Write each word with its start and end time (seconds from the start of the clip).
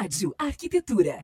Rádio 0.00 0.32
Arquitetura. 0.38 1.18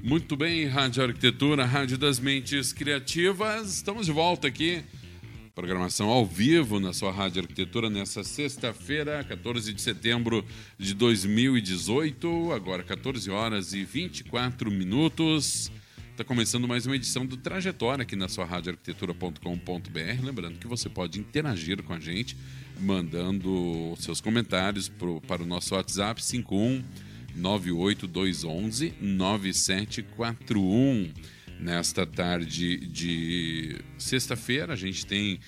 Muito 0.00 0.36
bem, 0.36 0.66
Rádio 0.66 1.02
Arquitetura, 1.02 1.64
Rádio 1.64 1.98
das 1.98 2.20
Mentes 2.20 2.72
Criativas. 2.72 3.74
Estamos 3.74 4.06
de 4.06 4.12
volta 4.12 4.46
aqui. 4.46 4.84
Programação 5.56 6.08
ao 6.08 6.24
vivo 6.24 6.78
na 6.78 6.92
sua 6.92 7.10
Rádio 7.10 7.42
Arquitetura 7.42 7.90
nessa 7.90 8.22
sexta-feira, 8.22 9.24
14 9.24 9.72
de 9.72 9.82
setembro 9.82 10.46
de 10.78 10.94
2018, 10.94 12.52
agora 12.52 12.84
14 12.84 13.28
horas 13.32 13.72
e 13.72 13.82
24 13.82 14.70
minutos. 14.70 15.68
Está 16.14 16.22
começando 16.22 16.68
mais 16.68 16.86
uma 16.86 16.94
edição 16.94 17.26
do 17.26 17.36
Trajetória 17.36 18.04
aqui 18.04 18.14
na 18.14 18.28
sua 18.28 18.44
radioarquitetura.com.br. 18.44 20.22
Lembrando 20.22 20.60
que 20.60 20.66
você 20.68 20.88
pode 20.88 21.18
interagir 21.18 21.82
com 21.82 21.92
a 21.92 21.98
gente 21.98 22.36
mandando 22.78 23.96
seus 23.98 24.20
comentários 24.20 24.88
pro, 24.88 25.20
para 25.22 25.42
o 25.42 25.46
nosso 25.46 25.74
WhatsApp 25.74 26.24
51 26.24 26.84
98211 27.34 28.94
9741. 29.00 31.12
Nesta 31.58 32.06
tarde 32.06 32.86
de 32.86 33.80
sexta-feira, 33.98 34.74
a 34.74 34.76
gente 34.76 35.04
tem 35.04 35.40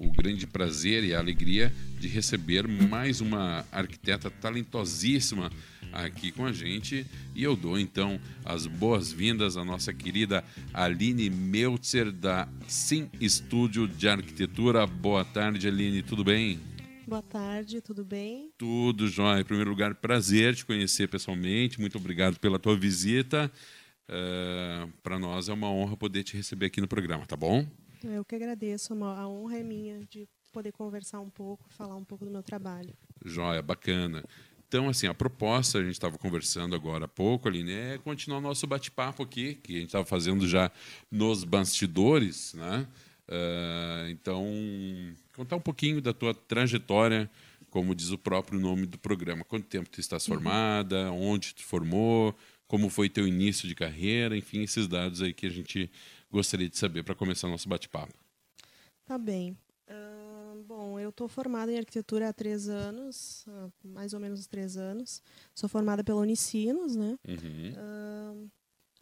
o 0.00 0.10
grande 0.10 0.48
prazer 0.48 1.04
e 1.04 1.14
a 1.14 1.20
alegria 1.20 1.72
de 2.00 2.08
receber 2.08 2.66
mais 2.66 3.20
uma 3.20 3.64
arquiteta 3.70 4.28
talentosíssima 4.28 5.48
aqui 5.92 6.30
com 6.32 6.44
a 6.44 6.52
gente. 6.52 7.06
E 7.34 7.42
eu 7.42 7.56
dou 7.56 7.78
então 7.78 8.20
as 8.44 8.66
boas-vindas 8.66 9.56
à 9.56 9.64
nossa 9.64 9.92
querida 9.92 10.44
Aline 10.72 11.30
Meltzer, 11.30 12.10
da 12.12 12.48
Sim 12.66 13.10
Estúdio 13.20 13.86
de 13.86 14.08
Arquitetura. 14.08 14.86
Boa 14.86 15.24
tarde, 15.24 15.68
Aline, 15.68 16.02
tudo 16.02 16.24
bem? 16.24 16.60
Boa 17.06 17.22
tarde, 17.22 17.80
tudo 17.80 18.04
bem? 18.04 18.50
Tudo 18.58 19.08
jóia. 19.08 19.40
Em 19.40 19.44
primeiro 19.44 19.70
lugar, 19.70 19.94
prazer 19.94 20.54
te 20.54 20.66
conhecer 20.66 21.08
pessoalmente. 21.08 21.80
Muito 21.80 21.96
obrigado 21.96 22.38
pela 22.38 22.58
tua 22.58 22.76
visita. 22.76 23.50
Uh, 24.08 24.92
Para 25.02 25.18
nós 25.18 25.48
é 25.48 25.52
uma 25.52 25.70
honra 25.70 25.96
poder 25.96 26.22
te 26.22 26.36
receber 26.36 26.66
aqui 26.66 26.80
no 26.80 26.88
programa, 26.88 27.24
tá 27.24 27.36
bom? 27.36 27.66
Eu 28.04 28.24
que 28.24 28.34
agradeço. 28.34 28.92
A 29.04 29.26
honra 29.26 29.58
é 29.58 29.62
minha 29.62 30.00
de 30.10 30.28
poder 30.52 30.72
conversar 30.72 31.20
um 31.20 31.30
pouco, 31.30 31.64
falar 31.70 31.96
um 31.96 32.04
pouco 32.04 32.24
do 32.24 32.30
meu 32.30 32.42
trabalho. 32.42 32.92
Jóia, 33.24 33.62
bacana. 33.62 34.24
Então, 34.68 34.86
assim, 34.90 35.06
a 35.06 35.14
proposta, 35.14 35.78
a 35.78 35.82
gente 35.82 35.92
estava 35.92 36.18
conversando 36.18 36.74
agora 36.74 37.06
há 37.06 37.08
pouco, 37.08 37.48
Aline, 37.48 37.72
é 37.72 37.98
continuar 37.98 38.36
o 38.36 38.42
nosso 38.42 38.66
bate-papo 38.66 39.22
aqui, 39.22 39.54
que 39.54 39.72
a 39.72 39.78
gente 39.78 39.86
estava 39.86 40.04
fazendo 40.04 40.46
já 40.46 40.70
nos 41.10 41.42
bastidores, 41.42 42.52
né? 42.52 42.86
Uh, 43.26 44.10
então, 44.10 44.46
contar 45.34 45.56
um 45.56 45.60
pouquinho 45.60 46.02
da 46.02 46.12
tua 46.12 46.34
trajetória, 46.34 47.30
como 47.70 47.94
diz 47.94 48.10
o 48.10 48.18
próprio 48.18 48.60
nome 48.60 48.84
do 48.84 48.98
programa. 48.98 49.42
Quanto 49.42 49.66
tempo 49.66 49.88
tu 49.88 50.00
estás 50.00 50.28
uhum. 50.28 50.34
formada, 50.34 51.10
onde 51.12 51.54
tu 51.54 51.62
formou, 51.62 52.36
como 52.66 52.90
foi 52.90 53.08
teu 53.08 53.26
início 53.26 53.66
de 53.66 53.74
carreira, 53.74 54.36
enfim, 54.36 54.62
esses 54.62 54.86
dados 54.86 55.22
aí 55.22 55.32
que 55.32 55.46
a 55.46 55.50
gente 55.50 55.90
gostaria 56.30 56.68
de 56.68 56.76
saber 56.76 57.02
para 57.04 57.14
começar 57.14 57.48
o 57.48 57.50
nosso 57.50 57.70
bate-papo. 57.70 58.12
Tá 59.06 59.16
bem. 59.16 59.56
Bom, 60.88 60.98
eu 60.98 61.10
estou 61.10 61.28
formada 61.28 61.70
em 61.70 61.76
arquitetura 61.76 62.30
há 62.30 62.32
três 62.32 62.66
anos, 62.66 63.44
uh, 63.46 63.70
mais 63.84 64.14
ou 64.14 64.20
menos 64.20 64.46
três 64.46 64.78
anos. 64.78 65.22
Sou 65.54 65.68
formada 65.68 66.02
pela 66.02 66.18
Unicinos, 66.18 66.96
né? 66.96 67.18
Uhum. 67.28 67.72
Uh, 67.76 68.50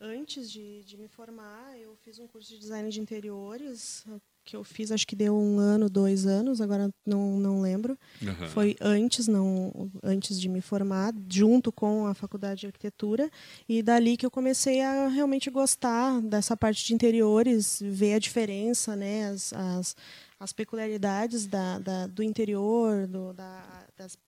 antes 0.01 0.51
de, 0.51 0.83
de 0.83 0.97
me 0.97 1.07
formar, 1.07 1.79
eu 1.79 1.95
fiz 1.95 2.19
um 2.19 2.27
curso 2.27 2.51
de 2.51 2.59
design 2.59 2.91
de 2.91 3.01
interiores 3.01 4.05
que 4.47 4.55
eu 4.55 4.63
fiz, 4.63 4.93
acho 4.93 5.07
que 5.07 5.17
deu 5.17 5.37
um 5.37 5.59
ano, 5.59 5.91
dois 5.91 6.25
anos, 6.25 6.61
agora 6.61 6.89
não, 7.05 7.37
não 7.37 7.61
lembro. 7.61 7.99
Uhum. 8.23 8.49
Foi 8.49 8.77
antes, 8.81 9.27
não, 9.27 9.91
antes 10.03 10.41
de 10.41 10.49
me 10.49 10.61
formar, 10.61 11.13
junto 11.29 11.73
com 11.73 12.07
a 12.07 12.15
faculdade 12.15 12.61
de 12.61 12.67
arquitetura. 12.67 13.29
E 13.69 13.83
dali 13.83 14.17
que 14.17 14.25
eu 14.25 14.31
comecei 14.31 14.81
a 14.81 15.09
realmente 15.09 15.51
gostar 15.51 16.21
dessa 16.23 16.57
parte 16.57 16.87
de 16.87 16.95
interiores, 16.95 17.83
ver 17.85 18.15
a 18.15 18.19
diferença, 18.21 18.95
né, 18.95 19.31
as, 19.31 19.53
as, 19.53 19.97
as 20.39 20.53
peculiaridades 20.53 21.47
da, 21.47 21.79
da, 21.79 22.07
do 22.07 22.23
interior, 22.23 23.07
do, 23.07 23.33
da, 23.33 23.87
das 23.97 24.19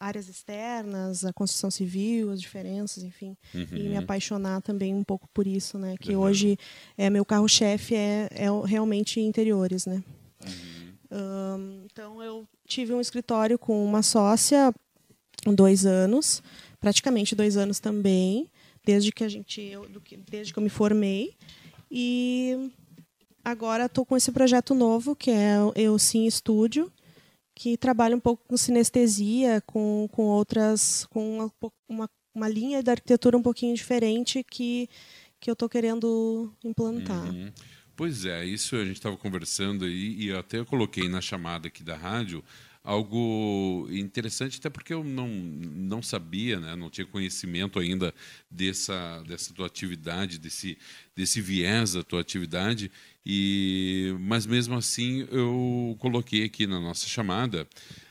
áreas 0.00 0.28
externas, 0.28 1.24
a 1.24 1.32
construção 1.32 1.70
civil, 1.70 2.30
as 2.30 2.40
diferenças, 2.40 3.04
enfim, 3.04 3.36
uhum. 3.54 3.66
e 3.72 3.88
me 3.88 3.96
apaixonar 3.96 4.60
também 4.62 4.94
um 4.94 5.04
pouco 5.04 5.28
por 5.32 5.46
isso, 5.46 5.78
né? 5.78 5.94
Que 6.00 6.14
uhum. 6.14 6.22
hoje 6.22 6.58
é 6.98 7.08
meu 7.08 7.24
carro-chefe 7.24 7.94
é, 7.94 8.28
é 8.32 8.46
realmente 8.66 9.20
interiores, 9.20 9.86
né? 9.86 10.02
Uhum. 10.42 10.84
Um, 11.16 11.84
então 11.84 12.22
eu 12.22 12.48
tive 12.66 12.92
um 12.92 13.00
escritório 13.00 13.56
com 13.56 13.84
uma 13.84 14.02
sócia 14.02 14.74
dois 15.54 15.86
anos, 15.86 16.42
praticamente 16.80 17.36
dois 17.36 17.56
anos 17.56 17.78
também, 17.78 18.50
desde 18.84 19.12
que 19.12 19.22
a 19.22 19.28
gente, 19.28 19.60
eu, 19.60 19.86
desde 20.28 20.52
que 20.52 20.58
eu 20.58 20.62
me 20.62 20.68
formei 20.68 21.34
e 21.88 22.72
agora 23.44 23.86
estou 23.86 24.06
com 24.06 24.16
esse 24.16 24.32
projeto 24.32 24.74
novo 24.74 25.14
que 25.14 25.30
é 25.30 25.60
o 25.60 25.72
Eu 25.76 25.98
Sim 25.98 26.26
Estúdio 26.26 26.90
que 27.54 27.76
trabalha 27.76 28.16
um 28.16 28.20
pouco 28.20 28.42
com 28.48 28.56
sinestesia, 28.56 29.62
com, 29.64 30.08
com 30.10 30.24
outras, 30.24 31.06
com 31.06 31.48
uma, 31.88 32.10
uma, 32.34 32.48
linha 32.48 32.82
da 32.82 32.92
arquitetura 32.92 33.36
um 33.36 33.42
pouquinho 33.42 33.74
diferente 33.74 34.42
que, 34.42 34.88
que 35.38 35.48
eu 35.48 35.52
estou 35.52 35.68
querendo 35.68 36.52
implantar. 36.64 37.32
Uhum. 37.32 37.52
Pois 37.94 38.24
é, 38.24 38.44
isso 38.44 38.74
a 38.74 38.84
gente 38.84 38.96
estava 38.96 39.16
conversando 39.16 39.84
aí, 39.84 40.16
e 40.18 40.32
até 40.32 40.64
coloquei 40.64 41.08
na 41.08 41.20
chamada 41.20 41.68
aqui 41.68 41.84
da 41.84 41.96
rádio 41.96 42.42
algo 42.84 43.88
interessante, 43.90 44.58
até 44.58 44.68
porque 44.68 44.92
eu 44.92 45.02
não, 45.02 45.26
não 45.26 46.02
sabia, 46.02 46.60
né, 46.60 46.76
não 46.76 46.90
tinha 46.90 47.06
conhecimento 47.06 47.78
ainda 47.78 48.14
dessa, 48.50 49.22
dessa 49.26 49.54
tua 49.54 49.66
atividade, 49.66 50.38
desse, 50.38 50.76
desse 51.16 51.40
viés 51.40 51.94
da 51.94 52.02
tua 52.02 52.20
atividade, 52.20 52.92
e, 53.24 54.14
mas 54.20 54.44
mesmo 54.44 54.74
assim 54.74 55.26
eu 55.32 55.96
coloquei 55.98 56.44
aqui 56.44 56.66
na 56.66 56.78
nossa 56.78 57.08
chamada 57.08 57.66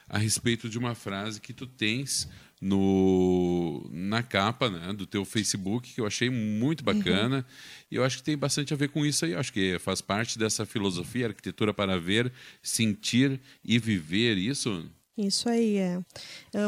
a 0.10 0.18
respeito 0.18 0.68
de 0.68 0.80
uma 0.80 0.96
frase 0.96 1.40
que 1.40 1.54
tu 1.54 1.68
tens 1.68 2.28
no, 2.64 3.86
na 3.92 4.24
capa 4.24 4.70
né, 4.70 4.94
do 4.94 5.06
teu 5.06 5.26
Facebook, 5.26 5.94
que 5.94 6.00
eu 6.00 6.08
achei 6.08 6.30
muito 6.30 6.82
bacana. 6.82 7.38
Uhum. 7.38 7.44
E 7.92 7.96
eu 7.96 8.04
acho 8.06 8.18
que 8.18 8.24
tem 8.24 8.38
bastante 8.38 8.74
a 8.74 8.78
ver 8.78 8.88
com 8.88 9.06
isso 9.06 9.26
aí. 9.26 9.34
Eu 9.34 9.40
acho 9.40 9.52
que 9.52 9.78
faz 9.80 10.00
parte 10.00 10.40
dessa 10.40 10.66
filosofia, 10.66 11.28
arquitetura 11.28 11.74
para 11.74 12.00
ver, 12.00 12.32
sentir 12.62 13.40
e 13.66 13.78
viver 13.78 14.38
isso. 14.38 14.90
Isso 15.18 15.50
aí, 15.50 15.76
é. 15.76 16.00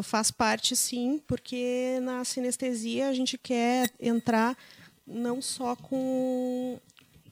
Faz 0.04 0.32
parte, 0.32 0.76
sim, 0.76 1.22
porque 1.26 1.98
na 2.02 2.26
sinestesia 2.26 3.08
a 3.08 3.14
gente 3.14 3.38
quer 3.38 3.90
entrar 4.00 4.56
não 5.08 5.42
só 5.42 5.78
com 5.78 6.78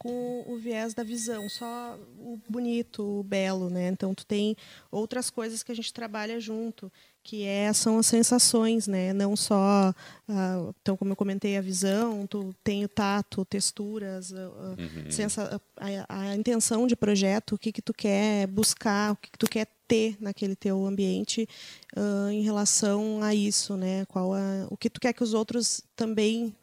com 0.04 0.44
o 0.46 0.58
viés 0.58 0.94
da 0.94 1.02
visão, 1.02 1.48
só 1.48 1.98
o 2.20 2.38
bonito, 2.50 3.22
o 3.22 3.24
belo, 3.24 3.70
né? 3.70 3.88
Então 3.88 4.14
tu 4.14 4.26
tem 4.26 4.54
outras 4.92 5.30
coisas 5.30 5.64
que 5.64 5.72
a 5.72 5.76
gente 5.76 5.94
trabalha 5.94 6.42
junto, 6.42 6.92
que 7.24 7.46
é, 7.46 7.72
são 7.72 7.98
as 7.98 8.08
sensações, 8.08 8.86
né? 8.86 9.14
Não 9.14 9.34
só, 9.34 9.96
uh, 10.28 10.76
então 10.82 10.98
como 10.98 11.14
eu 11.14 11.16
comentei 11.16 11.56
a 11.56 11.62
visão, 11.62 12.28
tu 12.28 12.54
tem 12.62 12.84
o 12.84 12.90
tato, 12.90 13.46
texturas, 13.46 14.32
uh, 14.32 14.76
uhum. 14.78 15.10
sensa, 15.10 15.62
a, 15.78 16.20
a, 16.20 16.36
intenção 16.36 16.86
de 16.86 16.98
projeto, 16.98 17.56
o 17.56 17.58
que 17.58 17.72
que 17.72 17.82
tu 17.82 17.94
quer 17.94 18.46
buscar, 18.48 19.14
o 19.14 19.16
que 19.16 19.32
que 19.32 19.38
tu 19.38 19.50
quer 19.50 19.68
ter 19.88 20.18
naquele 20.20 20.56
teu 20.56 20.86
ambiente 20.86 21.48
uh, 21.96 22.30
em 22.30 22.44
relação 22.44 23.24
a 23.24 23.34
isso, 23.34 23.78
né? 23.78 24.06
Qual 24.08 24.34
a, 24.34 24.68
o 24.70 24.76
que 24.76 24.90
tu 24.90 25.00
quer 25.00 25.14
que 25.14 25.24
os 25.24 25.34
outros 25.34 25.82
também 25.96 26.54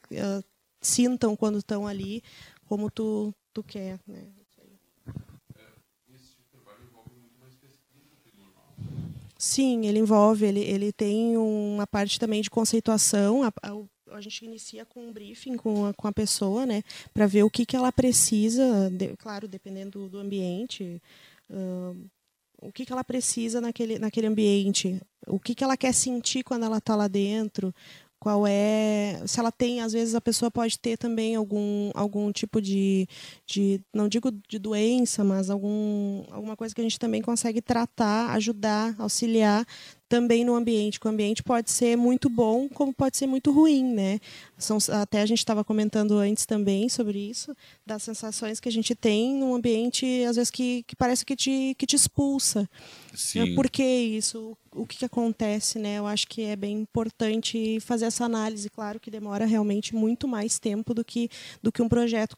sintam 0.80 1.36
quando 1.36 1.58
estão 1.58 1.86
ali 1.86 2.22
como 2.70 2.88
tu, 2.88 3.34
tu 3.52 3.64
quer. 3.64 3.98
Né? 4.06 4.28
Sim, 9.36 9.86
ele 9.86 9.98
envolve, 9.98 10.46
ele, 10.46 10.60
ele 10.60 10.92
tem 10.92 11.36
uma 11.36 11.84
parte 11.84 12.20
também 12.20 12.40
de 12.40 12.48
conceituação. 12.48 13.42
A, 13.42 13.48
a, 13.60 14.16
a 14.16 14.20
gente 14.20 14.44
inicia 14.44 14.84
com 14.84 15.08
um 15.08 15.12
briefing 15.12 15.56
com 15.56 15.86
a, 15.86 15.94
com 15.94 16.06
a 16.06 16.12
pessoa, 16.12 16.64
né, 16.64 16.84
para 17.12 17.26
ver 17.26 17.42
o 17.42 17.50
que, 17.50 17.66
que 17.66 17.74
ela 17.74 17.90
precisa, 17.90 18.88
de, 18.90 19.16
claro, 19.16 19.48
dependendo 19.48 19.98
do, 19.98 20.08
do 20.10 20.18
ambiente, 20.18 21.02
uh, 21.50 22.10
o 22.62 22.70
que, 22.70 22.84
que 22.84 22.92
ela 22.92 23.02
precisa 23.02 23.60
naquele, 23.60 23.98
naquele 23.98 24.28
ambiente, 24.28 25.00
o 25.26 25.40
que, 25.40 25.56
que 25.56 25.64
ela 25.64 25.76
quer 25.76 25.94
sentir 25.94 26.44
quando 26.44 26.66
ela 26.66 26.78
está 26.78 26.94
lá 26.94 27.08
dentro, 27.08 27.74
qual 28.20 28.46
é 28.46 29.22
se 29.26 29.40
ela 29.40 29.50
tem 29.50 29.80
às 29.80 29.94
vezes 29.94 30.14
a 30.14 30.20
pessoa 30.20 30.50
pode 30.50 30.78
ter 30.78 30.98
também 30.98 31.34
algum 31.34 31.90
algum 31.94 32.30
tipo 32.30 32.60
de, 32.60 33.08
de 33.46 33.80
não 33.92 34.08
digo 34.08 34.30
de 34.46 34.58
doença 34.58 35.24
mas 35.24 35.48
algum 35.48 36.22
alguma 36.30 36.54
coisa 36.54 36.74
que 36.74 36.80
a 36.82 36.84
gente 36.84 36.98
também 36.98 37.22
consegue 37.22 37.62
tratar 37.62 38.30
ajudar 38.32 38.94
auxiliar 38.98 39.66
também 40.10 40.44
no 40.44 40.56
ambiente, 40.56 40.98
que 40.98 41.06
o 41.06 41.08
ambiente 41.08 41.40
pode 41.40 41.70
ser 41.70 41.96
muito 41.96 42.28
bom, 42.28 42.68
como 42.68 42.92
pode 42.92 43.16
ser 43.16 43.28
muito 43.28 43.52
ruim, 43.52 43.84
né? 43.84 44.18
São, 44.58 44.76
até 45.00 45.22
a 45.22 45.26
gente 45.26 45.38
estava 45.38 45.62
comentando 45.62 46.18
antes 46.18 46.44
também 46.44 46.88
sobre 46.88 47.16
isso, 47.16 47.56
das 47.86 48.02
sensações 48.02 48.58
que 48.58 48.68
a 48.68 48.72
gente 48.72 48.92
tem 48.92 49.32
num 49.36 49.54
ambiente, 49.54 50.24
às 50.24 50.34
vezes, 50.34 50.50
que, 50.50 50.82
que 50.82 50.96
parece 50.96 51.24
que 51.24 51.36
te, 51.36 51.76
que 51.78 51.86
te 51.86 51.94
expulsa. 51.94 52.68
Sim. 53.14 53.54
Por 53.54 53.70
que 53.70 53.84
isso? 53.84 54.58
O 54.74 54.84
que, 54.84 54.98
que 54.98 55.04
acontece, 55.04 55.78
né? 55.78 55.98
Eu 55.98 56.08
acho 56.08 56.26
que 56.26 56.42
é 56.42 56.56
bem 56.56 56.80
importante 56.80 57.78
fazer 57.78 58.06
essa 58.06 58.24
análise. 58.24 58.68
Claro 58.68 58.98
que 58.98 59.12
demora 59.12 59.46
realmente 59.46 59.94
muito 59.94 60.26
mais 60.26 60.58
tempo 60.58 60.92
do 60.92 61.04
que, 61.04 61.30
do 61.62 61.70
que 61.70 61.80
um 61.80 61.88
projeto 61.88 62.36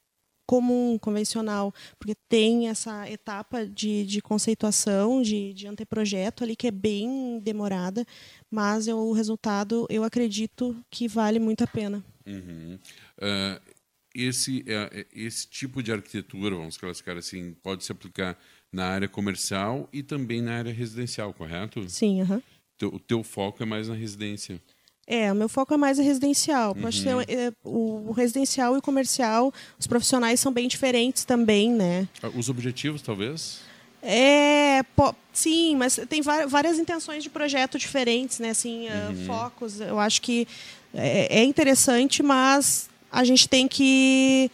comum, 0.52 0.98
convencional, 0.98 1.72
porque 1.98 2.14
tem 2.28 2.68
essa 2.68 3.10
etapa 3.10 3.64
de, 3.64 4.04
de 4.04 4.20
conceituação, 4.20 5.22
de, 5.22 5.54
de 5.54 5.66
anteprojeto 5.66 6.44
ali, 6.44 6.54
que 6.54 6.66
é 6.66 6.70
bem 6.70 7.40
demorada, 7.42 8.04
mas 8.50 8.86
eu, 8.86 8.98
o 8.98 9.14
resultado, 9.14 9.86
eu 9.88 10.04
acredito 10.04 10.76
que 10.90 11.08
vale 11.08 11.38
muito 11.38 11.64
a 11.64 11.66
pena. 11.66 12.04
Uhum. 12.26 12.78
Uh, 13.16 13.72
esse, 14.14 14.58
uh, 14.60 15.06
esse 15.14 15.48
tipo 15.48 15.82
de 15.82 15.90
arquitetura, 15.90 16.54
vamos 16.54 16.76
classificar 16.76 17.16
assim, 17.16 17.54
pode 17.62 17.82
se 17.82 17.90
aplicar 17.90 18.38
na 18.70 18.84
área 18.88 19.08
comercial 19.08 19.88
e 19.90 20.02
também 20.02 20.42
na 20.42 20.58
área 20.58 20.70
residencial, 20.70 21.32
correto? 21.32 21.88
Sim, 21.88 22.20
uhum. 22.20 22.42
o 22.92 23.00
teu 23.00 23.22
foco 23.22 23.62
é 23.62 23.66
mais 23.66 23.88
na 23.88 23.94
residência. 23.94 24.60
É, 25.06 25.32
o 25.32 25.34
meu 25.34 25.48
foco 25.48 25.74
é 25.74 25.76
mais 25.76 25.98
residencial. 25.98 26.74
Uhum. 26.76 26.86
Acho 26.86 27.02
que 27.02 27.08
é, 27.08 27.52
o 27.64 28.12
residencial 28.12 28.74
e 28.74 28.78
o 28.78 28.82
comercial, 28.82 29.52
os 29.78 29.86
profissionais 29.86 30.38
são 30.40 30.52
bem 30.52 30.68
diferentes 30.68 31.24
também, 31.24 31.72
né? 31.72 32.08
Ah, 32.22 32.30
os 32.34 32.48
objetivos, 32.48 33.02
talvez? 33.02 33.60
É, 34.00 34.82
po, 34.96 35.14
sim, 35.32 35.76
mas 35.76 35.98
tem 36.08 36.20
várias 36.22 36.78
intenções 36.78 37.22
de 37.22 37.30
projeto 37.30 37.78
diferentes, 37.78 38.40
né? 38.40 38.50
Assim, 38.50 38.88
ah, 38.88 39.10
uhum. 39.10 39.22
uh, 39.22 39.26
focos. 39.26 39.80
Eu 39.80 39.98
acho 39.98 40.20
que 40.22 40.46
é, 40.94 41.40
é, 41.40 41.44
interessante, 41.44 42.22
mas 42.22 42.88
a 43.10 43.24
gente 43.24 43.48
tem 43.48 43.68
que 43.68 44.50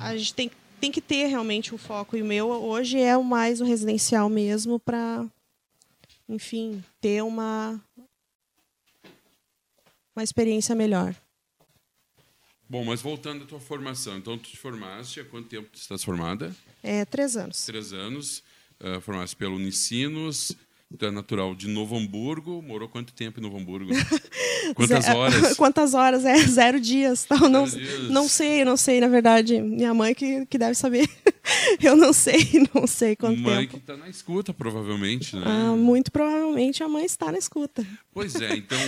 a 0.00 0.16
gente 0.16 0.34
tem, 0.34 0.50
tem 0.80 0.90
que 0.90 1.00
ter 1.00 1.26
realmente 1.26 1.74
o 1.74 1.78
foco. 1.78 2.16
E 2.16 2.22
o 2.22 2.24
meu 2.24 2.48
hoje 2.48 3.00
é 3.00 3.16
o 3.16 3.24
mais 3.24 3.60
o 3.60 3.64
residencial 3.64 4.28
mesmo 4.28 4.78
para, 4.78 5.24
enfim, 6.28 6.82
ter 7.00 7.22
uma 7.22 7.80
uma 10.14 10.22
experiência 10.22 10.74
melhor. 10.74 11.14
Bom, 12.68 12.84
mas 12.84 13.02
voltando 13.02 13.44
à 13.44 13.46
tua 13.46 13.60
formação, 13.60 14.16
então 14.16 14.38
tu 14.38 14.50
te 14.50 14.56
formaste, 14.56 15.20
há 15.20 15.24
quanto 15.24 15.48
tempo 15.48 15.68
tu 15.70 15.78
estás 15.78 16.02
formada? 16.02 16.54
É, 16.82 17.04
três 17.04 17.36
anos. 17.36 17.66
Três 17.66 17.92
anos, 17.92 18.42
uh, 18.80 19.00
formaste 19.00 19.36
pelo 19.36 19.56
Unicinos, 19.56 20.52
tu 20.96 21.06
é 21.06 21.10
natural 21.10 21.54
de 21.54 21.68
Novo 21.68 21.96
Hamburgo, 21.96 22.62
morou 22.62 22.88
quanto 22.88 23.12
tempo 23.12 23.40
em 23.40 23.42
Novo 23.42 23.58
Hamburgo? 23.58 23.90
Quantas 24.74 25.08
horas? 25.08 25.56
Quantas 25.56 25.94
horas? 25.94 26.24
É, 26.24 26.36
zero 26.46 26.80
dias. 26.80 27.24
Tal. 27.24 27.38
Zero 27.38 27.50
não, 27.50 27.64
dias. 27.66 28.10
não 28.10 28.28
sei, 28.28 28.64
não 28.64 28.76
sei, 28.76 29.00
na 29.00 29.08
verdade. 29.08 29.60
Minha 29.60 29.92
mãe 29.92 30.14
que, 30.14 30.46
que 30.46 30.56
deve 30.56 30.74
saber. 30.74 31.08
Eu 31.82 31.94
não 31.96 32.12
sei, 32.12 32.66
não 32.74 32.86
sei 32.86 33.14
quanto 33.14 33.38
mãe 33.38 33.66
tempo. 33.66 33.72
que 33.72 33.76
está 33.76 33.96
na 33.96 34.08
escuta, 34.08 34.54
provavelmente, 34.54 35.36
né? 35.36 35.42
Ah, 35.44 35.76
muito 35.76 36.10
provavelmente 36.10 36.82
a 36.82 36.88
mãe 36.88 37.04
está 37.04 37.30
na 37.30 37.36
escuta. 37.36 37.86
Pois 38.12 38.34
é, 38.36 38.56
então 38.56 38.78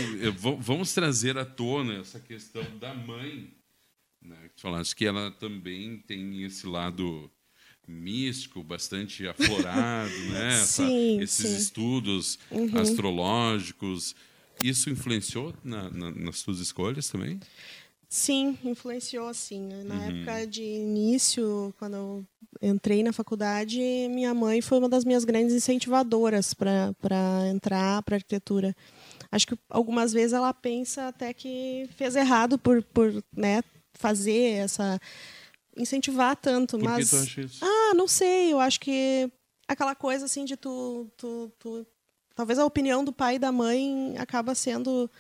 vamos 0.59 0.95
trazer 0.95 1.37
à 1.37 1.45
tona 1.45 2.01
essa 2.01 2.19
questão 2.19 2.65
da 2.81 2.95
mãe. 2.95 3.53
Né? 4.23 4.37
Falaste 4.57 4.97
que 4.97 5.05
ela 5.05 5.31
também 5.33 5.99
tem 5.99 6.43
esse 6.45 6.67
lado 6.67 7.31
místico, 7.87 8.63
bastante 8.63 9.27
aflorado, 9.27 10.19
né? 10.31 10.51
Sim, 10.65 11.17
Essa, 11.17 11.23
esses 11.23 11.51
sim. 11.51 11.57
estudos 11.57 12.39
uhum. 12.51 12.79
astrológicos. 12.79 14.15
Isso 14.63 14.89
influenciou 14.89 15.55
na, 15.63 15.91
na, 15.91 16.11
nas 16.11 16.39
suas 16.39 16.59
escolhas 16.61 17.09
também? 17.09 17.39
Sim, 18.09 18.57
influenciou 18.65 19.33
sim. 19.35 19.69
Na 19.85 19.95
uhum. 19.95 20.03
época 20.03 20.47
de 20.47 20.63
início, 20.63 21.75
quando 21.79 21.97
eu 21.97 22.27
entrei 22.63 23.03
na 23.03 23.13
faculdade, 23.13 23.79
minha 24.11 24.33
mãe 24.33 24.61
foi 24.63 24.79
uma 24.79 24.89
das 24.89 25.05
minhas 25.05 25.25
grandes 25.25 25.55
incentivadoras 25.55 26.55
para 26.55 26.95
entrar 27.51 28.03
para 28.03 28.17
arquitetura. 28.17 28.75
Acho 29.31 29.49
que 29.49 29.59
algumas 29.69 30.13
vezes 30.13 30.33
ela 30.33 30.55
pensa 30.55 31.09
até 31.09 31.35
que 31.35 31.89
fez 31.97 32.15
errado 32.15 32.59
por, 32.59 32.83
por 32.83 33.13
né, 33.37 33.63
fazer 33.93 34.53
essa 34.53 35.01
incentivar 35.77 36.37
tanto, 36.37 36.79
por 36.79 36.85
mas 36.85 37.11
que 37.11 37.17
tu 37.17 37.23
acha 37.23 37.41
isso? 37.43 37.65
ah, 37.65 37.76
não 37.95 38.09
sei, 38.09 38.53
eu 38.53 38.61
acho 38.61 38.81
que 38.81 39.31
aquela 39.69 39.95
coisa 39.95 40.27
assim 40.27 40.45
de 40.45 40.57
tu, 40.57 41.11
tu, 41.17 41.53
tu 41.59 41.87
talvez 42.35 42.59
a 42.59 42.65
opinião 42.65 43.05
do 43.05 43.13
pai 43.13 43.37
e 43.37 43.39
da 43.39 43.51
mãe 43.51 44.15
acaba 44.19 44.55
sendo 44.55 45.11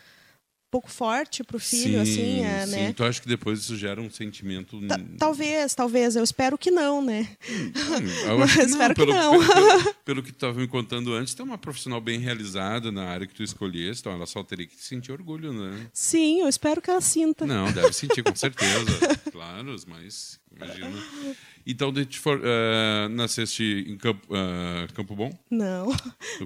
pouco 0.71 0.91
forte 0.91 1.45
para 1.45 1.57
o 1.57 1.61
filho, 1.61 2.05
sim, 2.05 2.13
assim, 2.13 2.45
é, 2.45 2.67
sim. 2.67 2.73
né? 2.73 2.89
Então 2.89 3.07
acho 3.07 3.23
que 3.23 3.29
depois 3.29 3.61
isso 3.61 3.77
gera 3.77 4.01
um 4.01 4.11
sentimento. 4.11 4.81
Ta 4.87 5.01
talvez, 5.19 5.75
talvez. 5.75 6.17
Eu 6.17 6.25
espero 6.25 6.59
que 6.59 6.71
não, 6.71 7.03
né? 7.03 7.29
Hum, 7.49 7.73
eu 8.27 8.47
que 8.47 8.57
não. 8.59 8.65
espero 8.65 8.95
pelo, 8.95 9.13
que 9.13 9.19
não. 9.19 9.31
Pelo, 9.33 9.55
pelo, 9.55 9.95
pelo 10.05 10.23
que 10.23 10.33
tu 10.33 10.37
estava 10.37 10.59
me 10.59 10.67
contando 10.67 11.13
antes, 11.15 11.35
tu 11.35 11.43
é 11.43 11.45
uma 11.45 11.59
profissional 11.59 12.01
bem 12.01 12.19
realizada 12.19 12.91
na 12.91 13.05
área 13.05 13.27
que 13.27 13.35
tu 13.35 13.43
escolheste, 13.43 14.03
então 14.03 14.13
ela 14.13 14.27
só 14.27 14.43
teria 14.43 14.67
que 14.67 14.77
sentir 14.83 15.13
orgulho, 15.13 15.53
né? 15.53 15.87
Sim, 15.93 16.41
eu 16.41 16.49
espero 16.49 16.83
que 16.83 16.91
ela 16.91 17.01
sinta. 17.01 17.47
Não, 17.47 17.71
deve 17.73 17.93
sentir, 17.93 18.23
com 18.23 18.35
certeza. 18.35 18.85
claro, 19.33 19.77
mas 19.87 20.41
imagina. 20.55 21.03
Então, 21.67 21.93
for, 22.21 22.39
uh, 22.39 23.09
nasceste 23.09 23.85
em 23.89 23.97
Campo, 23.97 24.27
uh, 24.33 24.93
Campo 24.95 25.17
Bom? 25.17 25.37
Não, 25.51 25.87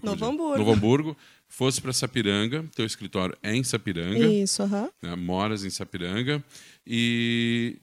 Novo 0.03 0.25
Hamburgo. 0.25 0.59
Novo 0.59 0.73
Hamburgo. 0.73 1.17
Fosse 1.53 1.83
para 1.83 1.93
Sapiranga, 1.93 2.65
teu 2.77 2.87
escritório 2.87 3.37
é 3.43 3.53
em 3.55 3.65
Sapiranga. 3.65 4.25
Isso, 4.25 4.63
aham. 4.63 4.89
Né, 5.03 5.17
moras 5.17 5.65
em 5.65 5.69
Sapiranga. 5.69 6.43
E 6.87 7.77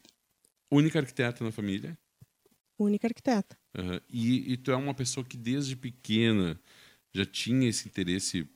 única 0.71 0.99
arquiteta 0.99 1.43
na 1.43 1.51
família? 1.51 1.97
Única 2.79 3.07
arquiteta. 3.07 3.57
Uh, 3.77 4.01
e, 4.09 4.53
e 4.53 4.57
tu 4.57 4.71
é 4.71 4.75
uma 4.77 4.93
pessoa 4.93 5.25
que 5.25 5.35
desde 5.35 5.75
pequena 5.75 6.57
já 7.13 7.25
tinha 7.25 7.67
esse 7.67 7.89
interesse 7.89 8.47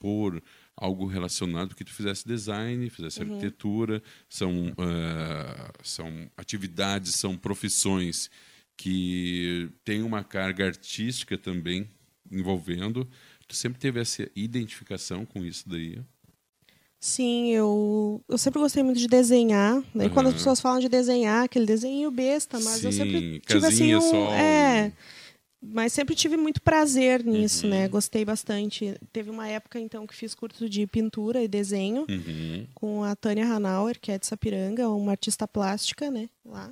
por 0.00 0.42
algo 0.76 1.06
relacionado 1.06 1.76
que 1.76 1.84
tu 1.84 1.92
fizesse 1.92 2.26
design, 2.26 2.90
fizesse 2.90 3.22
uhum. 3.22 3.34
arquitetura, 3.34 4.02
são 4.28 4.70
uh, 4.70 5.72
são 5.84 6.28
atividades, 6.36 7.14
são 7.14 7.38
profissões 7.38 8.28
que 8.76 9.70
têm 9.84 10.02
uma 10.02 10.24
carga 10.24 10.66
artística 10.66 11.38
também 11.38 11.88
envolvendo. 12.30 13.08
Tu 13.48 13.54
sempre 13.54 13.78
teve 13.78 14.00
essa 14.00 14.28
identificação 14.34 15.24
com 15.24 15.44
isso 15.44 15.68
daí? 15.68 16.00
Sim, 16.98 17.50
eu, 17.52 18.20
eu 18.28 18.38
sempre 18.38 18.60
gostei 18.60 18.82
muito 18.82 18.98
de 18.98 19.06
desenhar. 19.06 19.82
Né? 19.94 20.06
Uhum. 20.06 20.10
Quando 20.10 20.26
as 20.28 20.34
pessoas 20.34 20.60
falam 20.60 20.80
de 20.80 20.88
desenhar, 20.88 21.44
aquele 21.44 21.66
desenho 21.66 22.10
besta, 22.10 22.58
mas 22.58 22.80
Sim, 22.80 22.86
eu 22.86 22.92
sempre 22.92 23.40
tive 23.46 23.66
assim 23.66 23.94
um, 23.94 24.00
só... 24.00 24.32
é, 24.32 24.92
mas 25.62 25.92
sempre 25.92 26.14
tive 26.14 26.36
muito 26.36 26.60
prazer 26.60 27.24
nisso, 27.24 27.64
uhum. 27.64 27.70
né? 27.70 27.88
Gostei 27.88 28.24
bastante. 28.24 28.94
Teve 29.12 29.30
uma 29.30 29.48
época, 29.48 29.78
então, 29.78 30.06
que 30.06 30.14
fiz 30.14 30.34
curso 30.34 30.68
de 30.68 30.86
pintura 30.86 31.42
e 31.42 31.48
desenho 31.48 32.06
uhum. 32.08 32.66
com 32.74 33.04
a 33.04 33.14
Tânia 33.14 33.46
Hanauer, 33.46 33.98
que 34.00 34.10
é 34.10 34.18
de 34.18 34.26
Sapiranga, 34.26 34.88
uma 34.88 35.12
artista 35.12 35.46
plástica, 35.46 36.10
né? 36.10 36.28
Lá. 36.44 36.70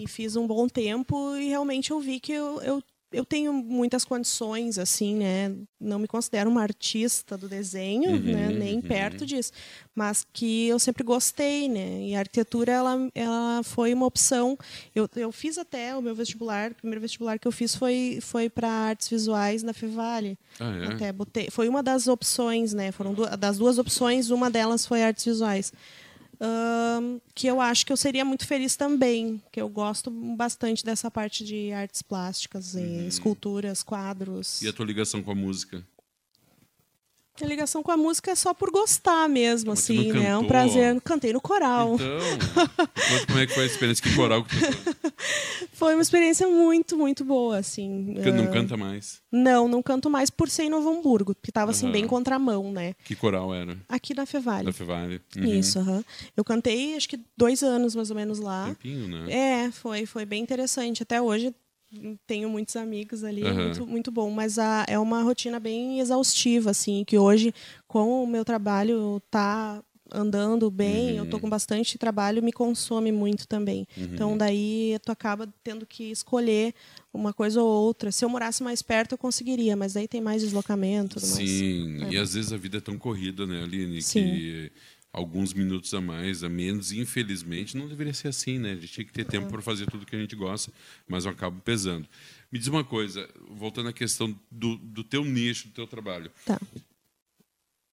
E 0.00 0.08
fiz 0.08 0.36
um 0.36 0.46
bom 0.46 0.68
tempo 0.68 1.36
e 1.36 1.48
realmente 1.48 1.90
eu 1.90 2.00
vi 2.00 2.18
que 2.18 2.32
eu, 2.32 2.60
eu 2.62 2.82
eu 3.14 3.24
tenho 3.24 3.52
muitas 3.52 4.04
condições, 4.04 4.78
assim, 4.78 5.14
né? 5.16 5.54
Não 5.80 5.98
me 5.98 6.08
considero 6.08 6.50
uma 6.50 6.62
artista 6.62 7.38
do 7.38 7.48
desenho, 7.48 8.10
uhum, 8.10 8.18
né? 8.18 8.48
Nem 8.48 8.76
uhum. 8.76 8.82
perto 8.82 9.24
disso. 9.24 9.52
Mas 9.94 10.26
que 10.32 10.66
eu 10.66 10.78
sempre 10.78 11.04
gostei, 11.04 11.68
né? 11.68 12.02
E 12.02 12.14
a 12.14 12.18
arquitetura, 12.18 12.72
ela, 12.72 13.08
ela 13.14 13.62
foi 13.62 13.94
uma 13.94 14.04
opção. 14.04 14.58
Eu, 14.94 15.08
eu 15.16 15.30
fiz 15.30 15.56
até 15.56 15.96
o 15.96 16.02
meu 16.02 16.14
vestibular, 16.14 16.72
o 16.72 16.74
primeiro 16.74 17.00
vestibular 17.00 17.38
que 17.38 17.46
eu 17.46 17.52
fiz 17.52 17.74
foi, 17.74 18.18
foi 18.20 18.50
para 18.50 18.68
artes 18.68 19.08
visuais 19.08 19.62
na 19.62 19.72
Fevale. 19.72 20.36
Ah, 20.58 20.76
é? 20.76 20.86
Até 20.94 21.12
botei, 21.12 21.48
foi 21.50 21.68
uma 21.68 21.82
das 21.82 22.08
opções, 22.08 22.74
né? 22.74 22.90
Foram 22.90 23.14
duas, 23.14 23.36
das 23.36 23.58
duas 23.58 23.78
opções, 23.78 24.30
uma 24.30 24.50
delas 24.50 24.84
foi 24.84 25.02
artes 25.02 25.24
visuais 25.24 25.72
que 27.34 27.46
eu 27.46 27.60
acho 27.60 27.86
que 27.86 27.92
eu 27.92 27.96
seria 27.96 28.24
muito 28.24 28.46
feliz 28.46 28.76
também, 28.76 29.42
que 29.52 29.60
eu 29.60 29.68
gosto 29.68 30.10
bastante 30.10 30.84
dessa 30.84 31.10
parte 31.10 31.44
de 31.44 31.72
artes 31.72 32.02
plásticas, 32.02 32.74
uhum. 32.74 33.06
esculturas, 33.06 33.82
quadros. 33.82 34.62
E 34.62 34.68
a 34.68 34.72
tua 34.72 34.86
ligação 34.86 35.22
com 35.22 35.30
a 35.30 35.34
música? 35.34 35.84
A 37.42 37.46
ligação 37.46 37.82
com 37.82 37.90
a 37.90 37.96
música 37.96 38.30
é 38.30 38.34
só 38.36 38.54
por 38.54 38.70
gostar 38.70 39.28
mesmo, 39.28 39.70
Mas 39.70 39.80
assim, 39.80 40.12
né? 40.12 40.28
É 40.28 40.36
um 40.36 40.46
prazer. 40.46 41.00
Cantei 41.00 41.32
no 41.32 41.40
coral. 41.40 41.94
Então, 41.94 43.26
como 43.26 43.38
é 43.40 43.46
que 43.46 43.52
foi 43.52 43.64
a 43.64 43.66
experiência? 43.66 44.02
Que 44.04 44.14
coral 44.14 44.44
que 44.44 44.54
tu 44.56 45.14
Foi 45.74 45.94
uma 45.94 46.02
experiência 46.02 46.46
muito, 46.46 46.96
muito 46.96 47.24
boa, 47.24 47.58
assim. 47.58 48.12
Porque 48.14 48.30
uh... 48.30 48.34
não 48.34 48.46
canta 48.52 48.76
mais? 48.76 49.20
Não, 49.32 49.66
não 49.66 49.82
canto 49.82 50.08
mais 50.08 50.30
por 50.30 50.48
ser 50.48 50.64
em 50.64 50.70
Novo 50.70 50.88
Hamburgo, 50.88 51.34
que 51.34 51.50
estava 51.50 51.72
assim, 51.72 51.86
uhum. 51.86 51.92
bem 51.92 52.06
contramão, 52.06 52.70
né? 52.70 52.94
Que 53.04 53.16
coral 53.16 53.52
era? 53.52 53.76
Aqui 53.88 54.14
na 54.14 54.26
Fevale. 54.26 54.66
Na 54.66 54.72
Fevale. 54.72 55.20
Uhum. 55.36 55.44
Isso, 55.44 55.80
uhum. 55.80 56.04
Eu 56.36 56.44
cantei, 56.44 56.94
acho 56.94 57.08
que 57.08 57.18
dois 57.36 57.64
anos, 57.64 57.96
mais 57.96 58.10
ou 58.10 58.16
menos, 58.16 58.38
lá. 58.38 58.66
Tempinho, 58.66 59.08
né? 59.08 59.32
É, 59.66 59.70
foi, 59.72 60.06
foi 60.06 60.24
bem 60.24 60.40
interessante. 60.40 61.02
Até 61.02 61.20
hoje 61.20 61.52
tenho 62.26 62.48
muitos 62.48 62.76
amigos 62.76 63.24
ali, 63.24 63.42
uhum. 63.42 63.54
muito, 63.54 63.86
muito 63.86 64.10
bom. 64.10 64.30
Mas 64.30 64.58
a, 64.58 64.84
é 64.88 64.98
uma 64.98 65.22
rotina 65.22 65.58
bem 65.58 66.00
exaustiva, 66.00 66.70
assim, 66.70 67.04
que 67.04 67.18
hoje, 67.18 67.54
como 67.86 68.22
o 68.22 68.26
meu 68.26 68.44
trabalho 68.44 69.22
está 69.24 69.82
andando 70.12 70.70
bem, 70.70 71.12
uhum. 71.12 71.24
eu 71.24 71.30
tô 71.30 71.40
com 71.40 71.48
bastante 71.48 71.98
trabalho, 71.98 72.42
me 72.42 72.52
consome 72.52 73.10
muito 73.10 73.48
também. 73.48 73.86
Uhum. 73.96 74.04
Então 74.12 74.38
daí 74.38 74.96
tu 75.04 75.10
acaba 75.10 75.52
tendo 75.62 75.84
que 75.86 76.04
escolher 76.10 76.74
uma 77.12 77.32
coisa 77.32 77.62
ou 77.62 77.68
outra. 77.68 78.12
Se 78.12 78.24
eu 78.24 78.28
morasse 78.28 78.62
mais 78.62 78.82
perto 78.82 79.12
eu 79.12 79.18
conseguiria, 79.18 79.76
mas 79.76 79.94
daí 79.94 80.06
tem 80.06 80.20
mais 80.20 80.42
deslocamento. 80.42 81.18
Sim, 81.18 81.98
mais. 81.98 82.12
e 82.12 82.16
é. 82.16 82.20
às 82.20 82.34
vezes 82.34 82.52
a 82.52 82.56
vida 82.56 82.78
é 82.78 82.80
tão 82.80 82.98
corrida, 82.98 83.46
né, 83.46 83.62
Aline, 83.62 84.02
Sim. 84.02 84.24
que 84.24 84.72
alguns 85.14 85.54
minutos 85.54 85.94
a 85.94 86.00
mais, 86.00 86.42
a 86.42 86.48
menos, 86.48 86.90
infelizmente, 86.90 87.76
não 87.76 87.88
deveria 87.88 88.12
ser 88.12 88.28
assim, 88.28 88.58
né? 88.58 88.72
A 88.72 88.74
gente 88.74 88.88
tinha 88.88 89.04
que 89.04 89.12
ter 89.12 89.24
tempo 89.24 89.46
é. 89.46 89.48
para 89.48 89.62
fazer 89.62 89.86
tudo 89.86 90.04
que 90.04 90.16
a 90.16 90.18
gente 90.18 90.34
gosta, 90.34 90.72
mas 91.06 91.24
eu 91.24 91.30
acabo 91.30 91.60
pesando. 91.60 92.08
Me 92.50 92.58
diz 92.58 92.66
uma 92.66 92.82
coisa, 92.82 93.28
voltando 93.48 93.88
à 93.88 93.92
questão 93.92 94.36
do, 94.50 94.76
do 94.76 95.04
teu 95.04 95.24
nicho, 95.24 95.68
do 95.68 95.74
teu 95.74 95.86
trabalho. 95.86 96.32
Tá. 96.44 96.60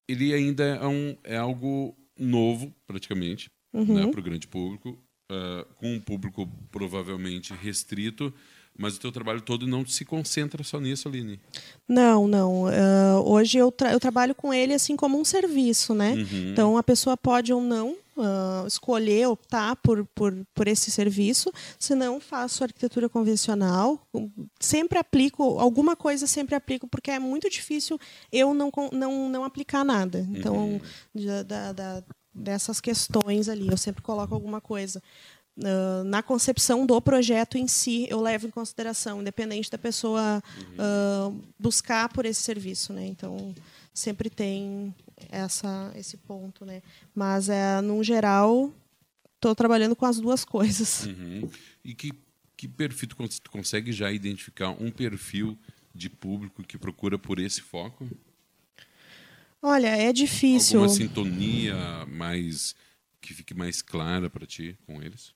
Ele 0.08 0.34
ainda 0.34 0.64
é, 0.64 0.86
um, 0.86 1.16
é 1.22 1.36
algo 1.36 1.96
novo, 2.18 2.74
praticamente, 2.88 3.48
uhum. 3.72 3.94
né, 3.94 4.10
para 4.10 4.18
o 4.18 4.22
grande 4.22 4.48
público, 4.48 4.98
uh, 5.30 5.64
com 5.76 5.94
um 5.94 6.00
público 6.00 6.46
provavelmente 6.72 7.54
restrito, 7.54 8.34
mas 8.76 8.96
o 8.96 9.00
teu 9.00 9.12
trabalho 9.12 9.40
todo 9.40 9.66
não 9.66 9.86
se 9.86 10.04
concentra 10.04 10.64
só 10.64 10.80
nisso, 10.80 11.08
Aline? 11.08 11.38
Não, 11.86 12.26
não. 12.26 12.64
Uh, 12.64 13.22
hoje 13.24 13.58
eu, 13.58 13.70
tra 13.70 13.92
eu 13.92 14.00
trabalho 14.00 14.34
com 14.34 14.52
ele 14.52 14.72
assim 14.74 14.96
como 14.96 15.18
um 15.18 15.24
serviço, 15.24 15.94
né? 15.94 16.14
Uhum. 16.14 16.50
Então 16.50 16.76
a 16.76 16.82
pessoa 16.82 17.16
pode 17.16 17.52
ou 17.52 17.60
não 17.60 17.96
uh, 18.16 18.66
escolher, 18.66 19.26
optar 19.26 19.76
por, 19.76 20.04
por, 20.14 20.34
por 20.54 20.68
esse 20.68 20.90
serviço. 20.90 21.52
Se 21.78 21.94
não, 21.94 22.20
faço 22.20 22.64
arquitetura 22.64 23.08
convencional. 23.08 24.00
Sempre 24.58 24.98
aplico, 24.98 25.58
alguma 25.58 25.94
coisa 25.94 26.26
sempre 26.26 26.54
aplico, 26.54 26.86
porque 26.86 27.10
é 27.10 27.18
muito 27.18 27.48
difícil 27.50 27.98
eu 28.30 28.54
não, 28.54 28.70
não, 28.92 29.28
não 29.28 29.44
aplicar 29.44 29.84
nada. 29.84 30.26
Então, 30.30 30.56
uhum. 30.56 30.80
da, 31.46 31.72
da, 31.72 32.04
dessas 32.34 32.80
questões 32.80 33.48
ali, 33.48 33.68
eu 33.68 33.76
sempre 33.76 34.02
coloco 34.02 34.34
alguma 34.34 34.60
coisa. 34.60 35.02
Uh, 35.58 36.02
na 36.04 36.22
concepção 36.22 36.86
do 36.86 36.98
projeto 37.00 37.58
em 37.58 37.68
si, 37.68 38.06
eu 38.08 38.22
levo 38.22 38.46
em 38.46 38.50
consideração, 38.50 39.20
independente 39.20 39.70
da 39.70 39.76
pessoa 39.76 40.42
uh, 40.78 41.40
buscar 41.58 42.08
por 42.08 42.24
esse 42.24 42.40
serviço, 42.40 42.92
né? 42.92 43.06
Então 43.06 43.54
sempre 43.92 44.30
tem 44.30 44.94
essa 45.30 45.92
esse 45.94 46.16
ponto, 46.16 46.64
né? 46.64 46.82
Mas 47.14 47.50
é 47.50 47.82
no 47.82 48.02
geral 48.02 48.72
estou 49.34 49.54
trabalhando 49.54 49.94
com 49.94 50.06
as 50.06 50.18
duas 50.18 50.42
coisas. 50.46 51.04
Uhum. 51.04 51.50
E 51.84 51.94
que 51.94 52.12
que 52.56 52.68
perfil 52.68 53.08
tu, 53.08 53.40
tu 53.40 53.50
consegue 53.50 53.92
já 53.92 54.12
identificar 54.12 54.70
um 54.70 54.90
perfil 54.90 55.58
de 55.92 56.08
público 56.08 56.62
que 56.62 56.78
procura 56.78 57.18
por 57.18 57.38
esse 57.38 57.60
foco? 57.60 58.08
Olha, 59.60 59.88
é 59.88 60.12
difícil. 60.12 60.80
Alguma 60.80 60.96
sintonia 60.96 62.06
mais 62.06 62.74
que 63.20 63.34
fique 63.34 63.52
mais 63.52 63.82
clara 63.82 64.30
para 64.30 64.46
ti 64.46 64.78
com 64.86 65.02
eles? 65.02 65.34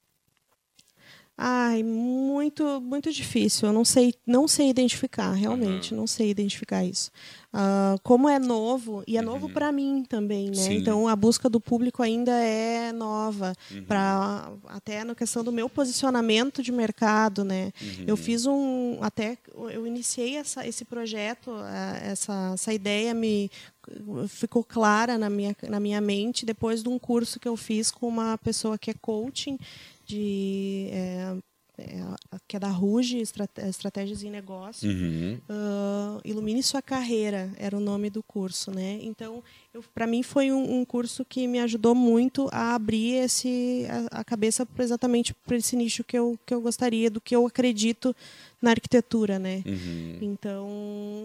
Ai, 1.38 1.82
muito, 1.82 2.80
muito 2.80 3.12
difícil. 3.12 3.68
Eu 3.68 3.72
não 3.72 3.84
sei, 3.84 4.14
não 4.26 4.48
sei 4.48 4.70
identificar, 4.70 5.32
realmente, 5.32 5.92
uhum. 5.92 6.00
não 6.00 6.06
sei 6.06 6.30
identificar 6.30 6.82
isso. 6.82 7.10
Uh, 7.52 8.00
como 8.02 8.26
é 8.26 8.38
novo 8.38 9.02
e 9.06 9.18
é 9.18 9.20
uhum. 9.20 9.26
novo 9.26 9.48
para 9.50 9.70
mim 9.70 10.02
também, 10.08 10.48
né? 10.48 10.54
Sim. 10.54 10.76
Então 10.76 11.06
a 11.06 11.14
busca 11.14 11.48
do 11.48 11.60
público 11.60 12.02
ainda 12.02 12.32
é 12.32 12.90
nova 12.90 13.54
uhum. 13.70 13.84
para 13.84 14.50
até 14.68 15.04
na 15.04 15.14
questão 15.14 15.44
do 15.44 15.52
meu 15.52 15.68
posicionamento 15.68 16.62
de 16.62 16.72
mercado, 16.72 17.44
né? 17.44 17.70
Eu 18.06 18.14
uhum. 18.14 18.16
fiz 18.16 18.46
um 18.46 18.98
até 19.02 19.36
eu 19.54 19.86
iniciei 19.86 20.36
essa, 20.36 20.66
esse 20.66 20.86
projeto, 20.86 21.50
essa, 22.02 22.52
essa 22.54 22.72
ideia 22.72 23.12
me 23.12 23.50
ficou 24.28 24.64
clara 24.64 25.16
na 25.16 25.30
minha, 25.30 25.54
na 25.68 25.78
minha 25.78 26.00
mente 26.00 26.44
depois 26.44 26.82
de 26.82 26.88
um 26.88 26.98
curso 26.98 27.38
que 27.38 27.46
eu 27.46 27.56
fiz 27.56 27.90
com 27.90 28.08
uma 28.08 28.36
pessoa 28.38 28.76
que 28.76 28.90
é 28.90 28.94
coaching 28.94 29.58
de 30.06 30.88
é, 30.92 31.36
é, 31.78 31.98
que 32.48 32.56
é 32.56 32.58
da 32.58 32.68
Ruge, 32.68 33.18
Estratégias 33.18 34.22
em 34.22 34.30
Negócio. 34.30 34.88
Uhum. 34.88 35.38
Uh, 35.48 36.20
Ilumine 36.24 36.62
Sua 36.62 36.80
Carreira 36.80 37.52
era 37.58 37.76
o 37.76 37.80
nome 37.80 38.08
do 38.08 38.22
curso, 38.22 38.70
né? 38.70 38.98
Então, 39.02 39.42
para 39.94 40.06
mim 40.06 40.22
foi 40.22 40.50
um, 40.50 40.78
um, 40.80 40.84
curso 40.86 41.22
que 41.22 41.46
me 41.46 41.60
ajudou 41.60 41.94
muito 41.94 42.48
a 42.50 42.74
abrir 42.74 43.16
esse 43.16 43.86
a, 44.10 44.20
a 44.20 44.24
cabeça 44.24 44.66
exatamente 44.78 45.34
para 45.34 45.56
esse 45.56 45.76
nicho 45.76 46.02
que 46.02 46.16
eu, 46.16 46.38
que 46.46 46.54
eu 46.54 46.62
gostaria, 46.62 47.10
do 47.10 47.20
que 47.20 47.36
eu 47.36 47.46
acredito 47.46 48.16
na 48.62 48.70
arquitetura, 48.70 49.38
né? 49.38 49.62
Uhum. 49.66 50.18
Então, 50.22 50.68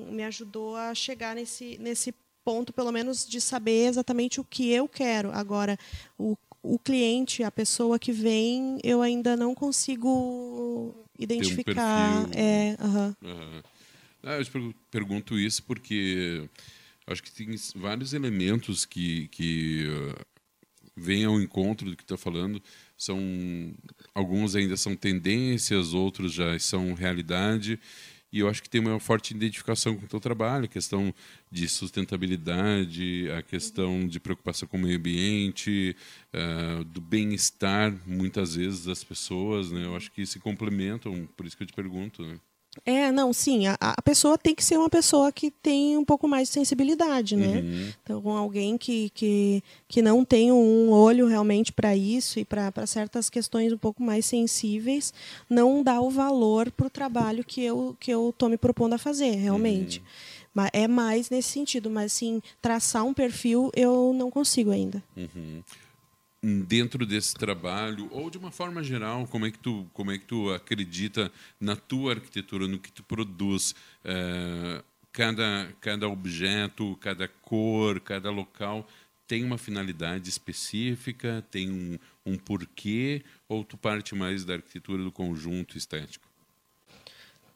me 0.10 0.24
ajudou 0.26 0.76
a 0.76 0.94
chegar 0.94 1.34
nesse 1.34 1.78
nesse 1.80 2.14
ponto, 2.44 2.74
pelo 2.74 2.92
menos, 2.92 3.26
de 3.26 3.40
saber 3.40 3.88
exatamente 3.88 4.42
o 4.42 4.44
que 4.44 4.70
eu 4.72 4.88
quero. 4.88 5.32
Agora, 5.32 5.78
o 6.18 6.36
o 6.64 6.78
cliente, 6.78 7.44
a 7.44 7.52
pessoa 7.52 7.98
que 7.98 8.12
vem, 8.12 8.80
eu 8.84 9.02
ainda 9.02 9.36
não 9.36 9.56
consigo 9.56 10.94
identificar. 11.18 12.28
Um 12.28 12.32
é, 12.34 12.78
uhum. 12.80 13.16
Uhum. 13.22 13.62
Ah, 14.24 14.38
eu 14.38 14.76
pergunto 14.92 15.38
isso 15.40 15.64
porque 15.64 16.48
acho 17.08 17.24
que 17.24 17.32
tem 17.32 17.56
vários 17.76 18.14
elementos 18.14 18.86
que, 18.86 19.28
que 19.30 19.88
uh, 19.88 20.26
vêm 20.96 21.26
ao 21.26 21.42
encontro 21.42 21.90
do 21.90 21.98
que 21.98 22.04
está 22.04 22.18
falando. 22.18 22.62
São 22.96 23.20
alguns 24.14 24.56
ainda 24.56 24.78
são 24.78 24.96
tendências, 24.96 25.94
outros 25.94 26.32
já 26.34 26.58
são 26.60 26.94
realidade 26.94 27.80
e 28.32 28.40
eu 28.40 28.48
acho 28.48 28.64
que 28.64 28.70
tem 28.70 28.80
uma 28.80 29.00
forte 29.00 29.34
identificação 29.34 29.96
com 29.98 30.06
o 30.06 30.08
teu 30.08 30.20
trabalho, 30.20 30.66
a 30.66 30.68
questão 30.68 31.14
de 31.52 31.68
sustentabilidade, 31.68 33.30
a 33.32 33.42
questão 33.42 34.08
de 34.08 34.20
preocupação 34.20 34.68
com 34.68 34.78
o 34.78 34.80
meio 34.80 34.98
ambiente, 34.98 35.96
uh, 36.34 36.84
do 36.86 37.02
bem-estar, 37.02 37.94
muitas 38.06 38.56
vezes, 38.56 38.86
das 38.86 39.04
pessoas. 39.04 39.70
Né? 39.70 39.86
Eu 39.86 39.96
acho 39.96 40.12
que 40.12 40.26
se 40.26 40.40
complementam, 40.40 41.28
por 41.36 41.46
isso 41.46 41.58
que 41.58 41.64
eu 41.64 41.68
te 41.68 41.74
pergunto. 41.74 42.26
Né? 42.26 42.40
É, 42.86 43.12
não, 43.12 43.34
sim, 43.34 43.68
a, 43.68 43.78
a, 43.80 44.02
pessoa 44.02 44.38
tem 44.38 44.56
que 44.56 44.64
ser 44.64 44.78
uma 44.78 44.90
pessoa 44.90 45.30
que 45.30 45.52
tem 45.52 45.98
um 45.98 46.06
pouco 46.06 46.26
mais 46.26 46.48
de 46.48 46.54
sensibilidade, 46.54 47.36
né? 47.36 47.58
Uhum. 47.58 47.94
Então, 48.02 48.30
alguém 48.30 48.78
que, 48.78 49.10
que, 49.10 49.62
que 49.90 50.02
não 50.02 50.24
tem 50.24 50.54
um 50.54 50.90
olho 50.90 51.28
realmente 51.28 51.74
para 51.74 51.96
isso 51.96 52.40
e 52.40 52.46
para 52.46 52.72
certas 52.88 53.30
questões 53.30 53.74
um 53.74 53.78
pouco 53.78 54.02
mais 54.02 54.26
sensíveis, 54.26 55.14
não 55.50 55.84
dá 55.84 56.00
o 56.00 56.10
valor 56.10 56.72
para 56.72 56.88
o 56.88 56.90
trabalho 56.90 57.44
que 57.44 57.62
eu 57.62 57.96
que 58.00 58.10
eu 58.10 58.30
estou 58.30 58.48
me 58.48 58.58
propondo 58.58 58.94
a 58.94 58.98
fazer, 58.98 59.36
realmente. 59.36 60.00
Uhum. 60.56 60.68
É 60.72 60.88
mais 60.88 61.30
nesse 61.30 61.50
sentido, 61.50 61.90
mas 61.90 62.14
sim, 62.14 62.42
traçar 62.62 63.04
um 63.04 63.14
perfil 63.14 63.70
eu 63.76 64.14
não 64.14 64.32
consigo 64.32 64.72
ainda. 64.72 65.04
Uhum 65.16 65.62
dentro 66.42 67.06
desse 67.06 67.36
trabalho 67.36 68.08
ou 68.12 68.30
de 68.30 68.38
uma 68.38 68.50
forma 68.50 68.82
geral 68.84 69.28
como 69.28 69.46
é 69.46 69.52
que 69.52 69.60
tu 69.60 69.88
como 69.94 70.12
é 70.12 70.18
que 70.18 70.26
tu 70.26 70.52
acredita 70.52 71.32
na 71.60 71.76
tua 71.76 72.14
arquitetura 72.14 72.68
no 72.68 72.80
que 72.80 72.92
tu 72.92 73.04
produz? 73.04 73.76
É, 74.04 74.84
cada 75.12 75.72
cada 75.80 76.10
objeto 76.10 76.98
cada 77.00 77.28
cor 77.28 78.00
cada 78.00 78.32
local 78.32 78.88
tem 79.28 79.44
uma 79.44 79.58
finalidade 79.58 80.30
específica 80.30 81.46
tem 81.52 81.70
um, 81.70 82.00
um 82.26 82.38
porquê 82.38 83.24
ou 83.48 83.64
tu 83.64 83.78
parte 83.78 84.16
mais 84.16 84.44
da 84.44 84.56
arquitetura 84.56 85.04
do 85.04 85.12
conjunto 85.12 85.78
estético? 85.78 86.28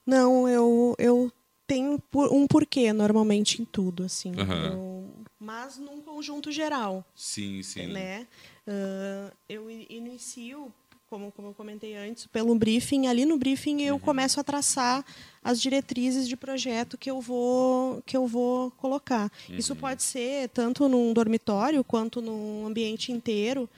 Não 0.05 0.47
eu 0.47 0.95
eu 0.99 1.31
tenho 1.67 2.01
um 2.31 2.47
porquê 2.47 2.93
normalmente 2.93 3.61
em 3.61 3.65
tudo 3.65 4.03
assim 4.03 4.31
uhum. 4.31 4.65
eu, 4.65 5.09
mas 5.39 5.77
num 5.77 6.01
conjunto 6.01 6.51
geral 6.51 7.05
sim 7.15 7.61
sim 7.63 7.87
né 7.87 8.27
Uh, 8.67 9.31
eu 9.47 9.69
inicio, 9.69 10.73
como, 11.07 11.31
como 11.31 11.49
eu 11.49 11.53
comentei 11.53 11.95
antes, 11.95 12.25
pelo 12.25 12.55
briefing. 12.55 13.05
Ali 13.05 13.23
no 13.23 13.37
briefing 13.37 13.83
eu 13.83 13.93
uhum. 13.95 13.99
começo 13.99 14.39
a 14.39 14.43
traçar 14.43 15.05
as 15.43 15.61
diretrizes 15.61 16.27
de 16.27 16.35
projeto 16.35 16.97
que 16.97 17.09
eu 17.09 17.21
vou, 17.21 18.01
que 18.07 18.17
eu 18.17 18.25
vou 18.25 18.71
colocar. 18.71 19.31
Uhum. 19.47 19.55
Isso 19.55 19.75
pode 19.75 20.01
ser 20.01 20.49
tanto 20.49 20.89
num 20.89 21.13
dormitório 21.13 21.83
quanto 21.83 22.21
num 22.21 22.65
ambiente 22.65 23.11
inteiro. 23.11 23.69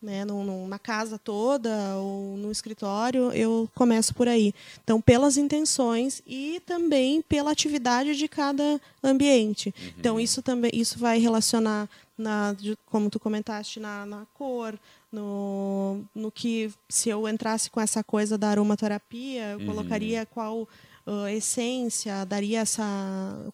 Né, 0.00 0.24
na 0.68 0.78
casa 0.78 1.18
toda 1.18 1.96
ou 1.96 2.36
no 2.36 2.52
escritório, 2.52 3.32
eu 3.32 3.68
começo 3.74 4.14
por 4.14 4.28
aí. 4.28 4.54
Então, 4.84 5.00
pelas 5.00 5.38
intenções 5.38 6.22
e 6.26 6.60
também 6.66 7.22
pela 7.22 7.50
atividade 7.50 8.14
de 8.14 8.28
cada 8.28 8.78
ambiente. 9.02 9.74
Uhum. 9.76 9.92
Então, 9.98 10.20
isso 10.20 10.42
também 10.42 10.70
isso 10.74 10.98
vai 10.98 11.18
relacionar 11.18 11.88
na, 12.16 12.54
como 12.86 13.10
tu 13.10 13.18
comentaste, 13.18 13.80
na, 13.80 14.06
na 14.06 14.26
cor, 14.34 14.78
no, 15.10 16.04
no 16.14 16.30
que 16.30 16.70
se 16.88 17.08
eu 17.08 17.28
entrasse 17.28 17.70
com 17.70 17.80
essa 17.80 18.04
coisa 18.04 18.36
da 18.36 18.48
aromaterapia, 18.48 19.52
eu 19.52 19.58
uhum. 19.60 19.66
colocaria 19.66 20.26
qual 20.26 20.68
uh, 21.06 21.26
essência, 21.28 22.24
daria 22.24 22.60
essa 22.60 22.84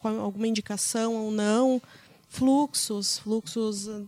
qual, 0.01 0.19
alguma 0.21 0.47
indicação 0.47 1.15
ou 1.15 1.31
não, 1.31 1.81
fluxos, 2.29 3.19
fluxos 3.19 3.87
uh, 3.87 4.03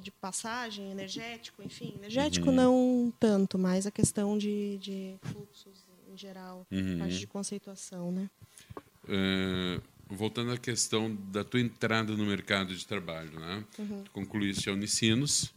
de 0.00 0.10
passagem, 0.10 0.90
energético, 0.90 1.62
enfim, 1.62 1.94
energético 1.96 2.48
uhum. 2.48 2.54
não 2.54 3.12
tanto, 3.18 3.58
mas 3.58 3.86
a 3.86 3.90
questão 3.90 4.36
de, 4.36 4.78
de 4.78 5.16
fluxos 5.22 5.86
em 6.12 6.16
geral, 6.16 6.66
uhum. 6.70 6.98
parte 6.98 7.18
de 7.18 7.26
conceituação, 7.26 8.12
né? 8.12 8.30
Uh 9.04 9.80
voltando 10.08 10.52
à 10.52 10.56
questão 10.56 11.14
da 11.30 11.44
tua 11.44 11.60
entrada 11.60 12.16
no 12.16 12.24
mercado 12.24 12.74
de 12.74 12.86
trabalho, 12.86 13.38
né? 13.38 13.64
Uhum. 13.78 14.04
Tu 14.04 14.10
concluíste 14.10 14.70
a 14.70 14.72
Unicinos 14.72 15.52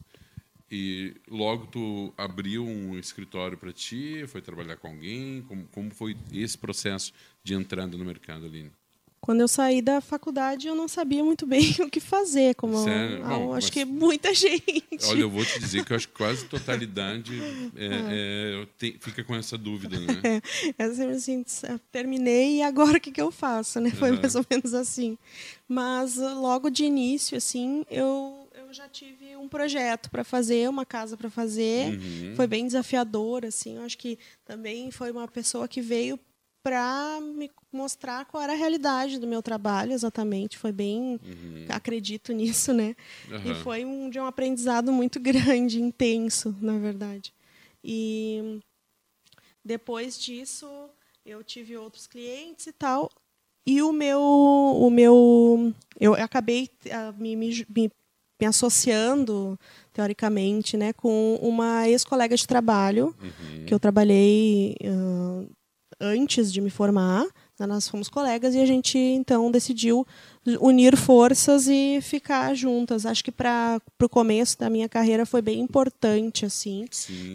e 0.70 1.16
logo 1.28 1.68
tu 1.68 2.14
abriu 2.18 2.66
um 2.66 2.98
escritório 2.98 3.58
para 3.58 3.72
ti, 3.72 4.26
foi 4.28 4.42
trabalhar 4.42 4.78
com 4.78 4.88
alguém, 4.88 5.42
como, 5.44 5.66
como 5.68 5.92
foi 5.92 6.18
esse 6.32 6.58
processo 6.58 7.14
de 7.44 7.54
entrada 7.54 7.98
no 7.98 8.06
mercado, 8.06 8.46
Aline? 8.46 8.72
Quando 9.32 9.40
eu 9.40 9.48
saí 9.48 9.82
da 9.82 10.02
faculdade, 10.02 10.68
eu 10.68 10.76
não 10.76 10.90
sabia 10.90 11.24
muito 11.24 11.46
bem 11.46 11.64
o 11.80 11.90
que 11.90 12.02
fazer, 12.02 12.54
como 12.56 12.84
Sério? 12.84 13.24
Bom, 13.24 13.54
acho 13.54 13.72
que 13.72 13.86
muita 13.86 14.34
gente. 14.36 15.06
Olha, 15.06 15.22
eu 15.22 15.30
vou 15.30 15.46
te 15.46 15.58
dizer 15.58 15.86
que 15.86 15.94
eu 15.94 15.96
acho 15.96 16.10
que 16.10 16.14
quase 16.14 16.44
totalidade 16.48 17.32
é, 17.78 18.62
é, 18.62 18.68
te, 18.78 18.98
fica 19.00 19.24
com 19.24 19.34
essa 19.34 19.58
dúvida, 19.58 19.98
né? 19.98 20.42
É, 20.78 20.84
é 20.84 20.94
sempre 20.94 21.16
assim, 21.16 21.46
terminei 21.94 22.58
e 22.58 22.62
agora 22.62 22.98
o 22.98 23.00
que, 23.00 23.10
que 23.10 23.22
eu 23.22 23.32
faço, 23.32 23.80
né? 23.80 23.90
Foi 23.92 24.12
mais 24.12 24.36
ou 24.36 24.46
menos 24.50 24.74
assim. 24.74 25.18
Mas 25.66 26.18
logo 26.18 26.70
de 26.70 26.84
início, 26.84 27.38
assim, 27.38 27.86
eu, 27.90 28.50
eu 28.54 28.74
já 28.74 28.90
tive 28.90 29.38
um 29.38 29.48
projeto 29.48 30.12
para 30.12 30.26
fazer, 30.26 30.70
uma 30.70 30.86
casa 30.86 31.16
para 31.16 31.30
fazer. 31.30 31.94
Uhum. 31.94 32.36
Foi 32.36 32.48
bem 32.48 32.66
desafiador, 32.66 33.46
assim. 33.46 33.78
Eu 33.78 33.84
acho 33.84 33.98
que 33.98 34.20
também 34.44 34.92
foi 34.92 35.10
uma 35.10 35.26
pessoa 35.26 35.70
que 35.70 35.82
veio 35.82 36.20
para 36.64 37.20
me 37.22 37.50
mostrar 37.72 38.26
qual 38.26 38.44
era 38.44 38.54
a 38.54 38.56
realidade 38.56 39.20
do 39.20 39.28
meu 39.28 39.42
trabalho 39.42 39.94
exatamente 39.94 40.58
foi 40.58 40.72
bem 40.72 41.20
uhum. 41.24 41.66
acredito 41.70 42.32
nisso 42.34 42.74
né 42.74 42.96
uhum. 43.30 43.52
e 43.52 43.56
foi 43.56 43.86
um 43.86 44.10
de 44.10 44.20
um 44.20 44.26
aprendizado 44.26 44.92
muito 44.92 45.20
grande 45.22 45.82
intenso 45.82 46.56
na 46.62 46.78
verdade 46.78 47.34
e 47.84 48.60
depois 49.64 50.20
disso 50.20 50.68
eu 51.26 51.44
tive 51.44 51.78
outros 51.78 52.06
clientes 52.06 52.68
e 52.68 52.74
tal 52.74 53.10
e 53.66 53.82
o 53.82 53.92
meu 53.92 54.22
o 54.22 54.90
meu 54.90 55.74
eu 56.00 56.14
acabei 56.14 56.70
uh, 56.86 57.22
me, 57.22 57.36
me, 57.36 57.66
me, 57.76 57.92
associando 58.46 59.58
teoricamente 59.94 60.76
né 60.78 60.94
com 60.94 61.40
uma 61.42 61.88
ex 61.88 62.04
colega 62.04 62.36
de 62.36 62.46
trabalho 62.48 63.16
uhum. 63.22 63.66
que 63.66 63.74
eu 63.74 63.80
trabalhei 63.80 64.76
uh, 64.84 65.50
antes 66.02 66.52
de 66.52 66.60
me 66.60 66.70
formar. 66.70 67.26
Né, 67.60 67.68
nós 67.68 67.88
fomos 67.88 68.10
colegas 68.10 68.56
e 68.56 68.60
a 68.60 68.66
gente 68.66 68.98
então 68.98 69.52
decidiu 69.52 70.06
unir 70.60 70.98
forças 70.98 71.68
e 71.68 72.00
ficar 72.02 72.56
juntas. 72.56 73.06
Acho 73.06 73.24
que 73.24 73.32
para 73.32 73.80
o 74.02 74.10
começo 74.10 74.58
da 74.58 74.70
minha 74.70 74.90
carreira 74.90 75.26
foi 75.26 75.42
bem 75.42 75.60
importante 75.60 76.46
assim, 76.46 76.86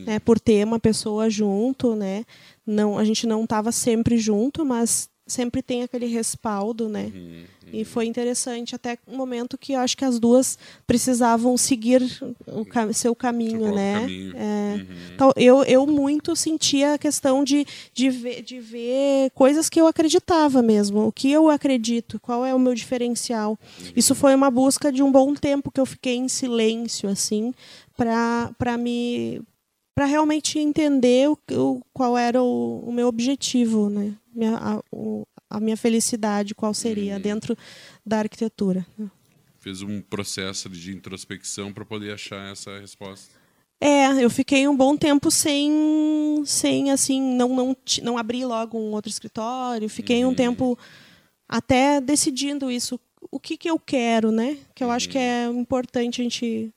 né, 0.04 0.18
por 0.18 0.40
ter 0.40 0.66
uma 0.66 0.80
pessoa 0.80 1.30
junto, 1.30 1.94
né? 1.94 2.24
Não, 2.66 2.98
a 2.98 3.04
gente 3.04 3.26
não 3.26 3.44
estava 3.44 3.70
sempre 3.70 4.18
junto, 4.18 4.64
mas 4.64 5.08
sempre 5.26 5.60
tem 5.60 5.82
aquele 5.82 6.06
respaldo, 6.06 6.88
né? 6.88 7.10
Uhum. 7.14 7.44
E 7.72 7.84
foi 7.84 8.06
interessante 8.06 8.76
até 8.76 8.96
um 9.08 9.16
momento 9.16 9.58
que 9.58 9.72
eu 9.72 9.80
acho 9.80 9.96
que 9.96 10.04
as 10.04 10.20
duas 10.20 10.56
precisavam 10.86 11.56
seguir 11.56 12.00
o 12.46 12.64
cam 12.64 12.92
seu 12.92 13.14
caminho, 13.14 13.74
né? 13.74 14.00
Caminho. 14.00 14.36
É, 14.36 14.74
uhum. 14.76 14.86
Então, 15.14 15.32
eu, 15.34 15.64
eu 15.64 15.86
muito 15.86 16.36
sentia 16.36 16.94
a 16.94 16.98
questão 16.98 17.42
de, 17.42 17.66
de, 17.92 18.08
ver, 18.08 18.42
de 18.42 18.60
ver 18.60 19.30
coisas 19.34 19.68
que 19.68 19.80
eu 19.80 19.88
acreditava 19.88 20.62
mesmo. 20.62 21.08
O 21.08 21.12
que 21.12 21.30
eu 21.30 21.50
acredito, 21.50 22.20
qual 22.20 22.44
é 22.46 22.54
o 22.54 22.58
meu 22.58 22.74
diferencial. 22.74 23.58
Uhum. 23.80 23.92
Isso 23.96 24.14
foi 24.14 24.34
uma 24.34 24.50
busca 24.50 24.92
de 24.92 25.02
um 25.02 25.10
bom 25.10 25.34
tempo 25.34 25.70
que 25.70 25.80
eu 25.80 25.86
fiquei 25.86 26.14
em 26.14 26.28
silêncio, 26.28 27.08
assim, 27.08 27.52
para 27.96 28.78
me 28.78 29.42
para 29.96 30.04
realmente 30.04 30.58
entender 30.58 31.26
o, 31.30 31.38
o, 31.52 31.80
qual 31.94 32.18
era 32.18 32.42
o, 32.42 32.84
o 32.86 32.92
meu 32.92 33.08
objetivo, 33.08 33.88
né? 33.88 34.12
Minha, 34.36 34.56
a, 34.56 34.82
o, 34.92 35.26
a 35.48 35.58
minha 35.58 35.76
felicidade 35.76 36.54
qual 36.54 36.74
seria 36.74 37.14
uhum. 37.14 37.20
dentro 37.20 37.56
da 38.04 38.18
arquitetura. 38.18 38.86
Fez 39.58 39.82
um 39.82 40.00
processo 40.00 40.68
de 40.68 40.92
introspecção 40.92 41.72
para 41.72 41.84
poder 41.84 42.12
achar 42.12 42.52
essa 42.52 42.78
resposta. 42.78 43.34
É, 43.80 44.22
eu 44.22 44.30
fiquei 44.30 44.66
um 44.68 44.76
bom 44.76 44.96
tempo 44.96 45.30
sem, 45.30 46.42
sem 46.46 46.90
assim, 46.90 47.20
não, 47.20 47.48
não, 47.48 47.76
não 48.02 48.18
abri 48.18 48.44
logo 48.44 48.78
um 48.78 48.92
outro 48.92 49.10
escritório. 49.10 49.88
Fiquei 49.88 50.24
uhum. 50.24 50.30
um 50.30 50.34
tempo 50.34 50.78
até 51.48 52.00
decidindo 52.00 52.70
isso, 52.70 52.98
o 53.30 53.38
que, 53.38 53.56
que 53.56 53.70
eu 53.70 53.78
quero, 53.78 54.30
né? 54.30 54.58
Que 54.74 54.82
eu 54.82 54.88
uhum. 54.88 54.94
acho 54.94 55.08
que 55.08 55.18
é 55.18 55.48
uhum. 55.48 55.60
importante 55.60 56.20
a 56.20 56.24
gente 56.24 56.72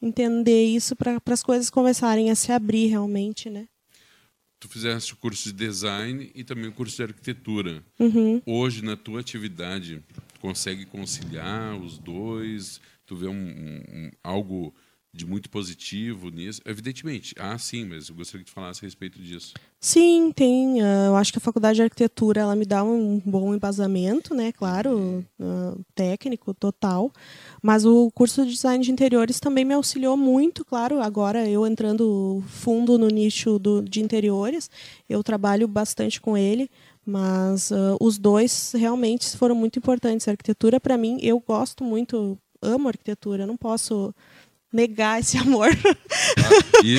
entender 0.00 0.64
isso 0.64 0.94
para 0.94 1.20
as 1.26 1.42
coisas 1.42 1.70
começarem 1.70 2.30
a 2.30 2.34
se 2.34 2.52
abrir 2.52 2.86
realmente, 2.86 3.48
né? 3.48 3.66
Tu 4.58 4.68
fizeste 4.68 5.12
o 5.12 5.16
curso 5.16 5.52
de 5.52 5.66
design 5.66 6.30
e 6.34 6.42
também 6.42 6.68
o 6.68 6.72
curso 6.72 6.96
de 6.96 7.02
arquitetura. 7.02 7.84
Uhum. 7.98 8.42
Hoje, 8.46 8.82
na 8.82 8.96
tua 8.96 9.20
atividade, 9.20 10.02
tu 10.34 10.40
consegue 10.40 10.86
conciliar 10.86 11.76
os 11.76 11.98
dois? 11.98 12.80
Tu 13.04 13.14
vê 13.16 13.28
um, 13.28 13.34
um, 13.34 14.10
algo 14.22 14.74
de 15.16 15.26
muito 15.26 15.48
positivo 15.48 16.28
nisso? 16.28 16.60
Evidentemente, 16.64 17.34
ah, 17.38 17.56
sim, 17.56 17.86
mas 17.86 18.08
eu 18.08 18.14
gostaria 18.14 18.44
que 18.44 18.50
tu 18.50 18.54
falasse 18.54 18.84
a 18.84 18.86
respeito 18.86 19.18
disso. 19.18 19.54
Sim, 19.80 20.32
tem. 20.34 20.82
Uh, 20.82 21.06
eu 21.08 21.16
acho 21.16 21.32
que 21.32 21.38
a 21.38 21.40
faculdade 21.40 21.76
de 21.76 21.82
arquitetura 21.82 22.42
ela 22.42 22.54
me 22.54 22.64
dá 22.64 22.84
um 22.84 23.20
bom 23.24 23.54
embasamento, 23.54 24.34
né? 24.34 24.52
Claro, 24.52 25.24
uh, 25.40 25.84
técnico, 25.94 26.52
total. 26.52 27.10
Mas 27.62 27.84
o 27.84 28.10
curso 28.10 28.44
de 28.44 28.52
design 28.52 28.84
de 28.84 28.90
interiores 28.90 29.40
também 29.40 29.64
me 29.64 29.74
auxiliou 29.74 30.16
muito, 30.16 30.64
claro. 30.64 31.00
Agora 31.00 31.48
eu 31.48 31.66
entrando 31.66 32.42
fundo 32.46 32.98
no 32.98 33.08
nicho 33.08 33.58
do, 33.58 33.82
de 33.82 34.00
interiores, 34.00 34.70
eu 35.08 35.22
trabalho 35.22 35.66
bastante 35.66 36.20
com 36.20 36.36
ele. 36.36 36.70
Mas 37.08 37.70
uh, 37.70 37.96
os 38.00 38.18
dois 38.18 38.72
realmente 38.74 39.36
foram 39.36 39.54
muito 39.54 39.78
importantes. 39.78 40.26
A 40.26 40.32
arquitetura, 40.32 40.80
para 40.80 40.98
mim, 40.98 41.18
eu 41.22 41.38
gosto 41.38 41.84
muito, 41.84 42.36
amo 42.60 42.88
arquitetura. 42.88 43.46
Não 43.46 43.56
posso 43.56 44.12
negar 44.76 45.18
esse 45.18 45.38
amor. 45.38 45.70
Ah, 45.70 46.84
e, 46.84 46.96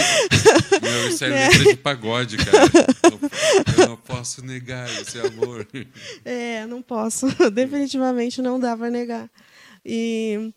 meu, 0.81 1.09
isso 1.09 1.23
é, 1.23 1.27
é. 1.29 1.49
letra 1.49 1.63
de 1.63 1.77
pagode, 1.77 2.37
cara. 2.37 2.63
Eu, 3.03 3.83
eu, 3.83 3.89
não 3.89 3.97
posso 3.97 4.43
negar 4.43 4.89
esse 4.99 5.19
amor. 5.19 5.67
É, 6.25 6.65
não 6.65 6.81
posso. 6.81 7.27
Definitivamente 7.53 8.41
não 8.41 8.59
dá 8.59 8.75
para 8.75 8.89
negar. 8.89 9.29
E 9.85 10.51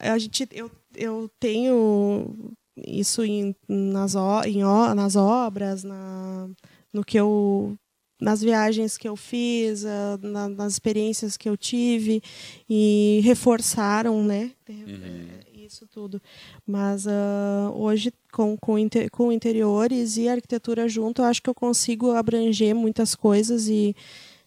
a 0.00 0.16
gente, 0.18 0.48
eu, 0.50 0.70
eu 0.94 1.30
tenho 1.38 2.54
isso 2.76 3.22
em, 3.22 3.54
nas, 3.68 4.14
em, 4.46 4.62
nas 4.94 5.16
obras, 5.16 5.84
na, 5.84 6.48
no 6.92 7.04
que 7.04 7.20
eu 7.20 7.76
nas 8.18 8.40
viagens 8.40 8.96
que 8.96 9.06
eu 9.06 9.14
fiz, 9.14 9.84
na, 10.22 10.48
nas 10.48 10.72
experiências 10.72 11.36
que 11.36 11.46
eu 11.46 11.54
tive 11.54 12.22
e 12.66 13.20
reforçaram, 13.22 14.24
né? 14.24 14.52
Uhum 14.66 15.45
isso 15.76 15.86
tudo. 15.86 16.20
Mas 16.66 17.06
uh, 17.06 17.72
hoje, 17.74 18.12
com, 18.32 18.56
com, 18.56 18.78
inter, 18.78 19.10
com 19.10 19.30
interiores 19.30 20.16
e 20.16 20.28
arquitetura 20.28 20.88
junto, 20.88 21.22
eu 21.22 21.26
acho 21.26 21.42
que 21.42 21.50
eu 21.50 21.54
consigo 21.54 22.12
abranger 22.12 22.74
muitas 22.74 23.14
coisas 23.14 23.68
e, 23.68 23.94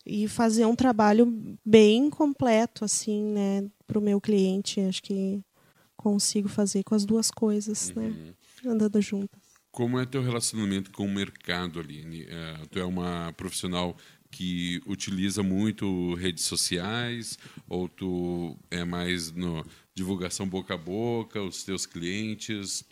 e 0.05 0.27
fazer 0.27 0.65
um 0.65 0.75
trabalho 0.75 1.57
bem 1.63 2.09
completo, 2.09 2.83
assim, 2.83 3.23
né, 3.23 3.69
para 3.85 3.99
o 3.99 4.01
meu 4.01 4.19
cliente. 4.19 4.81
Acho 4.81 5.03
que 5.03 5.41
consigo 5.95 6.49
fazer 6.49 6.83
com 6.83 6.95
as 6.95 7.05
duas 7.05 7.29
coisas, 7.29 7.93
né, 7.95 8.07
uhum. 8.07 8.09
né, 8.09 8.33
andando 8.71 9.01
juntas. 9.01 9.39
Como 9.71 9.99
é 9.99 10.05
teu 10.05 10.23
relacionamento 10.23 10.91
com 10.91 11.05
o 11.05 11.13
mercado, 11.13 11.79
Aline? 11.79 12.23
Uh, 12.23 12.67
tu 12.71 12.79
é 12.79 12.83
uma 12.83 13.31
profissional 13.33 13.95
que 14.31 14.81
utiliza 14.85 15.41
muito 15.41 16.13
redes 16.15 16.43
sociais 16.43 17.37
ou 17.67 17.89
tu 17.89 18.57
é 18.69 18.83
mais 18.83 19.31
no 19.31 19.65
divulgação 19.99 20.47
boca 20.47 20.75
a 20.75 20.77
boca, 20.77 21.41
os 21.41 21.63
teus 21.63 21.85
clientes? 21.85 22.85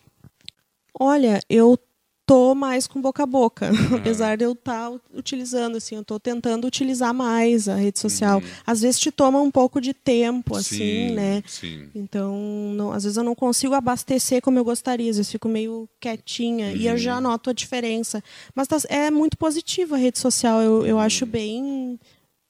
Olha, 1.00 1.40
eu 1.50 1.80
tô 2.26 2.54
mais 2.54 2.86
com 2.86 3.02
boca 3.02 3.24
a 3.24 3.26
boca, 3.26 3.72
ah. 3.94 3.96
apesar 3.96 4.36
de 4.36 4.44
eu 4.44 4.52
estar 4.52 4.92
tá 4.92 5.00
utilizando, 5.14 5.78
assim, 5.78 5.96
eu 5.96 6.04
tô 6.04 6.20
tentando 6.20 6.68
utilizar 6.68 7.14
mais 7.14 7.70
a 7.70 7.76
rede 7.76 7.98
social. 7.98 8.40
Uhum. 8.40 8.48
Às 8.66 8.82
vezes 8.82 9.00
te 9.00 9.10
toma 9.10 9.40
um 9.40 9.50
pouco 9.50 9.80
de 9.80 9.94
tempo, 9.94 10.58
assim, 10.58 10.78
sim, 10.78 11.12
né? 11.12 11.42
Sim. 11.48 11.90
Então, 11.96 12.36
não, 12.76 12.92
às 12.92 13.04
vezes 13.06 13.18
eu 13.18 13.24
não 13.24 13.34
consigo 13.34 13.74
abastecer 13.74 14.42
como 14.42 14.60
eu 14.60 14.66
gostaria, 14.66 15.10
às 15.10 15.16
vezes 15.16 15.32
fico 15.32 15.48
meio 15.48 15.88
quietinha 16.02 16.68
uhum. 16.68 16.76
e 16.76 16.88
eu 16.88 16.98
já 16.98 17.16
uhum. 17.16 17.22
noto 17.22 17.50
a 17.50 17.54
diferença. 17.54 18.22
Mas 18.54 18.68
tá, 18.68 18.78
é 18.90 19.10
muito 19.10 19.38
positiva 19.38 19.96
a 19.96 20.00
rede 20.00 20.20
social, 20.20 20.62
eu, 20.62 20.86
eu 20.86 21.00
acho 21.00 21.24
uhum. 21.24 21.32
bem 21.32 22.00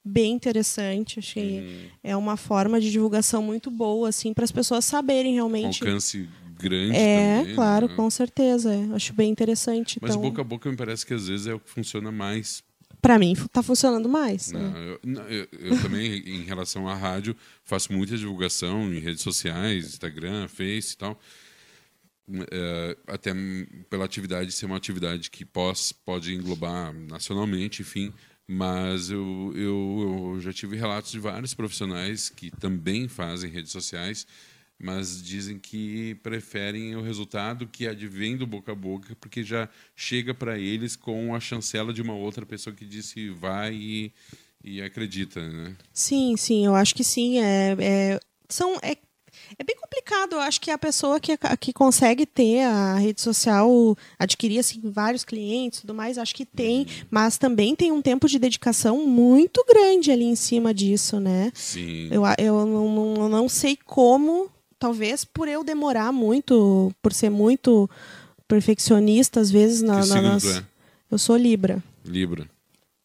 bem 0.08 0.34
interessante. 0.34 1.20
Achei 1.20 1.60
uhum. 1.60 1.90
é 2.04 2.16
uma 2.16 2.38
forma 2.38 2.80
de 2.80 2.92
divulgação 2.92 3.42
muito 3.42 3.70
boa, 3.70 4.10
assim, 4.10 4.34
para 4.34 4.44
as 4.44 4.52
pessoas 4.52 4.86
saberem 4.86 5.34
realmente. 5.34 5.84
Alcance 5.84 6.28
grande. 6.58 6.96
É, 6.96 7.40
também, 7.40 7.56
claro, 7.56 7.88
né? 7.88 7.96
com 7.96 8.10
certeza. 8.10 8.74
É. 8.74 8.96
Acho 8.96 9.14
bem 9.14 9.30
interessante. 9.30 10.00
Mas 10.02 10.12
então... 10.12 10.22
boca 10.22 10.42
a 10.42 10.44
boca 10.44 10.70
me 10.70 10.76
parece 10.76 11.06
que 11.06 11.14
às 11.14 11.28
vezes 11.28 11.48
é 11.48 11.54
o 11.54 11.60
que 11.60 11.70
funciona 11.70 12.12
mais. 12.12 12.64
Para 13.02 13.20
mim, 13.20 13.34
está 13.34 13.62
funcionando 13.62 14.10
mais. 14.10 14.52
Não, 14.52 14.72
né? 14.72 14.90
eu, 14.90 15.00
não, 15.04 15.22
eu, 15.24 15.48
eu 15.52 15.82
também, 15.82 16.18
em 16.26 16.44
relação 16.44 16.88
à 16.88 16.96
rádio, 16.96 17.36
faço 17.64 17.94
muita 17.94 18.18
divulgação 18.18 18.92
em 18.92 19.00
redes 19.00 19.22
sociais, 19.22 19.86
Instagram, 19.86 20.48
Face 20.48 20.94
e 20.94 20.98
tal. 20.98 21.20
É, 22.52 22.98
até 23.08 23.32
pela 23.90 24.04
atividade 24.04 24.52
ser 24.52 24.66
uma 24.66 24.76
atividade 24.76 25.30
que 25.30 25.46
pós, 25.46 25.94
pode 25.94 26.34
englobar 26.34 26.94
nacionalmente, 26.94 27.82
enfim, 27.82 28.14
Mas 28.48 29.10
eu, 29.10 29.52
eu, 29.56 30.32
eu 30.34 30.40
já 30.40 30.54
tive 30.54 30.78
relatos 30.78 31.12
de 31.12 31.20
vários 31.20 31.54
profissionais 31.54 32.30
que 32.30 32.50
também 32.50 33.10
fazem 33.10 33.52
redes 33.52 33.72
sociais, 33.74 34.26
mas 34.80 35.22
dizem 35.22 35.60
que 35.60 36.16
preferem 36.24 36.96
o 36.96 37.02
resultado 37.02 37.68
que 37.68 37.86
advém 37.86 38.38
do 38.38 38.48
boca 38.48 38.72
a 38.72 38.76
boca, 38.76 39.18
porque 39.20 39.44
já 39.44 39.68
chega 39.96 40.34
para 40.34 40.58
eles 40.58 40.96
com 40.96 41.36
a 41.36 41.40
chancela 41.42 41.92
de 41.92 42.02
uma 42.02 42.14
outra 42.14 42.46
pessoa 42.46 42.74
que 42.74 42.86
disse 42.86 43.30
vai 43.32 43.74
e, 43.74 44.14
e 44.64 44.82
acredita, 44.82 45.46
né? 45.46 45.76
Sim, 45.92 46.38
sim, 46.38 46.66
eu 46.66 46.74
acho 46.74 46.96
que 46.96 47.04
sim. 47.04 47.40
É, 47.40 47.76
é, 47.80 48.20
são, 48.48 48.78
é 48.82 48.96
é 49.58 49.64
bem 49.64 49.76
complicado. 49.76 50.34
Eu 50.34 50.40
acho 50.40 50.60
que 50.60 50.72
a 50.72 50.78
pessoa 50.78 51.20
que, 51.20 51.38
que 51.60 51.74
consegue 51.74 52.26
ter 52.26 52.64
a 52.64 52.96
rede 52.96 53.22
social, 53.22 53.98
adquirir 54.18 54.60
assim, 54.60 54.82
vários 54.84 55.24
clientes 55.24 55.80
e 55.80 55.82
tudo 55.82 55.94
mais, 55.94 56.18
acho 56.18 56.34
que 56.34 56.46
tem, 56.46 56.88
mas 57.10 57.38
também 57.38 57.76
tem 57.76 57.92
um 57.92 58.02
tempo 58.02 58.28
de 58.28 58.40
dedicação 58.40 59.06
muito 59.06 59.64
grande 59.68 60.12
ali 60.12 60.26
em 60.26 60.36
cima 60.36 60.74
disso, 60.74 61.20
né? 61.20 61.52
Sim. 61.54 62.10
Eu, 62.12 62.24
eu 62.38 62.66
não, 62.66 63.16
não, 63.16 63.30
não 63.30 63.50
sei 63.50 63.78
como, 63.86 64.50
talvez 64.80 65.24
por 65.24 65.48
eu 65.48 65.64
demorar 65.64 66.12
muito, 66.12 66.92
por 67.02 67.14
ser 67.14 67.30
muito 67.30 67.90
perfeccionista, 68.48 69.40
às 69.40 69.52
vezes, 69.52 69.82
na, 69.82 70.06
na, 70.06 70.22
nas... 70.22 70.46
é? 70.46 70.64
Eu 71.12 71.18
sou 71.18 71.38
Libra. 71.38 71.84
Libra. 72.06 72.50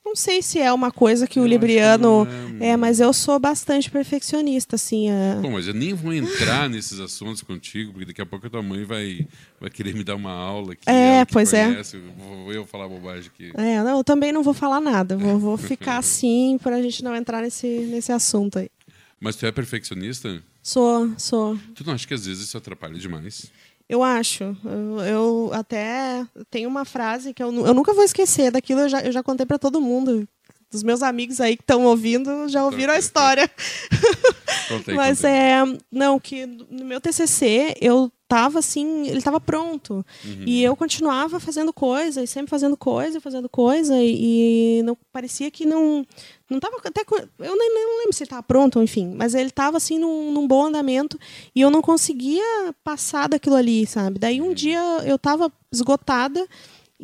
Não 0.04 0.16
sei 0.16 0.42
se 0.42 0.58
é 0.58 0.72
uma 0.72 0.90
coisa 0.90 1.26
que 1.26 1.38
o 1.38 1.42
Eu 1.42 1.44
que 1.44 1.50
libriano 1.50 2.24
não 2.24 2.56
é, 2.60 2.70
é, 2.70 2.76
mas 2.76 3.00
eu 3.00 3.12
sou 3.12 3.38
bastante 3.38 3.90
perfeccionista, 3.90 4.76
assim. 4.76 5.08
é- 5.08 5.36
Bom, 5.40 5.52
mas 5.52 5.66
eu 5.66 5.74
nem 5.74 5.94
vou 5.94 6.12
entrar 6.12 6.68
nesses 6.68 6.98
assuntos 7.00 7.40
contigo, 7.42 7.92
porque 7.92 8.06
daqui 8.06 8.20
a 8.20 8.26
pouco 8.26 8.46
a 8.46 8.50
tua 8.50 8.62
mãe 8.62 8.84
vai, 8.84 9.26
vai 9.60 9.70
querer 9.70 9.94
me 9.94 10.04
dar 10.04 10.16
uma 10.16 10.32
aula 10.32 10.72
aqui. 10.72 10.88
É, 10.90 11.24
que 11.24 11.32
pois 11.32 11.52
é. 11.52 11.66
conhece, 11.66 11.96
eu 11.96 12.02
Vou 12.18 12.52
eu 12.52 12.66
falar 12.66 12.88
bobagem 12.88 13.30
aqui. 13.32 13.52
É, 13.54 13.82
não, 13.82 13.98
eu 13.98 14.04
também 14.04 14.32
não 14.32 14.42
vou 14.42 14.52
falar 14.52 14.80
nada. 14.80 15.16
Vou, 15.16 15.38
vou 15.38 15.56
ficar 15.56 15.98
assim 15.98 16.58
pra 16.62 16.82
gente 16.82 17.02
não 17.02 17.14
entrar 17.16 17.40
nesse, 17.40 17.66
nesse 17.66 18.12
assunto 18.12 18.58
aí. 18.58 18.68
Mas 19.20 19.36
tu 19.36 19.46
é 19.46 19.52
perfeccionista? 19.52 20.42
Sou, 20.62 21.12
sou. 21.16 21.56
Tu 21.74 21.84
não 21.86 21.94
acha 21.94 22.06
que 22.06 22.14
às 22.14 22.26
vezes 22.26 22.44
isso 22.44 22.58
atrapalha 22.58 22.98
demais? 22.98 23.50
Eu 23.92 24.02
acho. 24.02 24.56
Eu, 24.64 25.00
eu 25.04 25.50
até 25.52 26.26
tenho 26.50 26.66
uma 26.66 26.82
frase 26.82 27.34
que 27.34 27.42
eu, 27.42 27.52
eu 27.52 27.74
nunca 27.74 27.92
vou 27.92 28.02
esquecer 28.02 28.50
daquilo, 28.50 28.80
eu 28.80 28.88
já, 28.88 29.02
eu 29.02 29.12
já 29.12 29.22
contei 29.22 29.44
pra 29.44 29.58
todo 29.58 29.82
mundo. 29.82 30.26
Dos 30.72 30.82
meus 30.82 31.02
amigos 31.02 31.38
aí 31.40 31.54
que 31.56 31.62
estão 31.62 31.84
ouvindo 31.84 32.48
já 32.48 32.64
ouviram 32.64 32.94
a 32.94 32.98
história. 32.98 33.48
Contei, 34.68 34.94
Mas 34.94 35.18
contei. 35.18 35.30
é. 35.30 35.62
Não, 35.90 36.18
que 36.18 36.46
no 36.46 36.84
meu 36.84 37.00
TCC 37.00 37.74
eu 37.80 38.10
tava 38.26 38.60
assim, 38.60 39.06
ele 39.08 39.20
tava 39.20 39.38
pronto. 39.38 40.04
Uhum. 40.24 40.44
E 40.46 40.62
eu 40.62 40.74
continuava 40.74 41.38
fazendo 41.38 41.72
coisa, 41.72 42.22
e 42.22 42.26
sempre 42.26 42.48
fazendo 42.48 42.76
coisa, 42.76 43.20
fazendo 43.20 43.48
coisa, 43.48 43.94
e, 44.00 44.78
e 44.78 44.82
não 44.82 44.96
parecia 45.12 45.50
que 45.50 45.66
não. 45.66 46.06
Não 46.48 46.58
tava 46.58 46.76
até. 46.82 47.02
Eu 47.38 47.56
nem, 47.56 47.74
nem 47.74 47.98
lembro 47.98 48.12
se 48.14 48.22
ele 48.22 48.30
tava 48.30 48.42
pronto, 48.42 48.80
enfim. 48.82 49.12
Mas 49.14 49.34
ele 49.34 49.50
tava 49.50 49.76
assim 49.76 49.98
num, 49.98 50.32
num 50.32 50.46
bom 50.46 50.66
andamento 50.66 51.18
e 51.54 51.60
eu 51.60 51.70
não 51.70 51.82
conseguia 51.82 52.74
passar 52.82 53.28
daquilo 53.28 53.56
ali, 53.56 53.86
sabe? 53.86 54.18
Daí 54.18 54.40
Uhum. 54.40 54.50
um 54.50 54.54
dia 54.54 54.80
eu 55.04 55.18
tava 55.18 55.52
esgotada. 55.70 56.46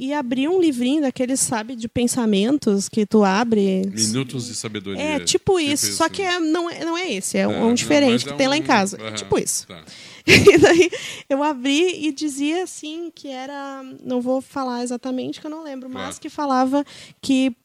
E 0.01 0.13
abri 0.15 0.47
um 0.47 0.61
livrinho 0.61 1.01
daqueles, 1.03 1.41
sabe, 1.41 1.75
de 1.75 1.89
pensamentos 1.89 2.89
que 2.89 3.05
tu 3.05 3.25
abre. 3.25 3.83
Minutos 3.93 4.47
de 4.47 4.55
sabedoria. 4.55 5.03
É, 5.03 5.21
tipo 5.21 5.59
isso. 5.59 5.93
Só 5.95 6.09
que 6.09 6.23
é, 6.23 6.39
não, 6.39 6.71
é, 6.71 6.85
não 6.85 6.97
é 6.97 7.11
esse, 7.13 7.37
é, 7.37 7.41
É, 7.41 7.49
um 7.49 7.75
diferente 7.75 8.13
mas 8.13 8.23
que 8.25 8.31
é 8.31 8.37
tem 8.37 8.47
lá 8.47 8.57
em 8.57 8.61
um- 8.63 8.67
casa. 8.67 8.97
Aham, 9.01 9.15
Tipo 9.15 9.39
isso. 9.39 9.67
tá. 9.67 9.85
E 10.27 10.59
daí 10.59 10.91
eu 11.29 11.43
abri 11.43 12.07
e 12.07 12.13
dizia 12.13 12.63
assim 12.63 13.11
que 13.15 13.29
era. 13.29 13.83
Não 14.05 14.21
vou 14.21 14.41
falar 14.41 14.83
exatamente, 14.85 15.41
que 15.41 15.47
eu 15.47 15.51
não 15.51 15.65
lembro, 15.65 15.89
mas 15.89 16.03
Claro. 16.03 16.21
que 16.21 16.29
falava 16.29 16.85
que, 17.21 17.57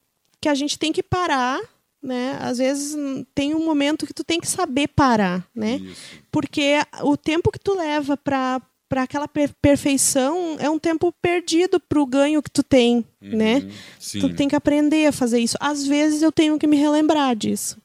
que 0.41 0.49
a 0.49 0.55
gente 0.55 0.79
tem 0.79 0.91
que 0.91 1.03
parar. 1.03 1.59
Né? 2.01 2.37
Às 2.41 2.57
vezes 2.57 2.93
hum, 2.95 3.23
tem 3.33 3.55
um 3.55 3.63
momento 3.63 4.05
que 4.05 4.13
tu 4.13 4.25
tem 4.25 4.37
que 4.37 4.47
saber 4.47 4.89
parar, 4.89 5.47
né? 5.55 5.75
Isso. 5.77 6.01
Porque 6.29 6.73
o 7.01 7.15
tempo 7.15 7.49
que 7.49 7.57
tu 7.59 7.73
leva 7.77 8.17
para 8.17 8.61
para 8.93 9.01
aquela 9.01 9.27
per- 9.27 9.49
perfeição 9.59 10.55
é 10.59 10.69
um 10.69 10.77
tempo 10.77 11.11
perdido 11.19 11.79
para 11.79 11.99
o 11.99 12.05
ganho 12.05 12.43
que 12.43 12.51
tu 12.51 12.61
tem, 12.61 13.03
né? 13.19 13.55
Uhum, 13.55 13.69
Sim. 13.97 14.19
Tu 14.19 14.29
tem 14.35 14.47
que 14.47 14.55
aprender 14.55 15.07
a 15.07 15.11
fazer 15.11 15.39
isso. 15.39 15.57
Às 15.59 15.83
vezes 15.87 16.21
eu 16.21 16.31
tenho 16.31 16.59
que 16.59 16.67
me 16.67 16.77
relembrar 16.77 17.35
disso. 17.35 17.75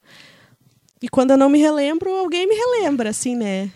E 1.01 1.09
quando 1.09 1.31
eu 1.31 1.39
não 1.39 1.49
me 1.49 1.59
relembro, 1.59 2.11
alguém 2.15 2.47
me 2.47 2.55
relembra, 2.55 3.09
assim, 3.09 3.35
né? 3.35 3.71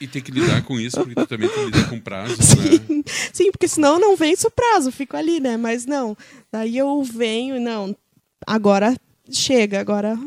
E 0.00 0.08
tem 0.08 0.20
que 0.20 0.32
lidar 0.32 0.64
com 0.64 0.80
isso, 0.80 0.96
porque 0.96 1.14
tu 1.14 1.24
também 1.24 1.48
tem 1.48 1.70
que 1.70 1.76
lidar 1.76 1.88
com 1.88 2.00
prazos, 2.00 2.38
né? 2.56 3.04
Sim, 3.32 3.52
porque 3.52 3.68
senão 3.68 4.00
não 4.00 4.16
vence 4.16 4.44
o 4.44 4.50
prazo, 4.50 4.90
fico 4.90 5.16
ali, 5.16 5.38
né? 5.38 5.56
Mas 5.56 5.86
não. 5.86 6.16
Daí 6.50 6.76
eu 6.76 7.00
venho 7.04 7.60
não. 7.60 7.96
Agora 8.44 8.96
chega, 9.30 9.78
agora 9.78 10.18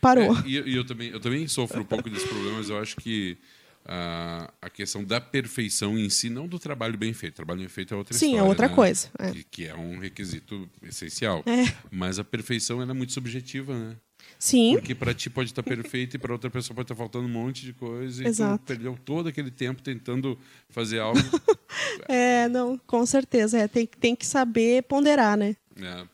parou. 0.00 0.32
É, 0.36 0.42
e 0.46 0.54
eu, 0.54 0.64
eu 0.68 0.86
também, 0.86 1.10
eu 1.10 1.18
também 1.18 1.48
sofro 1.48 1.80
um 1.80 1.84
pouco 1.84 2.08
desse 2.08 2.28
problema, 2.28 2.58
mas 2.58 2.70
eu 2.70 2.78
acho 2.78 2.94
que 2.98 3.36
a, 3.84 4.50
a 4.62 4.70
questão 4.70 5.04
da 5.04 5.20
perfeição 5.20 5.98
em 5.98 6.08
si, 6.08 6.30
não 6.30 6.48
do 6.48 6.58
trabalho 6.58 6.96
bem 6.96 7.12
feito. 7.12 7.34
Trabalho 7.34 7.60
bem 7.60 7.68
feito 7.68 7.94
é 7.94 7.96
outra 7.96 8.16
Sim, 8.16 8.26
é 8.26 8.28
história. 8.28 8.48
outra 8.48 8.68
né? 8.68 8.74
coisa, 8.74 9.10
é. 9.18 9.30
Que, 9.30 9.44
que 9.44 9.66
é 9.66 9.74
um 9.74 9.98
requisito 9.98 10.68
essencial. 10.82 11.42
É. 11.46 11.74
Mas 11.90 12.18
a 12.18 12.24
perfeição 12.24 12.80
é 12.80 12.86
muito 12.92 13.12
subjetiva, 13.12 13.78
né? 13.78 13.96
Sim, 14.38 14.72
Porque 14.74 14.94
para 14.94 15.14
ti 15.14 15.30
pode 15.30 15.50
estar 15.50 15.62
perfeito 15.62 16.16
e 16.16 16.18
para 16.18 16.32
outra 16.32 16.50
pessoa 16.50 16.74
pode 16.74 16.84
estar 16.84 16.94
faltando 16.94 17.26
um 17.26 17.30
monte 17.30 17.64
de 17.64 17.72
coisa 17.72 18.22
e 18.22 18.26
Exato. 18.26 18.58
tu 18.58 18.66
perdeu 18.66 18.98
todo 19.04 19.28
aquele 19.28 19.50
tempo 19.50 19.82
tentando 19.82 20.38
fazer 20.68 20.98
algo. 20.98 21.18
é, 22.08 22.48
não, 22.48 22.78
com 22.86 23.04
certeza. 23.06 23.58
É, 23.58 23.68
tem, 23.68 23.86
tem 23.86 24.16
que 24.16 24.26
saber 24.26 24.82
ponderar, 24.84 25.36
né? 25.36 25.56
É. 25.80 26.06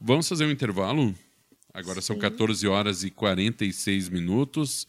Vamos 0.00 0.28
fazer 0.28 0.46
um 0.46 0.50
intervalo? 0.50 1.14
Agora 1.72 2.00
são 2.00 2.16
14 2.18 2.66
horas 2.66 3.04
e 3.04 3.10
46 3.10 4.08
minutos. 4.08 4.86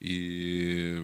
E 0.00 1.02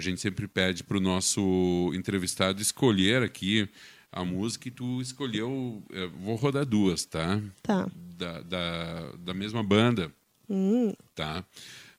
a 0.00 0.02
gente 0.02 0.20
sempre 0.20 0.48
pede 0.48 0.82
para 0.82 0.96
o 0.96 1.00
nosso 1.00 1.92
entrevistado 1.94 2.60
escolher 2.60 3.22
aqui 3.22 3.68
a 4.10 4.24
música 4.24 4.66
e 4.68 4.70
tu 4.70 5.00
escolheu. 5.00 5.82
eh, 5.92 6.06
Vou 6.22 6.34
rodar 6.36 6.64
duas, 6.64 7.04
tá? 7.04 7.40
Tá. 7.62 7.86
Da, 8.16 8.40
da, 8.42 9.12
da 9.18 9.34
mesma 9.34 9.62
banda, 9.62 10.10
Hum, 10.48 10.92
tá? 11.14 11.44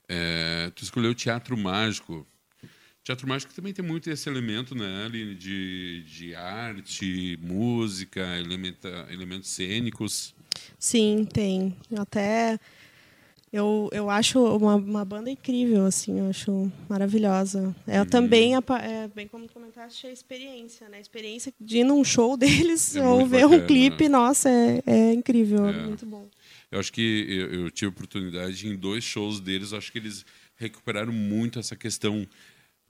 É, 0.09 0.69
tu 0.75 0.83
escolheu 0.83 1.15
Teatro 1.15 1.55
Mágico. 1.55 2.27
Teatro 3.03 3.27
Mágico 3.27 3.53
também 3.53 3.71
tem 3.73 3.83
muito 3.85 4.09
esse 4.09 4.27
elemento, 4.29 4.75
né, 4.75 5.05
Aline, 5.05 5.33
de, 5.35 6.03
de 6.05 6.35
arte, 6.35 7.39
música, 7.41 8.21
elementa, 8.37 9.07
elementos 9.09 9.49
cênicos. 9.49 10.35
sim, 10.77 11.25
tem. 11.25 11.75
Até 11.97 12.59
eu, 13.53 13.89
eu 13.91 14.09
acho 14.09 14.39
uma, 14.55 14.75
uma 14.75 15.03
banda 15.05 15.29
incrível, 15.29 15.85
assim, 15.85 16.19
eu 16.19 16.29
acho 16.29 16.71
maravilhosa. 16.89 17.75
Eu 17.87 18.05
também, 18.05 18.55
apa- 18.55 18.79
é, 18.79 19.07
bem 19.09 19.27
como 19.27 19.45
tu 19.47 19.53
comentaste, 19.53 20.07
a 20.07 20.11
experiência, 20.11 20.87
né? 20.87 20.97
A 20.97 21.01
experiência 21.01 21.53
de 21.59 21.79
ir 21.79 21.83
num 21.83 22.03
show 22.03 22.37
deles 22.37 22.95
É 22.95 23.05
ou 23.05 23.25
ver 23.27 23.41
bacana, 23.43 23.63
um 23.63 23.67
clipe, 23.67 24.03
né? 24.03 24.09
nossa, 24.09 24.49
é, 24.49 24.81
é 24.85 25.13
incrível, 25.13 25.65
é 25.67 25.71
É. 25.71 25.83
muito 25.83 26.05
bom. 26.05 26.27
Eu 26.71 26.79
acho 26.79 26.93
que 26.93 27.25
eu, 27.29 27.63
eu 27.65 27.71
tive 27.71 27.89
oportunidade 27.89 28.65
em 28.67 28.75
dois 28.77 29.03
shows 29.03 29.39
deles, 29.41 29.73
acho 29.73 29.91
que 29.91 29.97
eles 29.97 30.25
recuperaram 30.55 31.11
muito 31.11 31.59
essa 31.59 31.75
questão 31.75 32.25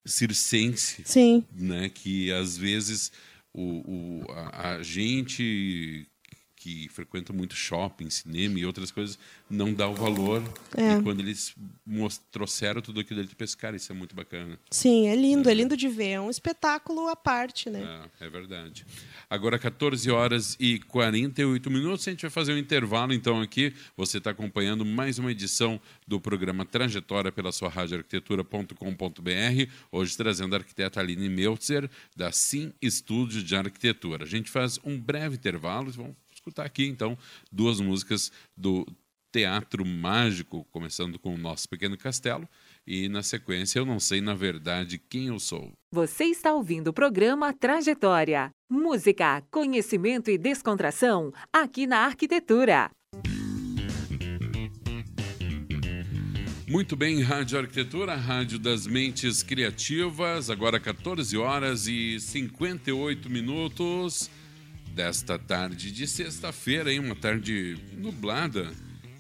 circense, 0.06 1.02
Sim, 1.06 1.43
né? 1.52 1.89
Que 1.89 2.32
às 2.32 2.58
vezes 2.58 3.12
o, 3.54 4.21
o- 4.24 4.32
a, 4.32 4.74
a 4.76 4.84
gente 4.84 6.06
que 6.62 6.88
frequenta 6.89 7.34
muito 7.34 7.56
shopping, 7.56 8.08
cinema 8.12 8.60
e 8.60 8.65
outras 8.67 8.91
coisas 8.91 9.17
não 9.50 9.74
dá 9.74 9.88
o 9.88 9.95
valor. 9.95 10.43
É. 10.78 10.93
E 10.93 11.02
quando 11.02 11.19
eles 11.19 11.56
trouxeram 12.32 12.84
tudo 12.84 13.00
aquilo 13.00 13.28
pensa, 13.36 13.58
cara, 13.58 13.76
isso 13.76 13.91
é 13.91 13.95
muito 13.95 14.15
bacana. 14.15 14.60
sim, 14.69 15.08
é 15.08 15.15
lindo, 15.15 15.50
é 15.50 15.56
lindo 15.56 15.76
de 15.76 15.88
ver. 15.88 16.10
É 16.10 16.21
um 16.21 16.30
espetáculo 16.30 17.08
à 17.08 17.15
parte, 17.15 17.67
né? 17.67 18.08
É, 18.19 18.28
é 18.28 18.30
verdade. 18.30 18.86
Agora, 19.28 19.58
14 19.58 20.12
horas 20.12 20.56
e 20.60 20.78
48 20.78 21.71
minutos, 21.71 22.08
a 22.08 22.12
gente 22.12 22.21
vai 22.21 22.30
fazer 22.30 22.54
um 22.54 22.58
intervalo 22.58 23.12
então 23.12 23.41
aqui. 23.41 23.74
Você 23.97 24.19
está 24.19 24.30
acompanhando 24.30 24.86
mais 24.86 25.17
uma 25.17 25.32
edição 25.32 25.82
do 26.08 26.21
programa 26.21 26.63
Trajetória 26.63 27.32
pela 27.32 27.52
sua 27.52 27.69
rádio 27.69 27.97
arquitetura.com.br, 27.97 29.71
hoje 29.91 30.15
trazendo 30.15 30.54
a 30.54 30.60
arquiteta 30.60 31.00
Aline 31.00 31.28
Meltzer, 31.28 31.89
da 32.15 32.32
Sim 32.32 32.71
Estúdio 32.80 33.41
de 33.41 33.56
Arquitetura. 33.56 34.26
A 34.26 34.28
gente 34.28 34.52
faz 34.52 34.80
um 34.84 35.00
breve 35.00 35.38
intervalo 35.38 35.89
vamos 35.95 36.21
escutar 36.41 36.65
aqui 36.65 36.86
então 36.88 37.17
duas 37.51 37.80
músicas 37.80 38.32
do 38.58 38.86
Teatro 39.32 39.86
Mágico, 39.86 40.65
começando 40.71 41.17
com 41.17 41.34
o 41.34 41.38
Nosso 41.38 41.69
Pequeno 41.69 41.97
Castelo, 41.97 42.49
e 42.86 43.08
na 43.08 43.23
sequência 43.23 43.80
Eu 43.80 43.86
Não 43.86 43.99
Sei 43.99 44.19
Na 44.19 44.34
Verdade 44.34 44.97
Quem 44.97 45.27
Eu 45.27 45.39
Sou. 45.39 45.71
Você 45.93 46.25
está 46.25 46.54
ouvindo 46.54 46.89
o 46.89 46.93
programa 46.93 47.54
Trajetória. 47.54 48.49
Música, 48.69 49.41
conhecimento 49.49 50.30
e 50.30 50.38
descontração 50.38 51.32
aqui 51.54 51.88
na 51.88 51.99
Arquitetura. 51.99 52.89
Muito 56.67 56.95
bem, 56.95 57.21
Rádio 57.21 57.60
Arquitetura, 57.60 58.15
Rádio 58.15 58.58
das 58.58 58.88
Mentes 58.88 59.43
Criativas, 59.43 60.49
agora 60.49 60.80
14 60.80 61.38
horas 61.38 61.86
e 61.88 62.19
58 62.19 63.30
minutos. 63.30 64.30
Desta 64.93 65.39
tarde 65.39 65.91
de 65.91 66.08
sexta-feira, 66.08 66.91
uma 66.99 67.15
tarde 67.15 67.77
nublada 67.93 68.71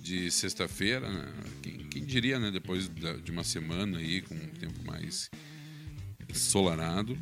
de 0.01 0.29
sexta-feira. 0.29 1.09
Né? 1.09 1.33
Quem, 1.61 1.77
quem, 1.85 2.05
diria, 2.05 2.39
né? 2.39 2.51
Depois 2.51 2.89
de 2.89 3.31
uma 3.31 3.43
semana 3.43 3.97
aí 3.97 4.21
com 4.21 4.35
um 4.35 4.47
tempo 4.47 4.83
mais 4.85 5.29
ensolarado. 6.29 7.17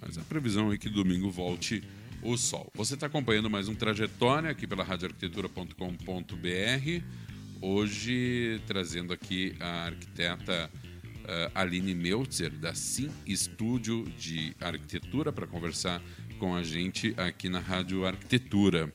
Mas 0.00 0.16
a 0.16 0.22
previsão 0.22 0.72
é 0.72 0.78
que 0.78 0.88
domingo 0.88 1.30
volte 1.30 1.82
o 2.22 2.36
sol. 2.36 2.70
Você 2.74 2.94
está 2.94 3.06
acompanhando 3.06 3.50
mais 3.50 3.68
um 3.68 3.74
Trajetória 3.74 4.50
aqui 4.50 4.66
pela 4.66 4.84
radioarquitetura.com.br. 4.84 7.04
Hoje 7.60 8.60
trazendo 8.66 9.12
aqui 9.12 9.56
a 9.58 9.86
arquiteta 9.86 10.70
uh, 11.28 11.52
Aline 11.54 11.94
Meltzer, 11.94 12.50
da 12.52 12.74
Sim 12.74 13.10
Estúdio 13.26 14.04
de 14.18 14.56
Arquitetura, 14.60 15.32
para 15.32 15.46
conversar 15.46 16.02
com 16.38 16.54
a 16.54 16.62
gente 16.62 17.12
aqui 17.16 17.48
na 17.48 17.58
Rádio 17.58 18.06
Arquitetura. 18.06 18.92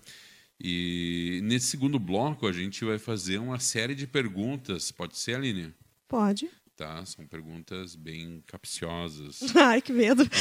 E 0.60 1.42
nesse 1.44 1.68
segundo 1.68 2.00
bloco 2.00 2.48
a 2.48 2.54
gente 2.54 2.86
vai 2.86 2.98
fazer 2.98 3.38
uma 3.38 3.60
série 3.60 3.94
de 3.94 4.08
perguntas. 4.08 4.92
Pode 4.92 5.18
ser, 5.18 5.36
Aline? 5.36 5.74
Pode. 6.08 6.50
Tá, 6.76 7.06
são 7.06 7.28
perguntas 7.28 7.96
bem 7.96 8.42
capciosas. 8.48 9.42
Ai, 9.56 9.82
que 9.82 9.92
medo. 9.94 10.24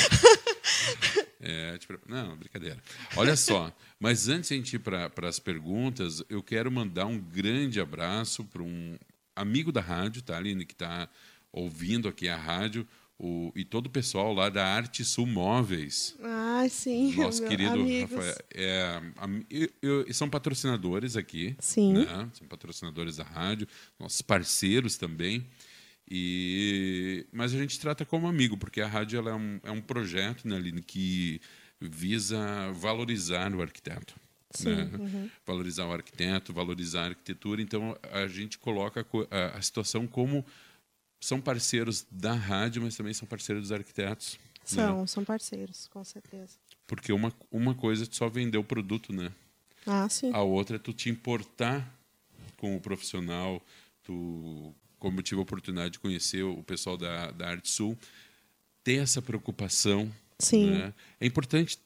É, 1.44 1.76
tipo, 1.76 1.98
não, 2.06 2.36
brincadeira. 2.36 2.80
Olha 3.16 3.34
só, 3.34 3.76
mas 3.98 4.28
antes 4.28 4.48
de 4.48 4.54
a 4.54 4.56
gente 4.56 4.76
ir 4.76 4.78
para 4.78 5.10
as 5.28 5.40
perguntas, 5.40 6.22
eu 6.28 6.40
quero 6.40 6.70
mandar 6.70 7.06
um 7.06 7.18
grande 7.18 7.80
abraço 7.80 8.44
para 8.44 8.62
um 8.62 8.96
amigo 9.34 9.72
da 9.72 9.80
rádio, 9.80 10.22
tá, 10.22 10.36
Aline, 10.36 10.64
que 10.64 10.72
está 10.72 11.08
ouvindo 11.52 12.08
aqui 12.08 12.28
a 12.28 12.36
rádio, 12.36 12.86
o, 13.18 13.52
e 13.56 13.64
todo 13.64 13.86
o 13.86 13.90
pessoal 13.90 14.32
lá 14.32 14.48
da 14.48 14.64
Arte 14.64 15.04
Sul 15.04 15.26
Móveis. 15.26 16.16
Ah, 16.64 16.68
sim. 16.68 17.14
Nosso 17.20 17.44
querido 17.46 17.72
amigos. 17.72 18.12
Rafael. 18.12 18.36
É, 18.54 19.00
eu, 19.50 20.04
eu, 20.06 20.14
são 20.14 20.28
patrocinadores 20.28 21.16
aqui. 21.16 21.56
Sim. 21.58 21.94
Né? 21.94 22.30
São 22.34 22.46
patrocinadores 22.46 23.16
da 23.16 23.24
rádio, 23.24 23.66
nossos 23.98 24.22
parceiros 24.22 24.96
também. 24.96 25.46
E, 26.10 27.26
mas 27.32 27.54
a 27.54 27.58
gente 27.58 27.78
trata 27.80 28.04
como 28.04 28.26
amigo, 28.26 28.56
porque 28.56 28.80
a 28.80 28.86
rádio 28.86 29.18
ela 29.18 29.30
é, 29.30 29.34
um, 29.34 29.60
é 29.62 29.70
um 29.70 29.80
projeto, 29.80 30.46
né, 30.46 30.56
Aline, 30.56 30.82
que 30.82 31.40
visa 31.80 32.70
valorizar 32.72 33.54
o 33.54 33.62
arquiteto. 33.62 34.14
Sim, 34.50 34.74
né? 34.74 34.90
uhum. 34.98 35.30
Valorizar 35.46 35.86
o 35.86 35.92
arquiteto, 35.92 36.52
valorizar 36.52 37.04
a 37.04 37.08
arquitetura. 37.08 37.62
Então, 37.62 37.96
a 38.12 38.26
gente 38.26 38.58
coloca 38.58 39.06
a, 39.30 39.58
a 39.58 39.62
situação 39.62 40.06
como 40.06 40.44
são 41.18 41.40
parceiros 41.40 42.06
da 42.10 42.34
rádio, 42.34 42.82
mas 42.82 42.96
também 42.96 43.14
são 43.14 43.26
parceiros 43.26 43.64
dos 43.64 43.72
arquitetos. 43.72 44.38
São, 44.64 45.00
né? 45.00 45.06
são 45.06 45.24
parceiros, 45.24 45.88
com 45.88 46.04
certeza. 46.04 46.56
Porque 46.86 47.12
uma, 47.12 47.32
uma 47.50 47.74
coisa 47.74 48.04
é 48.04 48.08
só 48.10 48.28
vender 48.28 48.58
o 48.58 48.64
produto, 48.64 49.12
né? 49.12 49.32
Ah, 49.86 50.08
sim. 50.08 50.30
A 50.32 50.42
outra 50.42 50.76
é 50.76 50.78
tu 50.78 50.92
te 50.92 51.10
importar 51.10 51.92
com 52.56 52.76
o 52.76 52.80
profissional. 52.80 53.60
Tu, 54.04 54.74
como 54.98 55.18
eu 55.18 55.22
tive 55.22 55.40
a 55.40 55.42
oportunidade 55.42 55.92
de 55.92 55.98
conhecer 55.98 56.42
o 56.42 56.62
pessoal 56.62 56.96
da, 56.96 57.30
da 57.32 57.48
Arte 57.48 57.68
Sul, 57.68 57.98
ter 58.84 59.02
essa 59.02 59.20
preocupação. 59.20 60.12
Sim. 60.38 60.70
Né? 60.70 60.94
É 61.20 61.26
importante 61.26 61.78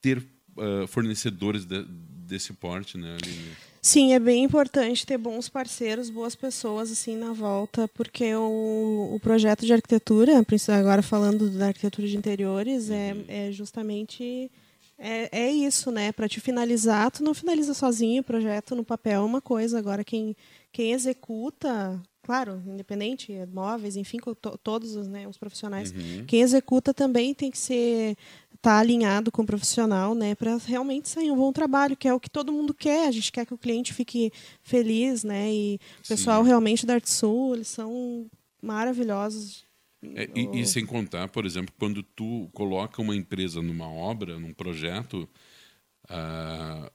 ter 0.00 0.18
uh, 0.18 0.86
fornecedores 0.86 1.64
de, 1.64 1.84
desse 2.28 2.52
porte, 2.52 2.96
né, 2.96 3.16
Aline? 3.20 3.56
Sim, 3.80 4.12
é 4.12 4.18
bem 4.18 4.44
importante 4.44 5.06
ter 5.06 5.16
bons 5.16 5.48
parceiros, 5.48 6.10
boas 6.10 6.34
pessoas 6.34 6.90
assim 6.90 7.16
na 7.16 7.32
volta, 7.32 7.88
porque 7.88 8.34
o, 8.34 9.12
o 9.14 9.20
projeto 9.20 9.64
de 9.64 9.72
arquitetura, 9.72 10.44
agora 10.78 11.00
falando 11.00 11.48
da 11.50 11.68
arquitetura 11.68 12.06
de 12.06 12.16
interiores, 12.16 12.90
é, 12.90 13.14
uhum. 13.14 13.24
é 13.28 13.52
justamente 13.52 14.50
é, 14.98 15.28
é 15.30 15.50
isso, 15.50 15.92
né? 15.92 16.10
Para 16.10 16.28
te 16.28 16.40
finalizar, 16.40 17.10
tu 17.10 17.22
não 17.22 17.32
finaliza 17.32 17.72
sozinho 17.72 18.20
o 18.20 18.24
projeto 18.24 18.74
no 18.74 18.84
papel 18.84 19.22
é 19.22 19.24
uma 19.24 19.40
coisa, 19.40 19.78
agora 19.78 20.02
quem, 20.02 20.36
quem 20.72 20.92
executa, 20.92 22.00
claro, 22.28 22.62
independente, 22.66 23.32
móveis, 23.50 23.96
enfim, 23.96 24.18
to, 24.18 24.58
todos 24.62 24.94
os, 24.94 25.08
né, 25.08 25.26
os 25.26 25.38
profissionais, 25.38 25.92
uhum. 25.92 26.26
quem 26.26 26.42
executa 26.42 26.92
também 26.92 27.32
tem 27.32 27.50
que 27.50 27.56
ser 27.56 28.18
tá 28.60 28.76
alinhado 28.80 29.32
com 29.32 29.40
o 29.40 29.46
profissional, 29.46 30.14
né, 30.14 30.34
para 30.34 30.58
realmente 30.58 31.08
sair 31.08 31.30
um 31.30 31.36
bom 31.36 31.50
trabalho, 31.54 31.96
que 31.96 32.06
é 32.06 32.12
o 32.12 32.20
que 32.20 32.28
todo 32.28 32.52
mundo 32.52 32.74
quer. 32.74 33.08
A 33.08 33.10
gente 33.10 33.32
quer 33.32 33.46
que 33.46 33.54
o 33.54 33.56
cliente 33.56 33.94
fique 33.94 34.30
feliz, 34.62 35.24
né? 35.24 35.50
E 35.50 35.80
o 36.04 36.08
pessoal 36.08 36.42
Sim. 36.42 36.48
realmente 36.48 36.84
da 36.84 36.94
Arte 36.94 37.08
Sul, 37.08 37.54
eles 37.54 37.68
são 37.68 38.26
maravilhosos. 38.60 39.64
É, 40.14 40.28
e, 40.34 40.60
e, 40.60 40.66
sem 40.66 40.84
contar, 40.84 41.28
por 41.28 41.46
exemplo, 41.46 41.72
quando 41.78 42.02
tu 42.02 42.50
coloca 42.52 43.00
uma 43.00 43.16
empresa 43.16 43.62
numa 43.62 43.88
obra, 43.88 44.38
num 44.38 44.52
projeto, 44.52 45.26
a 46.08 46.90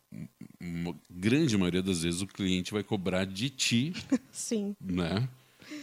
grande 1.09 1.57
maioria 1.57 1.83
das 1.83 2.03
vezes 2.03 2.21
o 2.21 2.27
cliente 2.27 2.73
vai 2.73 2.83
cobrar 2.83 3.25
de 3.25 3.49
ti, 3.49 3.93
Sim. 4.31 4.75
né? 4.81 5.27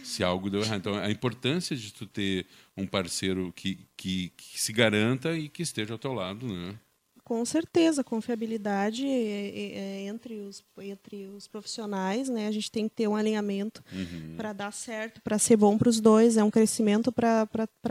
Se 0.03 0.23
algo 0.23 0.49
deu 0.49 0.61
errado. 0.61 0.79
Então, 0.79 0.95
a 0.95 1.09
importância 1.09 1.75
de 1.75 1.91
tu 1.93 2.05
ter 2.05 2.45
um 2.77 2.85
parceiro 2.85 3.51
que, 3.55 3.79
que, 3.97 4.31
que 4.37 4.59
se 4.59 4.71
garanta 4.71 5.35
e 5.35 5.49
que 5.49 5.63
esteja 5.63 5.93
ao 5.93 5.99
teu 5.99 6.13
lado, 6.13 6.47
né? 6.47 6.77
Com 7.23 7.45
certeza, 7.45 8.03
confiabilidade 8.03 9.05
entre 9.05 10.39
os, 10.41 10.63
entre 10.79 11.27
os 11.27 11.47
profissionais, 11.47 12.27
né? 12.27 12.47
A 12.47 12.51
gente 12.51 12.69
tem 12.71 12.89
que 12.89 12.95
ter 12.95 13.07
um 13.07 13.15
alinhamento 13.15 13.83
uhum. 13.93 14.33
para 14.35 14.53
dar 14.53 14.73
certo, 14.73 15.21
para 15.21 15.37
ser 15.37 15.55
bom 15.55 15.77
para 15.77 15.87
os 15.87 16.01
dois, 16.01 16.35
é 16.35 16.43
um 16.43 16.51
crescimento 16.51 17.11
para 17.11 17.47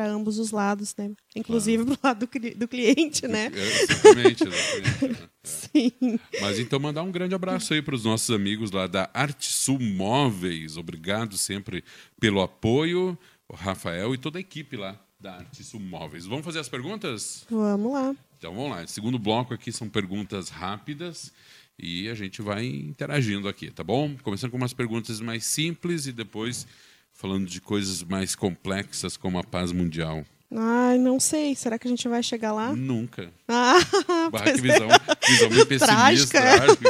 ambos 0.06 0.38
os 0.38 0.50
lados, 0.50 0.94
né? 0.96 1.12
Inclusive 1.34 1.84
claro. 1.84 1.98
para 1.98 2.06
o 2.06 2.10
lado 2.10 2.26
do, 2.26 2.58
do, 2.58 2.68
cliente, 2.68 3.26
né? 3.26 3.50
É, 3.54 3.82
exatamente, 3.82 4.44
exatamente. 4.44 5.08
Né? 5.08 5.28
É. 5.42 5.48
Sim. 5.48 6.18
Mas 6.38 6.58
então 6.58 6.78
mandar 6.78 7.02
um 7.02 7.10
grande 7.10 7.34
abraço 7.34 7.72
aí 7.72 7.80
para 7.80 7.94
os 7.94 8.04
nossos 8.04 8.28
amigos 8.28 8.70
lá 8.70 8.86
da 8.86 9.08
Arte 9.14 9.50
Móveis. 9.78 10.76
Obrigado 10.76 11.38
sempre 11.38 11.82
pelo 12.20 12.42
apoio, 12.42 13.18
Rafael 13.50 14.14
e 14.14 14.18
toda 14.18 14.38
a 14.38 14.40
equipe 14.40 14.76
lá 14.76 15.00
da 15.18 15.36
Arte 15.36 15.64
Móveis. 15.78 16.26
Vamos 16.26 16.44
fazer 16.44 16.58
as 16.58 16.68
perguntas? 16.68 17.46
Vamos 17.50 17.92
lá. 17.92 18.14
Então 18.40 18.54
vamos 18.54 18.70
lá. 18.70 18.86
Segundo 18.86 19.18
bloco 19.18 19.52
aqui 19.52 19.70
são 19.70 19.86
perguntas 19.86 20.48
rápidas 20.48 21.30
e 21.78 22.08
a 22.08 22.14
gente 22.14 22.40
vai 22.40 22.64
interagindo 22.64 23.46
aqui, 23.46 23.70
tá 23.70 23.84
bom? 23.84 24.16
Começando 24.22 24.50
com 24.50 24.56
umas 24.56 24.72
perguntas 24.72 25.20
mais 25.20 25.44
simples 25.44 26.06
e 26.06 26.12
depois 26.12 26.66
falando 27.12 27.46
de 27.46 27.60
coisas 27.60 28.02
mais 28.02 28.34
complexas 28.34 29.14
como 29.14 29.38
a 29.38 29.44
paz 29.44 29.72
mundial. 29.72 30.24
Ai, 30.56 30.96
não 30.96 31.20
sei. 31.20 31.54
Será 31.54 31.78
que 31.78 31.86
a 31.86 31.90
gente 31.90 32.08
vai 32.08 32.22
chegar 32.22 32.54
lá? 32.54 32.74
Nunca. 32.74 33.30
Ah, 33.46 33.78
Barra 34.32 34.54
que 34.54 34.60
visão, 34.62 34.88
é. 34.90 35.30
visão 35.30 35.50
meio 35.50 35.66
pessimista. 35.66 36.40
Trágica. 36.40 36.86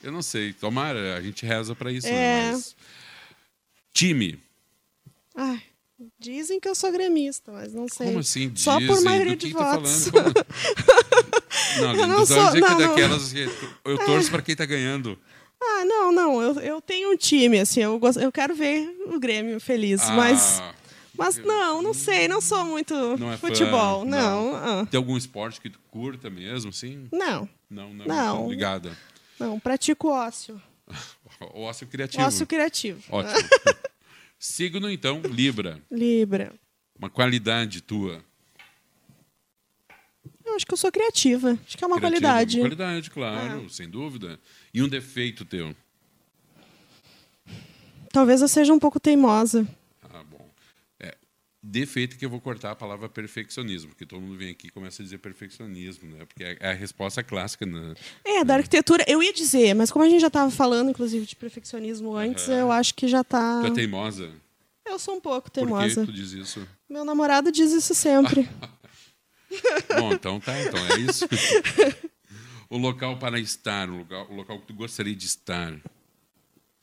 Eu 0.00 0.12
não 0.12 0.22
sei. 0.22 0.52
Tomara, 0.52 1.16
a 1.16 1.20
gente 1.20 1.44
reza 1.44 1.74
para 1.74 1.90
isso. 1.90 2.06
Né? 2.06 2.14
É. 2.14 2.42
Né? 2.44 2.52
Mas... 2.52 2.76
Time. 3.92 4.38
Ai, 5.34 5.60
Dizem 6.18 6.60
que 6.60 6.68
eu 6.68 6.74
sou 6.74 6.92
gremista, 6.92 7.50
mas 7.50 7.72
não 7.72 7.88
sei. 7.88 8.08
Como 8.08 8.18
assim? 8.18 8.52
Só 8.54 8.78
Dizem? 8.78 8.94
por 8.94 9.02
maioria 9.02 9.34
de 9.34 9.52
tá 9.52 9.76
votos. 9.76 10.10
Como... 10.10 10.24
não, 11.80 11.94
eu 11.94 12.06
não 12.06 12.26
sou, 12.26 12.44
dizer 12.46 12.60
não, 12.60 12.76
que 12.76 12.86
daquelas 12.86 13.32
que 13.32 13.48
eu 13.84 13.98
torço 14.04 14.28
é. 14.28 14.30
para 14.30 14.42
quem 14.42 14.52
está 14.52 14.66
ganhando. 14.66 15.18
Ah, 15.58 15.84
não, 15.86 16.12
não. 16.12 16.42
Eu, 16.42 16.60
eu 16.60 16.80
tenho 16.82 17.10
um 17.10 17.16
time, 17.16 17.58
assim, 17.60 17.80
eu, 17.80 17.98
gosto, 17.98 18.20
eu 18.20 18.30
quero 18.30 18.54
ver 18.54 18.94
o 19.06 19.18
Grêmio 19.18 19.58
feliz, 19.58 20.02
ah, 20.02 20.12
mas. 20.12 20.62
Mas 21.16 21.38
não, 21.38 21.80
não 21.80 21.94
sei, 21.94 22.28
não 22.28 22.42
sou 22.42 22.62
muito 22.66 22.94
não 23.16 23.32
é 23.32 23.38
futebol, 23.38 24.00
fã, 24.00 24.06
não. 24.06 24.52
não. 24.52 24.56
Ah. 24.56 24.86
Tem 24.86 24.98
algum 24.98 25.16
esporte 25.16 25.58
que 25.58 25.70
tu 25.70 25.78
curta 25.90 26.28
mesmo, 26.28 26.70
sim? 26.74 27.08
Não. 27.10 27.48
Não, 27.70 27.94
não. 27.94 28.04
não. 28.04 28.50
Ligada. 28.50 28.94
Não, 29.40 29.58
pratico 29.58 30.08
ócio. 30.08 30.60
o 31.54 31.62
ócio 31.64 31.86
criativo. 31.86 32.22
Ócio 32.22 32.46
criativo. 32.46 33.02
Ótimo. 33.10 33.48
Signo, 34.46 34.88
então, 34.88 35.20
Libra. 35.22 35.82
Libra. 35.90 36.54
Uma 36.96 37.10
qualidade 37.10 37.80
tua. 37.80 38.24
Eu 40.44 40.54
acho 40.54 40.64
que 40.64 40.72
eu 40.72 40.78
sou 40.78 40.90
criativa. 40.92 41.58
Acho 41.66 41.76
que 41.76 41.82
é 41.82 41.86
uma 41.86 41.96
criativa, 41.96 42.20
qualidade. 42.20 42.56
Uma 42.60 42.68
qualidade, 42.68 43.10
claro, 43.10 43.66
é. 43.66 43.68
sem 43.68 43.90
dúvida. 43.90 44.38
E 44.72 44.80
um 44.82 44.88
defeito 44.88 45.44
teu? 45.44 45.74
Talvez 48.12 48.40
eu 48.40 48.48
seja 48.48 48.72
um 48.72 48.78
pouco 48.78 49.00
teimosa 49.00 49.66
defeito 51.66 52.16
que 52.16 52.24
eu 52.24 52.30
vou 52.30 52.40
cortar 52.40 52.70
a 52.70 52.76
palavra 52.76 53.08
perfeccionismo, 53.08 53.90
porque 53.90 54.06
todo 54.06 54.20
mundo 54.20 54.36
vem 54.36 54.50
aqui 54.50 54.68
e 54.68 54.70
começa 54.70 55.02
a 55.02 55.04
dizer 55.04 55.18
perfeccionismo, 55.18 56.08
né? 56.10 56.24
Porque 56.24 56.44
é 56.44 56.70
a 56.70 56.72
resposta 56.72 57.22
clássica. 57.22 57.66
Né? 57.66 57.94
É, 58.24 58.44
da 58.44 58.54
arquitetura, 58.54 59.04
eu 59.08 59.22
ia 59.22 59.32
dizer, 59.32 59.74
mas 59.74 59.90
como 59.90 60.04
a 60.04 60.08
gente 60.08 60.20
já 60.20 60.28
estava 60.28 60.50
falando, 60.50 60.90
inclusive, 60.90 61.26
de 61.26 61.34
perfeccionismo 61.34 62.14
antes, 62.14 62.46
uhum. 62.46 62.54
eu 62.54 62.72
acho 62.72 62.94
que 62.94 63.08
já 63.08 63.22
está. 63.22 63.60
Tu 63.62 63.66
é 63.66 63.70
teimosa? 63.72 64.32
Eu 64.84 64.98
sou 64.98 65.16
um 65.16 65.20
pouco 65.20 65.50
teimosa. 65.50 66.02
Por 66.02 66.06
que 66.06 66.12
tu 66.12 66.16
diz 66.16 66.32
isso? 66.32 66.66
Meu 66.88 67.04
namorado 67.04 67.50
diz 67.50 67.72
isso 67.72 67.94
sempre. 67.94 68.48
Bom, 69.98 70.12
então 70.12 70.38
tá, 70.38 70.60
então 70.62 70.80
é 70.86 70.98
isso. 71.00 71.26
o 72.70 72.78
local 72.78 73.18
para 73.18 73.40
estar, 73.40 73.90
o 73.90 73.98
local, 73.98 74.28
o 74.30 74.34
local 74.34 74.60
que 74.60 74.66
tu 74.68 74.74
gostaria 74.74 75.14
de 75.14 75.26
estar, 75.26 75.76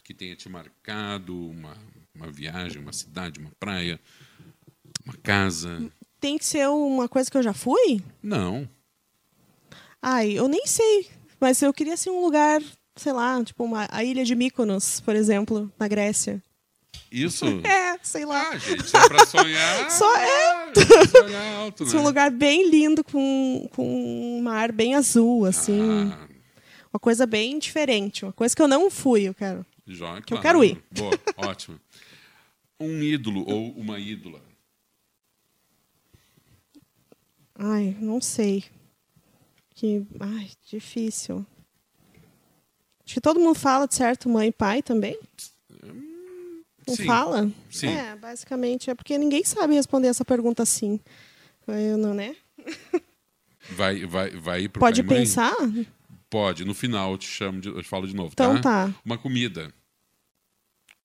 que 0.04 0.14
tenha 0.14 0.36
te 0.36 0.50
marcado, 0.50 1.50
uma, 1.50 1.78
uma 2.14 2.30
viagem, 2.30 2.82
uma 2.82 2.92
cidade, 2.92 3.40
uma 3.40 3.52
praia, 3.60 4.00
uma 5.06 5.16
casa. 5.22 5.90
Tem 6.20 6.38
que 6.38 6.46
ser 6.46 6.68
uma 6.70 7.08
coisa 7.10 7.30
que 7.30 7.38
eu 7.38 7.44
já 7.44 7.54
fui? 7.54 8.02
Não. 8.22 8.68
Ai, 10.02 10.32
eu 10.34 10.48
nem 10.48 10.66
sei. 10.66 11.08
Mas 11.40 11.62
eu 11.62 11.74
queria 11.74 11.94
assim, 11.96 12.10
um 12.10 12.22
lugar, 12.22 12.62
sei 12.96 13.12
lá, 13.12 13.44
tipo 13.44 13.64
uma, 13.64 13.88
a 13.92 14.04
ilha 14.04 14.24
de 14.24 14.36
Mykonos, 14.36 15.02
por 15.02 15.16
exemplo, 15.16 15.72
na 15.78 15.88
Grécia. 15.88 16.42
Isso? 17.12 17.46
É, 17.64 18.00
sei 18.02 18.26
lá. 18.26 18.50
Ah, 18.50 18.58
gente, 18.58 18.96
é 18.96 19.08
pra 19.08 19.26
sonhar. 19.26 19.92
Só 19.92 20.18
é. 20.18 20.74
sonhar 21.08 21.56
alto, 21.58 21.84
um 21.84 21.88
né? 21.88 22.02
lugar 22.02 22.32
bem 22.32 22.70
lindo, 22.70 23.04
com, 23.04 23.70
com 23.74 24.38
um 24.38 24.42
mar 24.42 24.72
bem 24.72 24.96
azul, 24.96 25.46
assim. 25.46 26.12
Ah, 26.12 26.28
Uma 26.92 27.00
coisa 27.00 27.26
bem 27.26 27.60
diferente. 27.60 28.26
Uma 28.26 28.34
coisa 28.34 28.56
que 28.56 28.62
eu 28.62 28.68
não 28.68 28.90
fui, 28.90 29.24
eu 29.28 29.34
quero. 29.34 29.66
joia, 29.86 30.22
Que 30.22 30.34
eu 30.34 30.40
claro. 30.42 30.60
quero 30.60 30.64
ir. 30.64 30.84
Boa, 30.92 31.18
ótimo. 31.38 31.80
Um 32.80 33.02
ídolo 33.04 33.46
ou 33.48 33.72
uma 33.72 34.00
ídola? 34.00 34.42
Ai, 37.56 37.96
não 38.00 38.20
sei. 38.22 38.64
Que. 39.76 40.06
Ai, 40.20 40.50
difícil. 40.70 41.46
Acho 43.06 43.16
que 43.16 43.22
todo 43.22 43.40
mundo 43.40 43.56
fala 43.60 43.88
de 43.88 43.96
certo 43.96 44.30
mãe 44.30 44.48
e 44.48 44.52
pai 44.52 44.82
também. 44.82 45.20
Não 46.88 46.96
Sim. 46.96 47.06
fala? 47.06 47.52
Sim. 47.70 47.88
É, 47.88 48.16
basicamente 48.16 48.90
é 48.90 48.96
porque 48.96 49.18
ninguém 49.18 49.44
sabe 49.44 49.74
responder 49.74 50.08
essa 50.08 50.26
pergunta 50.26 50.64
assim. 50.64 51.00
Eu 51.68 51.98
não, 51.98 52.14
né? 52.14 52.36
Vai, 53.72 54.06
vai, 54.06 54.30
vai 54.32 54.68
pro 54.68 54.82
Pode 54.82 55.02
pai 55.02 55.06
e 55.06 55.10
mãe? 55.10 55.26
pensar? 55.26 55.56
Pode. 56.30 56.66
No 56.66 56.74
final 56.74 57.14
eu 57.14 57.18
te 57.18 57.26
chamo, 57.26 57.62
de, 57.62 57.70
eu 57.70 57.82
te 57.82 57.88
falo 57.88 58.06
de 58.06 58.14
novo, 58.14 58.32
Então 58.34 58.56
tá? 58.56 58.88
tá. 58.90 58.96
Uma 59.06 59.18
comida. 59.18 59.74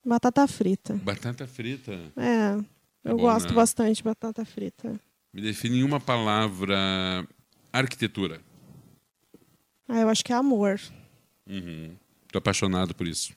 Batata 0.04 0.44
frita. 0.48 0.94
Batata 0.96 1.46
frita. 1.46 1.92
É. 2.16 2.56
Eu 3.04 3.16
bom, 3.16 3.22
gosto 3.22 3.50
né? 3.50 3.54
bastante 3.54 3.98
de 3.98 4.02
batata 4.02 4.44
frita. 4.44 5.00
Me 5.38 5.42
define 5.44 5.79
em 5.79 5.83
uma 5.85 6.01
palavra 6.01 7.24
arquitetura. 7.72 8.40
Ah, 9.88 10.01
eu 10.01 10.09
acho 10.09 10.24
que 10.24 10.33
é 10.33 10.35
amor. 10.35 10.81
Uhum. 11.48 11.94
Tô 12.33 12.38
apaixonado 12.38 12.92
por 12.92 13.07
isso. 13.07 13.33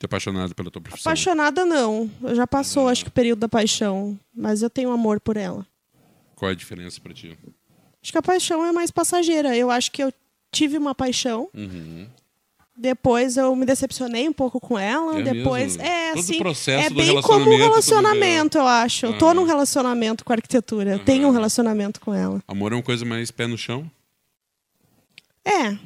Tô 0.00 0.06
apaixonado 0.06 0.52
pela 0.52 0.68
tua 0.68 0.82
profissão. 0.82 1.08
Apaixonada 1.08 1.64
não. 1.64 2.10
Eu 2.20 2.34
já 2.34 2.44
passou, 2.44 2.88
acho 2.88 3.04
que 3.04 3.08
o 3.08 3.12
período 3.12 3.38
da 3.38 3.48
paixão. 3.48 4.18
Mas 4.34 4.62
eu 4.62 4.68
tenho 4.68 4.90
amor 4.90 5.20
por 5.20 5.36
ela. 5.36 5.64
Qual 6.34 6.48
é 6.50 6.52
a 6.54 6.56
diferença 6.56 7.00
pra 7.00 7.14
ti? 7.14 7.38
Acho 8.02 8.10
que 8.10 8.18
a 8.18 8.22
paixão 8.22 8.64
é 8.64 8.72
mais 8.72 8.90
passageira. 8.90 9.56
Eu 9.56 9.70
acho 9.70 9.92
que 9.92 10.02
eu 10.02 10.12
tive 10.50 10.76
uma 10.76 10.92
paixão. 10.92 11.48
Uhum. 11.54 12.10
Depois 12.78 13.36
eu 13.38 13.56
me 13.56 13.64
decepcionei 13.64 14.28
um 14.28 14.32
pouco 14.32 14.60
com 14.60 14.78
ela. 14.78 15.18
É 15.18 15.22
depois. 15.22 15.76
mesmo? 15.76 15.82
É, 15.90 16.10
Todo 16.10 16.18
assim. 16.50 16.70
é 16.72 16.90
bem 16.90 17.22
como 17.22 17.50
um 17.50 17.56
relacionamento, 17.56 18.58
eu 18.58 18.66
acho. 18.66 19.06
Eu 19.06 19.16
tô 19.18 19.32
num 19.32 19.44
relacionamento 19.44 20.24
com 20.24 20.32
a 20.32 20.36
arquitetura. 20.36 20.90
Eu 20.92 20.98
tenho 21.04 21.26
um 21.26 21.30
relacionamento 21.30 22.00
com 22.00 22.12
ela. 22.12 22.42
Amor 22.46 22.72
é 22.72 22.76
uma 22.76 22.82
coisa 22.82 23.04
mais 23.04 23.30
pé 23.30 23.46
no 23.46 23.56
chão, 23.56 23.90
É. 25.44 25.76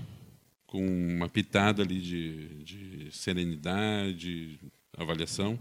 com 0.66 0.84
uma 0.84 1.28
pitada 1.28 1.82
ali 1.82 2.00
de, 2.00 2.48
de 2.64 3.08
serenidade, 3.12 4.58
avaliação. 4.96 5.58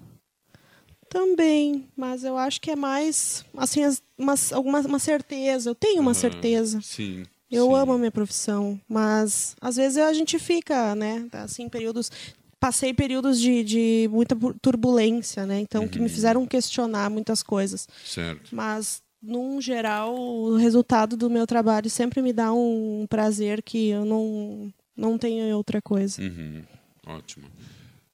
Também, 1.10 1.88
mas 1.98 2.24
eu 2.24 2.38
acho 2.38 2.62
que 2.62 2.70
é 2.72 2.76
mais 2.76 3.44
assim 3.58 3.84
as- 3.84 4.02
uma, 4.18 4.36
alguma, 4.54 4.80
uma 4.82 5.00
certeza. 5.00 5.70
Eu 5.72 5.76
tenho 5.76 6.02
uma 6.02 6.12
Aham. 6.12 6.20
certeza. 6.20 6.80
Sim. 6.82 7.24
Eu 7.52 7.66
sim. 7.68 7.74
amo 7.76 7.94
a 7.94 7.98
minha 7.98 8.12
profissão, 8.12 8.80
mas 8.88 9.56
às 9.60 9.76
vezes 9.76 9.98
a 9.98 10.14
gente 10.14 10.38
fica, 10.38 10.94
né, 10.96 11.28
assim, 11.34 11.68
períodos. 11.68 12.12
Passei 12.60 12.94
períodos 12.94 13.40
de, 13.40 13.64
de 13.64 14.08
muita 14.12 14.36
bu- 14.36 14.54
turbulência, 14.62 15.46
né? 15.46 15.60
Então, 15.62 15.88
que 15.88 15.98
me 15.98 16.06
Uhum. 16.06 16.10
fizeram 16.10 16.46
questionar 16.46 17.10
muitas 17.10 17.42
coisas. 17.42 17.88
Certo. 18.06 18.54
Mas, 18.54 19.02
num 19.22 19.62
geral, 19.62 20.14
o 20.14 20.58
resultado 20.58 21.16
do 21.16 21.30
meu 21.30 21.48
trabalho 21.48 21.90
sempre 21.90 22.22
me 22.22 22.34
dá 22.34 22.52
um 22.54 23.06
prazer 23.10 23.64
que 23.64 23.88
eu 23.90 24.04
não, 24.04 24.74
não 24.96 25.18
tenho 25.18 25.46
em 25.46 25.54
outra 25.54 25.82
coisa. 25.82 26.22
Uhum. 26.22 26.62
Ótimo. 27.08 27.48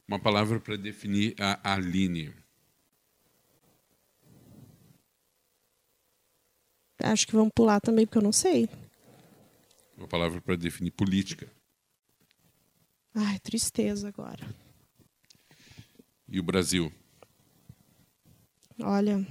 Uma 0.07 0.19
palavra 0.19 0.59
para 0.59 0.75
definir 0.77 1.33
a 1.39 1.73
Aline. 1.73 2.31
Acho 7.03 7.27
que 7.27 7.35
vamos 7.35 7.51
pular 7.53 7.81
também, 7.81 8.05
porque 8.05 8.17
eu 8.19 8.23
não 8.23 8.31
sei. 8.31 8.69
Uma 9.97 10.07
palavra 10.07 10.41
para 10.41 10.55
definir 10.55 10.91
política. 10.91 11.47
Ai, 13.13 13.39
tristeza 13.39 14.07
agora. 14.09 14.45
E 16.27 16.39
o 16.39 16.43
Brasil. 16.43 16.91
Olha, 18.81 19.25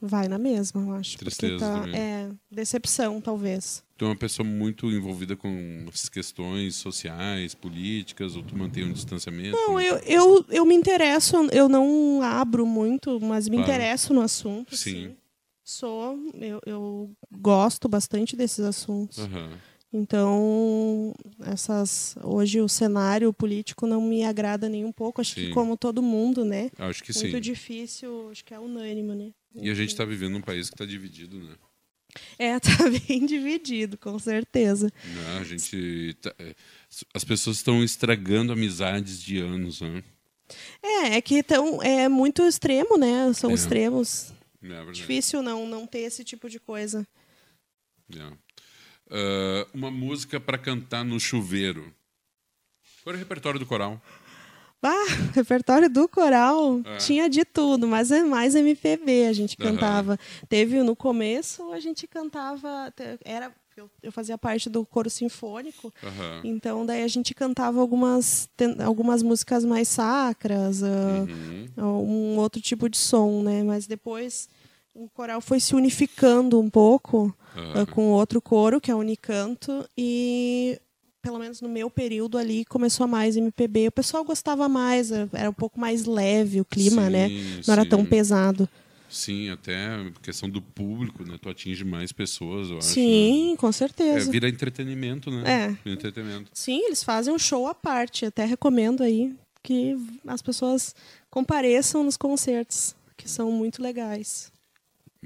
vai 0.00 0.26
na 0.26 0.38
mesma, 0.38 0.80
eu 0.80 0.92
acho. 0.94 1.18
Tristeza 1.18 1.58
tá-. 1.58 1.88
É, 1.90 2.30
decepção, 2.50 3.20
talvez. 3.20 3.84
Tu 3.98 4.04
é 4.04 4.08
uma 4.08 4.16
pessoa 4.16 4.46
muito 4.46 4.90
envolvida 4.90 5.36
com 5.36 5.84
essas 5.92 6.08
questões 6.08 6.76
sociais, 6.76 7.54
políticas, 7.54 8.36
ou 8.36 8.42
tu 8.42 8.56
mantém 8.56 8.84
um 8.84 8.92
distanciamento? 8.92 9.56
Não, 9.56 9.80
eu, 9.80 9.96
eu, 9.98 10.44
eu 10.48 10.64
me 10.64 10.74
interesso, 10.74 11.36
eu 11.52 11.68
não 11.68 12.22
abro 12.22 12.66
muito, 12.66 13.20
mas 13.20 13.48
me 13.48 13.56
Claro. 13.56 13.70
interesso 13.72 14.14
no 14.14 14.20
assunto. 14.22 14.76
Sim. 14.76 15.08
Sim. 15.08 15.16
Sou, 15.64 16.30
eu, 16.34 16.60
eu 16.64 17.10
gosto 17.40 17.88
bastante 17.88 18.36
desses 18.36 18.64
assuntos. 18.64 19.18
Aham. 19.18 19.58
Então, 19.92 21.14
essas 21.44 22.16
hoje 22.22 22.60
o 22.60 22.68
cenário 22.68 23.32
político 23.32 23.86
não 23.86 24.00
me 24.02 24.24
agrada 24.24 24.68
nem 24.68 24.84
um 24.84 24.92
pouco. 24.92 25.20
Acho 25.20 25.34
Sim. 25.34 25.46
que 25.46 25.50
como 25.52 25.76
todo 25.76 26.02
mundo, 26.02 26.44
né? 26.44 26.70
Acho 26.78 27.02
que 27.02 27.12
Muito 27.18 27.34
sim. 27.36 27.40
difícil, 27.40 28.28
acho 28.30 28.44
que 28.44 28.52
é 28.52 28.58
unânime, 28.58 29.14
né? 29.14 29.32
E 29.54 29.70
a 29.70 29.74
gente 29.74 29.90
está 29.90 30.04
vivendo 30.04 30.32
num 30.32 30.42
país 30.42 30.68
que 30.68 30.74
está 30.74 30.84
dividido, 30.84 31.38
né? 31.38 31.54
É, 32.38 32.58
tá 32.60 32.70
bem 33.08 33.24
dividido, 33.26 33.96
com 33.96 34.18
certeza. 34.18 34.86
Né? 35.04 35.38
A 35.40 35.44
gente. 35.44 36.14
tá- 36.20 36.34
é, 36.38 36.54
as 37.14 37.24
pessoas 37.24 37.56
estão 37.58 37.82
estragando 37.82 38.52
amizades 38.52 39.20
de 39.22 39.38
anos, 39.38 39.80
né? 39.80 40.02
É, 40.82 41.16
é 41.16 41.20
que 41.20 41.42
tão, 41.42 41.82
é 41.82 42.08
muito 42.08 42.42
extremo, 42.42 42.96
né? 42.96 43.32
São 43.34 43.50
É. 43.50 43.54
extremos. 43.54 44.32
É. 44.62 44.90
Difícil 44.92 45.42
não, 45.42 45.66
não 45.66 45.86
ter 45.86 46.00
esse 46.00 46.24
tipo 46.24 46.48
de 46.50 46.58
coisa. 46.58 47.06
É. 48.14 48.32
Ah, 49.10 49.66
uma 49.72 49.90
música 49.90 50.40
para 50.40 50.58
cantar 50.58 51.04
no 51.04 51.18
chuveiro. 51.20 51.92
Qual 53.02 53.12
era 53.12 53.16
o 53.16 53.18
repertório 53.18 53.58
do 53.60 53.66
coral? 53.66 54.00
Ah, 54.82 55.04
repertório 55.34 55.88
do 55.90 56.06
coral 56.08 56.80
É. 56.84 56.96
tinha 56.98 57.28
de 57.28 57.44
tudo, 57.44 57.88
mas 57.88 58.10
é 58.10 58.22
mais 58.22 58.54
MPB 58.54 59.26
a 59.26 59.32
gente 59.32 59.56
cantava. 59.56 60.18
Teve 60.48 60.82
no 60.82 60.94
começo, 60.94 61.72
a 61.72 61.80
gente 61.80 62.06
cantava. 62.06 62.92
Era, 63.24 63.52
eu, 64.02 64.12
fazia 64.12 64.36
parte 64.38 64.68
do 64.70 64.84
coro 64.86 65.10
sinfônico, 65.10 65.92
Aham. 66.04 66.40
então 66.44 66.84
daí 66.86 67.02
a 67.02 67.08
gente 67.08 67.34
cantava 67.34 67.80
algumas, 67.80 68.48
algumas 68.84 69.22
músicas 69.22 69.64
mais 69.64 69.88
sacras, 69.88 70.82
ah, 70.84 71.26
Uhum. 71.78 71.92
um 72.34 72.36
outro 72.38 72.60
tipo 72.60 72.88
de 72.88 72.96
som, 72.96 73.42
né? 73.42 73.62
Mas 73.64 73.86
depois 73.86 74.48
o 74.98 75.08
coral 75.10 75.40
foi 75.40 75.60
se 75.60 75.74
unificando 75.74 76.58
um 76.58 76.70
pouco 76.70 77.34
ah, 77.54 77.86
com 77.86 78.10
outro 78.10 78.40
coro, 78.40 78.80
que 78.80 78.90
é 78.90 78.94
o 78.94 78.98
Unicanto, 78.98 79.86
e 79.96 80.80
pelo 81.20 81.38
menos 81.38 81.60
no 81.60 81.68
meu 81.68 81.90
período 81.90 82.38
ali 82.38 82.64
começou 82.64 83.04
a 83.04 83.06
mais 83.06 83.36
MPB. 83.36 83.88
O 83.88 83.92
pessoal 83.92 84.24
gostava 84.24 84.68
mais, 84.68 85.10
era 85.10 85.28
era 85.32 85.50
um 85.50 85.54
pouco 85.54 85.78
mais 85.78 86.04
leve 86.06 86.60
o 86.60 86.64
clima, 86.64 87.06
Sim, 87.06 87.10
né? 87.10 87.28
Não 87.66 87.74
era 87.74 87.84
tão 87.84 88.00
sim. 88.00 88.06
pesado. 88.06 88.68
Sim, 89.08 89.50
até 89.50 89.74
questão 90.22 90.48
do 90.48 90.60
público, 90.60 91.24
né? 91.24 91.38
Tu 91.40 91.48
atinge 91.48 91.84
mais 91.84 92.12
pessoas, 92.12 92.70
eu 92.70 92.78
acho. 92.78 92.88
Sim, 92.88 93.54
com 93.58 93.66
né? 93.66 93.70
É, 93.70 93.72
certeza. 93.72 94.30
vira 94.30 94.48
entretenimento, 94.48 95.30
né? 95.30 95.76
É. 95.84 95.90
Entretenimento. 95.90 96.50
Sim, 96.52 96.84
eles 96.86 97.02
fazem 97.02 97.32
um 97.32 97.38
show 97.38 97.66
à 97.66 97.74
parte. 97.74 98.26
Até 98.26 98.44
recomendo 98.44 99.02
aí 99.02 99.34
que 99.62 99.96
as 100.26 100.42
pessoas 100.42 100.94
compareçam 101.30 102.02
nos 102.04 102.16
concertos, 102.16 102.94
que 103.16 103.28
são 103.28 103.50
muito 103.50 103.82
legais. 103.82 104.52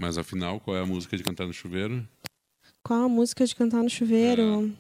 Mas 0.01 0.17
afinal, 0.17 0.59
qual 0.59 0.79
é 0.79 0.81
a 0.81 0.87
música 0.87 1.15
de 1.15 1.23
cantar 1.23 1.47
no 1.47 1.53
chuveiro? 1.53 2.09
Qual 2.83 3.03
a 3.05 3.09
música 3.09 3.45
de 3.45 3.55
cantar 3.55 3.83
no 3.83 3.91
chuveiro? 3.91 4.75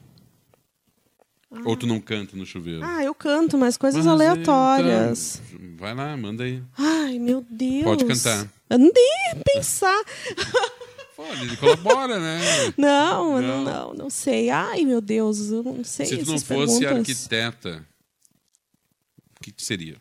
Ou 1.62 1.76
tu 1.76 1.86
não 1.86 2.00
canta 2.00 2.34
no 2.34 2.46
chuveiro? 2.46 2.82
Ah, 2.82 3.04
eu 3.04 3.14
canto, 3.14 3.58
mas 3.58 3.76
coisas 3.76 4.06
Mas, 4.06 4.14
aleatórias. 4.14 5.42
então, 5.52 5.76
vai 5.76 5.94
lá, 5.94 6.16
manda 6.16 6.44
aí. 6.44 6.62
Ai, 6.78 7.18
meu 7.18 7.44
Deus. 7.50 7.84
Pode 7.84 8.06
cantar. 8.06 8.50
Eu 8.70 8.78
nem 8.78 8.92
pensar. 9.44 10.02
Pode, 11.14 11.54
colabora, 11.58 12.18
né? 12.18 12.40
Não, 12.78 13.42
Não. 13.42 13.62
não, 13.64 13.92
não, 13.92 14.08
sei. 14.08 14.48
Ai, 14.48 14.86
meu 14.86 15.02
Deus, 15.02 15.50
eu 15.50 15.62
não 15.62 15.84
sei. 15.84 16.06
Se 16.06 16.16
tu 16.16 16.30
não 16.30 16.38
fosse 16.38 16.80
perguntas. 16.80 16.98
arquiteta, 16.98 17.86
o 19.38 19.42
que 19.42 19.52
seria? 19.58 20.00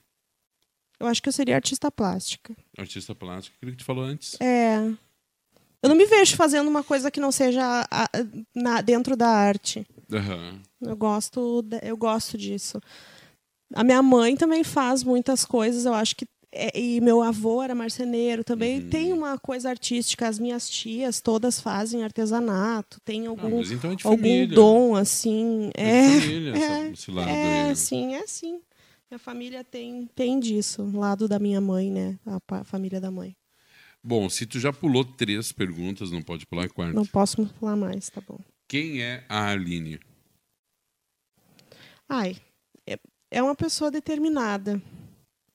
Eu 0.97 1.07
acho 1.07 1.21
que 1.21 1.27
eu 1.27 1.33
seria 1.33 1.55
artista 1.55 1.91
plástica. 1.91 2.55
Artista 2.77 3.13
plástico, 3.13 3.57
aquilo 3.57 3.73
que 3.73 3.79
tu 3.79 3.85
falou 3.85 4.05
antes. 4.05 4.39
É. 4.39 4.79
Eu 5.81 5.89
não 5.89 5.95
me 5.95 6.05
vejo 6.05 6.35
fazendo 6.35 6.67
uma 6.67 6.83
coisa 6.83 7.09
que 7.09 7.19
não 7.19 7.31
seja 7.31 7.87
a- 7.89 8.09
na- 8.55 8.81
dentro 8.81 9.15
da 9.15 9.27
arte. 9.29 9.85
Aham. 10.11 10.61
Eu 10.81 10.95
gosto, 10.95 11.65
eu 11.81 11.95
gosto 11.97 12.37
disso. 12.37 12.79
A 13.73 13.83
minha 13.83 14.01
mãe 14.01 14.35
também 14.35 14.63
faz 14.63 15.03
muitas 15.03 15.45
coisas. 15.45 15.85
Eu 15.85 15.93
acho 15.93 16.15
que 16.15 16.25
é, 16.51 16.77
e 16.79 16.99
meu 16.99 17.21
avô 17.21 17.61
era 17.61 17.75
marceneiro 17.75 18.43
também. 18.43 18.79
Uhum. 18.79 18.89
Tem 18.89 19.13
uma 19.13 19.37
coisa 19.37 19.69
artística. 19.69 20.27
As 20.27 20.39
minhas 20.39 20.67
tias 20.67 21.21
todas 21.21 21.59
fazem 21.61 22.03
artesanato. 22.03 22.99
Tem 23.05 23.27
Ah, 23.27 23.29
algum, 23.29 23.57
mas 23.57 23.71
então 23.71 23.91
é 23.91 23.95
algum 24.03 24.17
família. 24.17 24.47
dom, 24.55 24.95
assim. 24.95 25.69
É 25.75 25.89
É, 25.89 26.19
família, 26.21 26.53
é, 26.89 26.91
esse 26.91 27.11
lado 27.11 27.29
é 27.29 27.69
aí. 27.69 27.75
sim, 27.75 28.15
é 28.15 28.25
sim. 28.25 28.59
Minha 29.11 29.19
família 29.19 29.63
tem, 29.63 30.07
tem 30.15 30.39
disso. 30.39 30.89
Lado 30.93 31.27
da 31.27 31.37
minha 31.39 31.61
mãe, 31.61 31.91
né? 31.91 32.17
A 32.25 32.63
família 32.63 32.99
da 32.99 33.11
mãe. 33.11 33.35
Bom, 34.03 34.29
se 34.29 34.45
tu 34.45 34.59
já 34.59 34.71
pulou 34.71 35.03
três 35.03 35.51
perguntas, 35.51 36.11
não 36.11 36.21
pode 36.21 36.45
pular 36.45 36.69
quarta. 36.69 36.93
Não 36.93 37.05
posso 37.05 37.45
falar 37.59 37.75
mais, 37.75 38.09
tá 38.09 38.21
bom. 38.25 38.39
Quem 38.67 39.01
é 39.01 39.25
a 39.27 39.49
Aline? 39.49 39.99
Ai, 42.07 42.37
é, 42.87 42.97
é 43.29 43.43
uma 43.43 43.55
pessoa 43.55 43.91
determinada. 43.91 44.81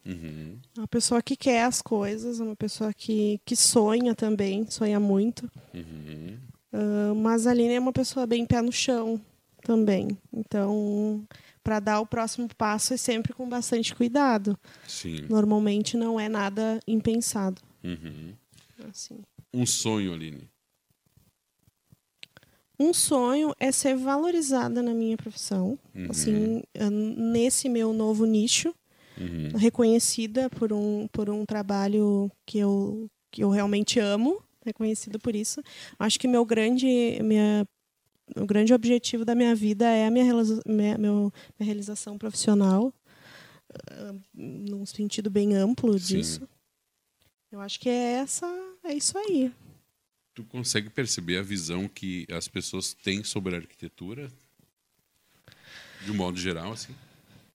Uhum. 0.05 0.59
É 0.77 0.81
uma 0.81 0.89
pessoa 0.89 1.23
que 1.23 1.37
quer 1.37 1.65
as 1.65 1.81
coisas, 1.81 2.39
é 2.39 2.45
uma 2.45 2.57
pessoa 2.57 2.93
que, 2.93 3.41
que 3.45 3.57
sonha 3.57 4.15
também, 4.15 4.71
sonha 4.71 5.01
muito. 5.01 5.51
Uhum. 5.73 6.39
Ah, 6.73 7.15
mas 7.15 7.47
a 7.47 7.53
Aline 7.53 7.75
é 7.75 7.81
uma 7.81 7.93
pessoa 7.93 8.27
bem 8.27 8.45
pé 8.45 8.61
no 8.61 8.73
chão 8.73 9.21
também. 9.63 10.19
Então, 10.33 11.25
para 11.63 11.81
dar 11.81 12.01
o 12.01 12.07
próximo 12.07 12.49
passo 12.59 12.93
é 12.93 12.97
sempre 12.97 13.33
com 13.33 13.49
bastante 13.49 13.95
cuidado. 13.95 14.59
Sim. 14.87 15.27
Normalmente 15.31 15.97
não 15.97 16.19
é 16.19 16.29
nada 16.29 16.81
impensado. 16.87 17.63
Uhum. 17.85 18.35
Assim. 18.89 19.19
Um 19.53 19.67
sonho, 19.67 20.13
Aline. 20.13 20.49
Um 22.79 22.93
sonho 22.93 23.55
é 23.61 23.71
ser 23.71 23.95
valorizada 23.97 24.83
na 24.83 24.93
minha 24.93 25.17
profissão, 25.17 25.79
Uhum. 25.95 26.07
assim, 26.11 26.63
ah, 26.77 26.91
nesse 26.91 27.69
meu 27.69 27.93
novo 27.93 28.25
nicho, 28.25 28.75
Uhum. 29.17 29.51
reconhecida 29.57 30.51
por 30.51 30.73
um, 30.73 31.07
por 31.09 31.31
um 31.31 31.47
trabalho 31.47 32.29
que 32.45 32.59
eu, 32.59 33.09
que 33.31 33.45
eu 33.45 33.51
realmente 33.51 34.01
amo, 34.01 34.43
reconhecida 34.65 35.21
por 35.21 35.37
isso. 35.37 35.63
Acho 35.99 36.19
que 36.19 36.27
meu 36.27 36.45
grande, 36.45 37.21
minha, 37.23 37.65
o 38.37 38.45
grande 38.45 38.75
objetivo 38.75 39.25
da 39.25 39.37
minha 39.37 39.55
vida 39.55 39.87
é 39.89 40.07
a 40.07 40.11
minha, 40.11 40.25
minha, 40.67 40.99
meu- 40.99 41.33
minha 41.57 41.67
realização 41.67 42.19
profissional, 42.19 42.93
ah, 43.89 44.15
num 44.35 44.85
sentido 44.85 45.31
bem 45.31 45.55
amplo 45.55 45.97
Sim. 45.97 46.17
disso. 46.17 46.49
Eu 47.55 47.61
acho 47.61 47.79
que 47.79 47.89
é 47.89 48.15
essa, 48.15 48.53
é 48.83 48.95
isso 48.95 49.17
aí. 49.17 49.53
Tu 50.35 50.43
consegue 50.43 50.91
perceber 50.91 51.39
a 51.39 51.43
visão 51.43 51.87
que 51.87 52.27
as 52.29 52.49
pessoas 52.49 52.93
têm 52.93 53.23
sobre 53.23 53.55
a 53.55 53.59
arquitetura? 53.59 54.29
De 56.05 56.11
um 56.11 56.15
modo 56.15 56.37
geral, 56.37 56.73
assim? 56.73 56.93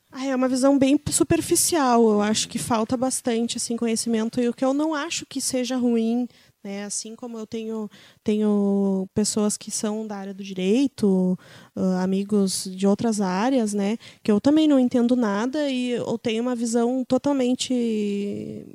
Ah, 0.09 0.25
é 0.25 0.33
uma 0.33 0.47
visão 0.47 0.79
bem 0.79 0.97
superficial. 1.11 2.01
Eu 2.11 2.21
acho 2.21 2.47
que 2.47 2.57
falta 2.57 2.95
bastante 2.95 3.57
assim 3.57 3.75
conhecimento 3.75 4.39
e 4.39 4.47
o 4.47 4.53
que 4.53 4.63
eu 4.63 4.73
não 4.73 4.95
acho 4.95 5.25
que 5.25 5.41
seja 5.41 5.75
ruim, 5.75 6.29
né? 6.63 6.85
Assim 6.85 7.13
como 7.13 7.37
eu 7.37 7.45
tenho 7.45 7.89
tenho 8.23 9.05
pessoas 9.13 9.57
que 9.57 9.69
são 9.69 10.07
da 10.07 10.15
área 10.15 10.33
do 10.33 10.45
direito, 10.45 11.37
ah, 11.75 12.03
amigos 12.03 12.63
de 12.73 12.87
outras 12.87 13.19
áreas, 13.19 13.73
né? 13.73 13.97
Que 14.23 14.31
eu 14.31 14.39
também 14.39 14.65
não 14.65 14.79
entendo 14.79 15.13
nada 15.13 15.69
e 15.69 15.91
eu 15.91 16.17
tenho 16.17 16.41
uma 16.41 16.55
visão 16.55 17.03
totalmente 17.05 18.65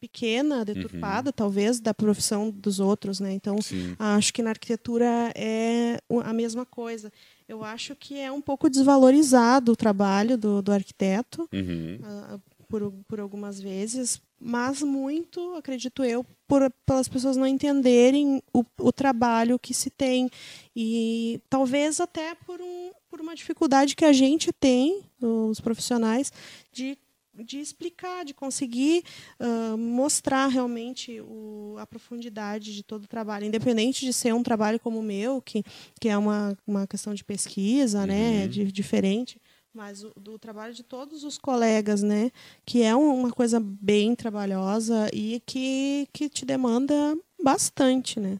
pequena, 0.00 0.64
deturpada, 0.64 1.32
talvez, 1.32 1.80
da 1.80 1.94
profissão 1.94 2.50
dos 2.50 2.80
outros, 2.80 3.20
né? 3.20 3.32
Então, 3.32 3.60
Sim. 3.60 3.94
Acho 3.98 4.32
que 4.32 4.42
na 4.42 4.50
arquitetura 4.50 5.32
é 5.34 5.98
a 6.24 6.32
mesma 6.32 6.64
coisa. 6.66 7.12
Eu 7.48 7.64
acho 7.64 7.96
que 7.96 8.18
é 8.18 8.30
um 8.30 8.40
pouco 8.40 8.68
desvalorizado 8.70 9.72
o 9.72 9.76
trabalho 9.76 10.36
do, 10.38 10.62
do 10.62 10.72
arquiteto, 10.72 11.48
Uhum. 11.52 11.98
ah, 12.02 12.38
por, 12.68 12.92
por 13.08 13.18
algumas 13.18 13.60
vezes, 13.60 14.22
mas 14.38 14.80
muito, 14.80 15.54
acredito 15.56 16.04
eu, 16.04 16.24
por, 16.46 16.70
pelas 16.86 17.08
pessoas 17.08 17.36
não 17.36 17.46
entenderem 17.46 18.40
o, 18.54 18.64
o 18.78 18.92
trabalho 18.92 19.58
que 19.58 19.74
se 19.74 19.90
tem. 19.90 20.30
E 20.74 21.40
talvez 21.50 21.98
até 22.00 22.34
por, 22.46 22.60
um, 22.60 22.92
por 23.10 23.20
uma 23.20 23.34
dificuldade 23.34 23.96
que 23.96 24.04
a 24.04 24.12
gente 24.12 24.52
tem, 24.52 25.02
os 25.20 25.60
profissionais, 25.60 26.32
de 26.72 26.96
de 27.44 27.58
explicar, 27.58 28.24
de 28.24 28.34
conseguir 28.34 29.02
ah, 29.38 29.76
mostrar 29.76 30.46
realmente 30.48 31.20
o, 31.20 31.76
a 31.78 31.86
profundidade 31.86 32.74
de 32.74 32.82
todo 32.82 33.04
o 33.04 33.08
trabalho, 33.08 33.44
independente 33.46 34.04
de 34.04 34.12
ser 34.12 34.34
um 34.34 34.42
trabalho 34.42 34.78
como 34.80 34.98
o 34.98 35.02
meu, 35.02 35.40
que, 35.42 35.62
que 36.00 36.08
é 36.08 36.16
uma, 36.18 36.56
uma 36.66 36.86
questão 36.86 37.14
de 37.14 37.24
pesquisa, 37.24 38.06
né, 38.06 38.42
Uhum. 38.42 38.48
de, 38.48 38.72
diferente, 38.72 39.40
mas 39.72 40.02
o, 40.02 40.12
do 40.20 40.38
trabalho 40.38 40.74
de 40.74 40.82
todos 40.82 41.22
os 41.24 41.38
colegas, 41.38 42.02
né, 42.02 42.30
que 42.66 42.82
é 42.82 42.94
um- 42.96 43.14
uma 43.20 43.30
coisa 43.30 43.60
bem 43.60 44.14
trabalhosa 44.16 45.08
e 45.12 45.40
que, 45.46 46.08
que 46.12 46.28
te 46.28 46.44
demanda 46.44 47.16
bastante, 47.42 48.18
né? 48.20 48.38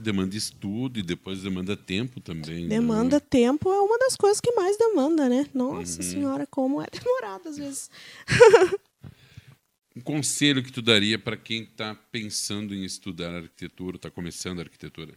Demanda 0.00 0.36
estudo 0.36 0.98
e 0.98 1.02
depois 1.02 1.42
demanda 1.42 1.76
tempo 1.76 2.20
também. 2.20 2.62
né? 2.64 2.68
Demanda 2.70 3.20
tempo 3.20 3.70
é 3.72 3.80
uma 3.80 3.98
das 3.98 4.16
coisas 4.16 4.40
que 4.40 4.52
mais 4.52 4.76
demanda, 4.78 5.28
né? 5.28 5.46
Nossa 5.54 6.02
Uhum. 6.02 6.08
senhora, 6.10 6.46
como 6.46 6.80
é 6.82 6.86
demorado 6.90 7.48
às 7.48 7.56
vezes. 7.56 7.90
Um 9.94 10.00
conselho 10.00 10.62
que 10.62 10.72
tu 10.72 10.80
daria 10.80 11.18
para 11.18 11.36
quem 11.36 11.64
está 11.64 11.94
pensando 11.94 12.74
em 12.74 12.82
estudar 12.82 13.34
arquitetura, 13.34 13.96
está 13.96 14.10
começando 14.10 14.58
a 14.60 14.62
arquitetura? 14.62 15.12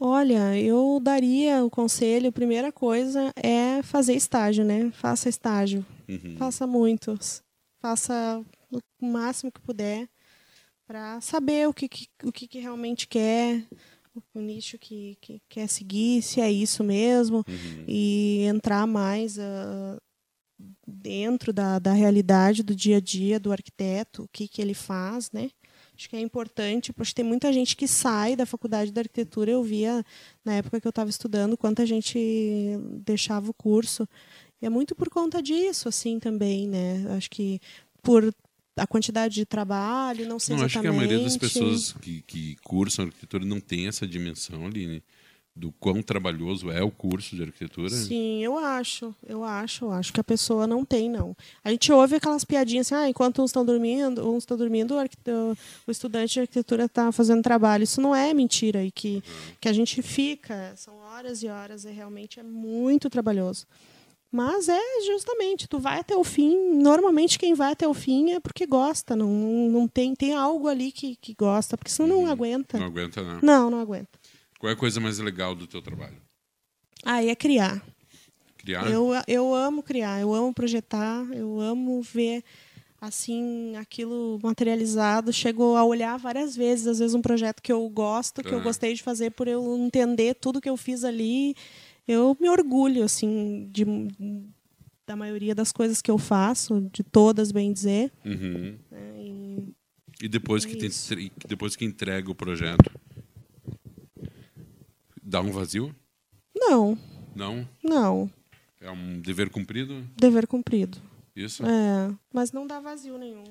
Olha, 0.00 0.58
eu 0.58 0.98
daria 1.02 1.62
o 1.64 1.68
conselho, 1.68 2.32
primeira 2.32 2.70
coisa 2.72 3.30
é 3.36 3.82
fazer 3.82 4.14
estágio, 4.14 4.64
né? 4.64 4.90
Faça 4.92 5.28
estágio. 5.28 5.84
Uhum. 6.08 6.36
Faça 6.38 6.66
muitos. 6.66 7.42
Faça 7.82 8.42
o 8.70 9.06
máximo 9.06 9.50
que 9.52 9.60
puder 9.60 10.08
para 10.88 11.20
saber 11.20 11.68
o 11.68 11.74
que, 11.74 11.86
que- 11.86 12.08
o 12.24 12.32
que, 12.32 12.48
que 12.48 12.58
realmente 12.58 13.06
quer, 13.06 13.62
o 14.34 14.40
nicho 14.40 14.78
que, 14.78 15.18
que 15.20 15.40
quer 15.46 15.68
seguir, 15.68 16.22
se 16.22 16.40
é 16.40 16.50
isso 16.50 16.82
mesmo, 16.82 17.44
Uhum. 17.46 17.84
e 17.86 18.44
entrar 18.48 18.86
mais 18.86 19.38
ah, 19.38 19.98
dentro 20.86 21.52
da, 21.52 21.78
da 21.78 21.92
realidade 21.92 22.62
do 22.62 22.74
dia 22.74 22.96
a 22.96 23.00
dia 23.00 23.38
do 23.38 23.52
arquiteto, 23.52 24.22
o 24.24 24.28
que, 24.32 24.48
que 24.48 24.62
ele 24.62 24.72
faz, 24.74 25.30
né? 25.30 25.50
Acho 25.94 26.08
que 26.08 26.16
é 26.16 26.20
importante, 26.20 26.92
porque 26.92 27.12
tem 27.12 27.24
muita 27.24 27.52
gente 27.52 27.76
que 27.76 27.86
sai 27.86 28.34
da 28.34 28.46
faculdade 28.46 28.90
de 28.90 28.98
arquitetura. 28.98 29.50
Eu 29.50 29.62
via, 29.62 30.02
na 30.44 30.54
época 30.54 30.80
que 30.80 30.86
eu 30.86 30.90
estava 30.90 31.10
estudando, 31.10 31.56
quanta 31.56 31.84
gente 31.84 32.18
deixava 33.04 33.50
o 33.50 33.54
curso. 33.54 34.08
E 34.62 34.66
é 34.66 34.70
muito 34.70 34.94
por 34.94 35.10
conta 35.10 35.42
disso, 35.42 35.88
assim, 35.88 36.18
também, 36.20 36.66
né? 36.68 37.04
Acho 37.16 37.28
que 37.28 37.60
por 38.02 38.32
a 38.78 38.86
quantidade 38.86 39.34
de 39.34 39.44
trabalho, 39.44 40.26
não 40.26 40.38
sei 40.38 40.56
Não, 40.56 40.64
acho 40.64 40.72
que 40.72 40.78
a 40.78 40.90
exatamente. 40.90 41.08
maioria 41.08 41.24
das 41.24 41.36
pessoas 41.36 41.92
que, 42.00 42.22
que 42.22 42.56
cursam 42.62 43.06
arquitetura 43.06 43.44
não 43.44 43.60
tem 43.60 43.86
essa 43.88 44.06
dimensão, 44.06 44.66
Aline, 44.66 45.02
do 45.58 45.72
quão 45.72 46.00
trabalhoso 46.00 46.70
é 46.70 46.82
o 46.82 46.90
curso 46.90 47.34
de 47.34 47.42
arquitetura. 47.42 47.90
Sim, 47.90 48.42
eu 48.42 48.56
acho, 48.56 49.14
eu 49.26 49.42
acho, 49.42 49.86
eu 49.86 49.90
acho 49.92 50.12
que 50.12 50.20
a 50.20 50.24
pessoa 50.24 50.66
não 50.66 50.84
tem, 50.84 51.10
não. 51.10 51.36
A 51.64 51.70
gente 51.70 51.90
ouve 51.92 52.14
aquelas 52.16 52.44
piadinhas 52.44 52.86
assim, 52.86 52.94
ah, 52.94 53.08
enquanto 53.08 53.42
uns 53.42 53.50
estão 53.50 53.64
dormindo, 53.64 54.30
uns 54.30 54.44
estão 54.44 54.56
dormindo, 54.56 54.94
o, 54.94 55.56
o 55.86 55.90
estudante 55.90 56.34
de 56.34 56.40
arquitetura 56.40 56.84
está 56.84 57.10
fazendo 57.10 57.42
trabalho. 57.42 57.82
Isso 57.82 58.00
não 58.00 58.14
é 58.14 58.32
mentira 58.32 58.84
e 58.84 58.90
que, 58.92 59.22
que 59.60 59.68
a 59.68 59.72
gente 59.72 60.00
fica, 60.00 60.72
são 60.76 60.94
horas 60.98 61.42
e 61.42 61.48
horas, 61.48 61.84
e 61.84 61.90
realmente 61.90 62.38
é 62.38 62.42
muito 62.44 63.10
trabalhoso. 63.10 63.66
Mas 64.30 64.68
é 64.68 64.80
justamente, 65.06 65.66
tu 65.66 65.78
vai 65.78 66.00
até 66.00 66.14
o 66.14 66.22
fim, 66.22 66.54
normalmente 66.74 67.38
quem 67.38 67.54
vai 67.54 67.72
até 67.72 67.88
o 67.88 67.94
fim 67.94 68.32
é 68.32 68.40
porque 68.40 68.66
gosta, 68.66 69.16
não, 69.16 69.28
não 69.70 69.88
tem, 69.88 70.14
tem 70.14 70.34
algo 70.34 70.68
ali 70.68 70.92
que, 70.92 71.16
que 71.16 71.32
gosta, 71.34 71.78
porque 71.78 71.90
senão 71.90 72.08
não 72.08 72.24
Uhum. 72.24 72.30
aguenta. 72.30 72.78
Não 72.78 72.86
aguenta, 72.86 73.22
não. 73.22 73.40
Não, 73.42 73.70
não 73.70 73.80
aguenta. 73.80 74.18
Qual 74.58 74.68
é 74.68 74.74
a 74.74 74.76
coisa 74.76 75.00
mais 75.00 75.18
legal 75.18 75.54
do 75.54 75.66
teu 75.66 75.80
trabalho? 75.80 76.20
Aí 77.04 77.30
é 77.30 77.34
criar. 77.34 77.82
Criar? 78.58 78.86
Eu, 78.90 79.10
eu 79.26 79.54
amo 79.54 79.82
criar, 79.82 80.20
eu 80.20 80.34
amo 80.34 80.52
projetar, 80.52 81.26
eu 81.32 81.58
amo 81.58 82.02
ver 82.02 82.44
assim 83.00 83.76
aquilo 83.76 84.38
materializado. 84.42 85.32
Chego 85.32 85.76
a 85.76 85.84
olhar 85.84 86.18
várias 86.18 86.54
vezes, 86.56 86.86
às 86.86 86.98
vezes 86.98 87.14
um 87.14 87.22
projeto 87.22 87.62
que 87.62 87.72
eu 87.72 87.88
gosto, 87.88 88.42
que 88.42 88.52
eu 88.52 88.58
Ah. 88.58 88.62
gostei 88.62 88.92
de 88.92 89.02
fazer 89.02 89.30
por 89.30 89.48
eu 89.48 89.76
entender 89.76 90.34
tudo 90.34 90.60
que 90.60 90.68
eu 90.68 90.76
fiz 90.76 91.02
ali. 91.04 91.54
Eu 92.08 92.34
me 92.40 92.48
orgulho 92.48 93.04
assim 93.04 93.68
de 93.70 93.84
da 95.06 95.14
maioria 95.14 95.54
das 95.54 95.70
coisas 95.72 96.02
que 96.02 96.10
eu 96.10 96.18
faço, 96.18 96.80
de 96.92 97.02
todas, 97.02 97.52
bem 97.52 97.72
dizer. 97.72 98.10
Uhum. 98.24 98.78
né, 98.90 99.14
e- 99.22 99.74
E 100.22 100.28
depois 100.28 100.64
É 100.64 100.68
que, 100.68 100.76
te 100.76 100.86
isso. 100.86 101.12
entre- 101.14 101.32
depois 101.46 101.76
que 101.76 101.84
entrega 101.84 102.30
o 102.30 102.34
projeto, 102.34 102.90
dá 105.22 105.40
um 105.40 105.50
vazio? 105.50 105.94
Não, 106.56 106.98
Não? 107.34 107.68
não. 107.82 108.30
É 108.80 108.90
um 108.90 109.20
dever 109.20 109.48
cumprido? 109.50 110.06
Dever 110.16 110.46
cumprido. 110.46 110.98
Isso? 111.34 111.64
É, 111.64 112.14
mas 112.32 112.52
não 112.52 112.66
dá 112.66 112.80
vazio 112.80 113.16
nenhum. 113.18 113.44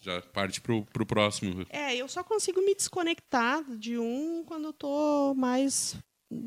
Já 0.00 0.20
parte 0.22 0.60
pro, 0.60 0.84
pro 0.86 1.04
próximo. 1.06 1.64
É, 1.70 1.94
eu 1.96 2.08
só 2.08 2.22
consigo 2.24 2.60
me 2.64 2.74
desconectar 2.74 3.64
de 3.76 3.98
um 3.98 4.44
quando 4.44 4.66
eu 4.66 4.72
tô 4.72 5.34
mais 5.34 5.96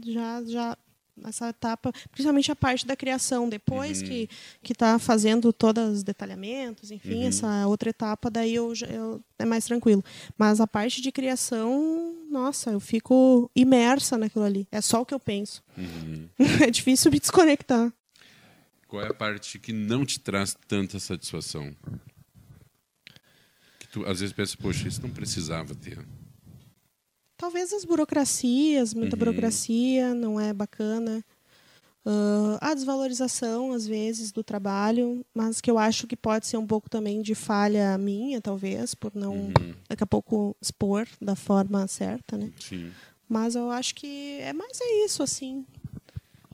já 0.05 0.43
já 0.45 0.77
essa 1.25 1.49
etapa, 1.49 1.91
principalmente 2.11 2.51
a 2.51 2.55
parte 2.55 2.85
da 2.85 2.95
criação. 2.95 3.49
Depois 3.49 4.01
uhum. 4.01 4.07
que 4.07 4.29
que 4.61 4.73
está 4.73 4.97
fazendo 4.99 5.51
todos 5.51 5.97
os 5.97 6.03
detalhamentos, 6.03 6.91
enfim, 6.91 7.21
uhum. 7.21 7.27
essa 7.27 7.67
outra 7.67 7.89
etapa, 7.89 8.29
daí 8.29 8.55
eu, 8.55 8.73
eu 8.89 9.21
é 9.37 9.45
mais 9.45 9.65
tranquilo. 9.65 10.03
Mas 10.37 10.59
a 10.59 10.67
parte 10.67 11.01
de 11.01 11.11
criação, 11.11 12.15
nossa, 12.29 12.71
eu 12.71 12.79
fico 12.79 13.49
imersa 13.55 14.17
naquilo 14.17 14.45
ali. 14.45 14.67
É 14.71 14.81
só 14.81 15.01
o 15.01 15.05
que 15.05 15.13
eu 15.13 15.19
penso. 15.19 15.63
Uhum. 15.77 16.27
é 16.61 16.69
difícil 16.69 17.11
me 17.11 17.19
desconectar. 17.19 17.91
Qual 18.87 19.03
é 19.03 19.07
a 19.07 19.13
parte 19.13 19.57
que 19.57 19.71
não 19.71 20.05
te 20.05 20.19
traz 20.19 20.55
tanta 20.67 20.99
satisfação? 20.99 21.73
Que 23.79 23.87
tu 23.87 24.05
às 24.05 24.19
vezes 24.19 24.33
pensa, 24.33 24.57
poxa, 24.57 24.87
isso 24.87 25.01
não 25.01 25.09
precisava 25.09 25.73
ter. 25.73 25.97
Talvez 27.41 27.73
as 27.73 27.83
burocracias, 27.83 28.93
muita 28.93 29.15
uhum. 29.15 29.19
burocracia, 29.19 30.13
não 30.13 30.39
é 30.39 30.53
bacana. 30.53 31.25
Uh, 32.05 32.53
a 32.61 32.71
desvalorização, 32.75 33.71
às 33.71 33.87
vezes, 33.87 34.31
do 34.31 34.43
trabalho, 34.43 35.25
mas 35.33 35.59
que 35.59 35.71
eu 35.71 35.79
acho 35.79 36.05
que 36.05 36.15
pode 36.15 36.45
ser 36.45 36.57
um 36.57 36.67
pouco 36.67 36.87
também 36.87 37.19
de 37.19 37.33
falha 37.33 37.97
minha, 37.97 38.39
talvez, 38.39 38.93
por 38.93 39.15
não, 39.15 39.33
uhum. 39.33 39.73
daqui 39.89 40.03
a 40.03 40.05
pouco, 40.05 40.55
expor 40.61 41.07
da 41.19 41.35
forma 41.35 41.87
certa, 41.87 42.37
né? 42.37 42.51
Sim. 42.59 42.91
Mas 43.27 43.55
eu 43.55 43.71
acho 43.71 43.95
que 43.95 44.37
é 44.41 44.53
mais 44.53 44.79
é 44.79 45.03
isso, 45.03 45.23
assim. 45.23 45.65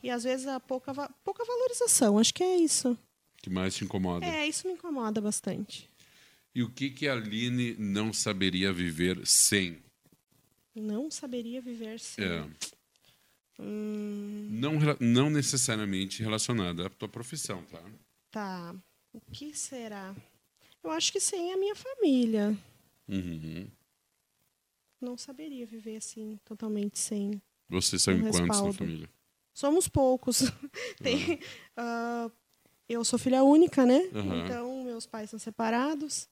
E, 0.01 0.09
às 0.09 0.23
vezes, 0.23 0.47
a 0.47 0.57
pouca, 0.57 0.93
pouca 1.21 1.43
valorização, 1.43 2.17
acho 2.17 2.33
que 2.33 2.43
é 2.43 2.55
isso. 2.55 2.97
que 3.43 3.49
mais 3.49 3.75
te 3.75 3.83
incomoda? 3.83 4.25
É, 4.25 4.47
isso 4.47 4.65
me 4.65 4.75
incomoda 4.75 5.19
bastante. 5.19 5.89
E 6.55 6.63
o 6.63 6.69
que, 6.69 6.89
que 6.89 7.09
a 7.09 7.11
Aline 7.11 7.75
não 7.77 8.13
saberia 8.13 8.71
viver 8.71 9.19
sem? 9.25 9.85
Não 10.81 11.09
saberia 11.09 11.61
viver 11.61 11.99
sem. 11.99 12.23
É. 12.23 12.45
Hum... 13.59 14.47
Não, 14.51 14.73
não 14.99 15.29
necessariamente 15.29 16.21
relacionada 16.21 16.85
à 16.85 16.89
tua 16.89 17.07
profissão, 17.07 17.63
tá? 17.65 17.81
Tá. 18.31 18.75
O 19.11 19.19
que 19.31 19.55
será? 19.55 20.15
Eu 20.83 20.91
acho 20.91 21.11
que 21.11 21.19
sem 21.19 21.51
a 21.51 21.57
minha 21.57 21.75
família. 21.75 22.55
Uhum. 23.07 23.67
Não 25.01 25.17
saberia 25.17 25.65
viver 25.65 25.97
assim, 25.97 26.39
totalmente 26.45 26.99
sem. 26.99 27.41
Vocês 27.67 28.01
são 28.01 28.13
um 28.13 28.31
quantos 28.31 28.61
na 28.61 28.73
família? 28.73 29.09
Somos 29.53 29.87
poucos. 29.87 30.43
Tem, 31.01 31.39
uhum. 31.77 32.27
uh, 32.27 32.31
eu 32.87 33.03
sou 33.03 33.17
filha 33.17 33.43
única, 33.43 33.85
né? 33.85 34.09
Uhum. 34.13 34.45
Então, 34.45 34.83
meus 34.83 35.05
pais 35.05 35.29
são 35.29 35.39
separados. 35.39 36.29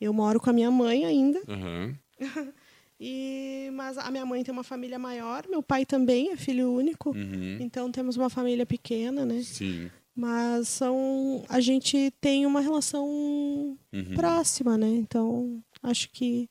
Eu 0.00 0.12
moro 0.12 0.38
com 0.40 0.50
a 0.50 0.52
minha 0.52 0.70
mãe 0.70 1.04
ainda. 1.04 1.42
Uhum. 1.48 1.96
E, 3.00 3.70
mas 3.74 3.96
a 3.96 4.10
minha 4.10 4.26
mãe 4.26 4.42
tem 4.42 4.52
uma 4.52 4.64
família 4.64 4.98
maior, 4.98 5.46
meu 5.48 5.62
pai 5.62 5.86
também 5.86 6.32
é 6.32 6.36
filho 6.36 6.72
único, 6.72 7.10
uhum. 7.10 7.58
então 7.60 7.92
temos 7.92 8.16
uma 8.16 8.28
família 8.28 8.66
pequena, 8.66 9.24
né? 9.24 9.40
Sim. 9.42 9.88
Mas 10.16 10.66
são, 10.66 11.44
a 11.48 11.60
gente 11.60 12.12
tem 12.20 12.44
uma 12.44 12.60
relação 12.60 13.06
uhum. 13.06 14.14
próxima, 14.16 14.76
né? 14.76 14.88
Então 14.88 15.62
acho 15.80 16.10
que 16.10 16.50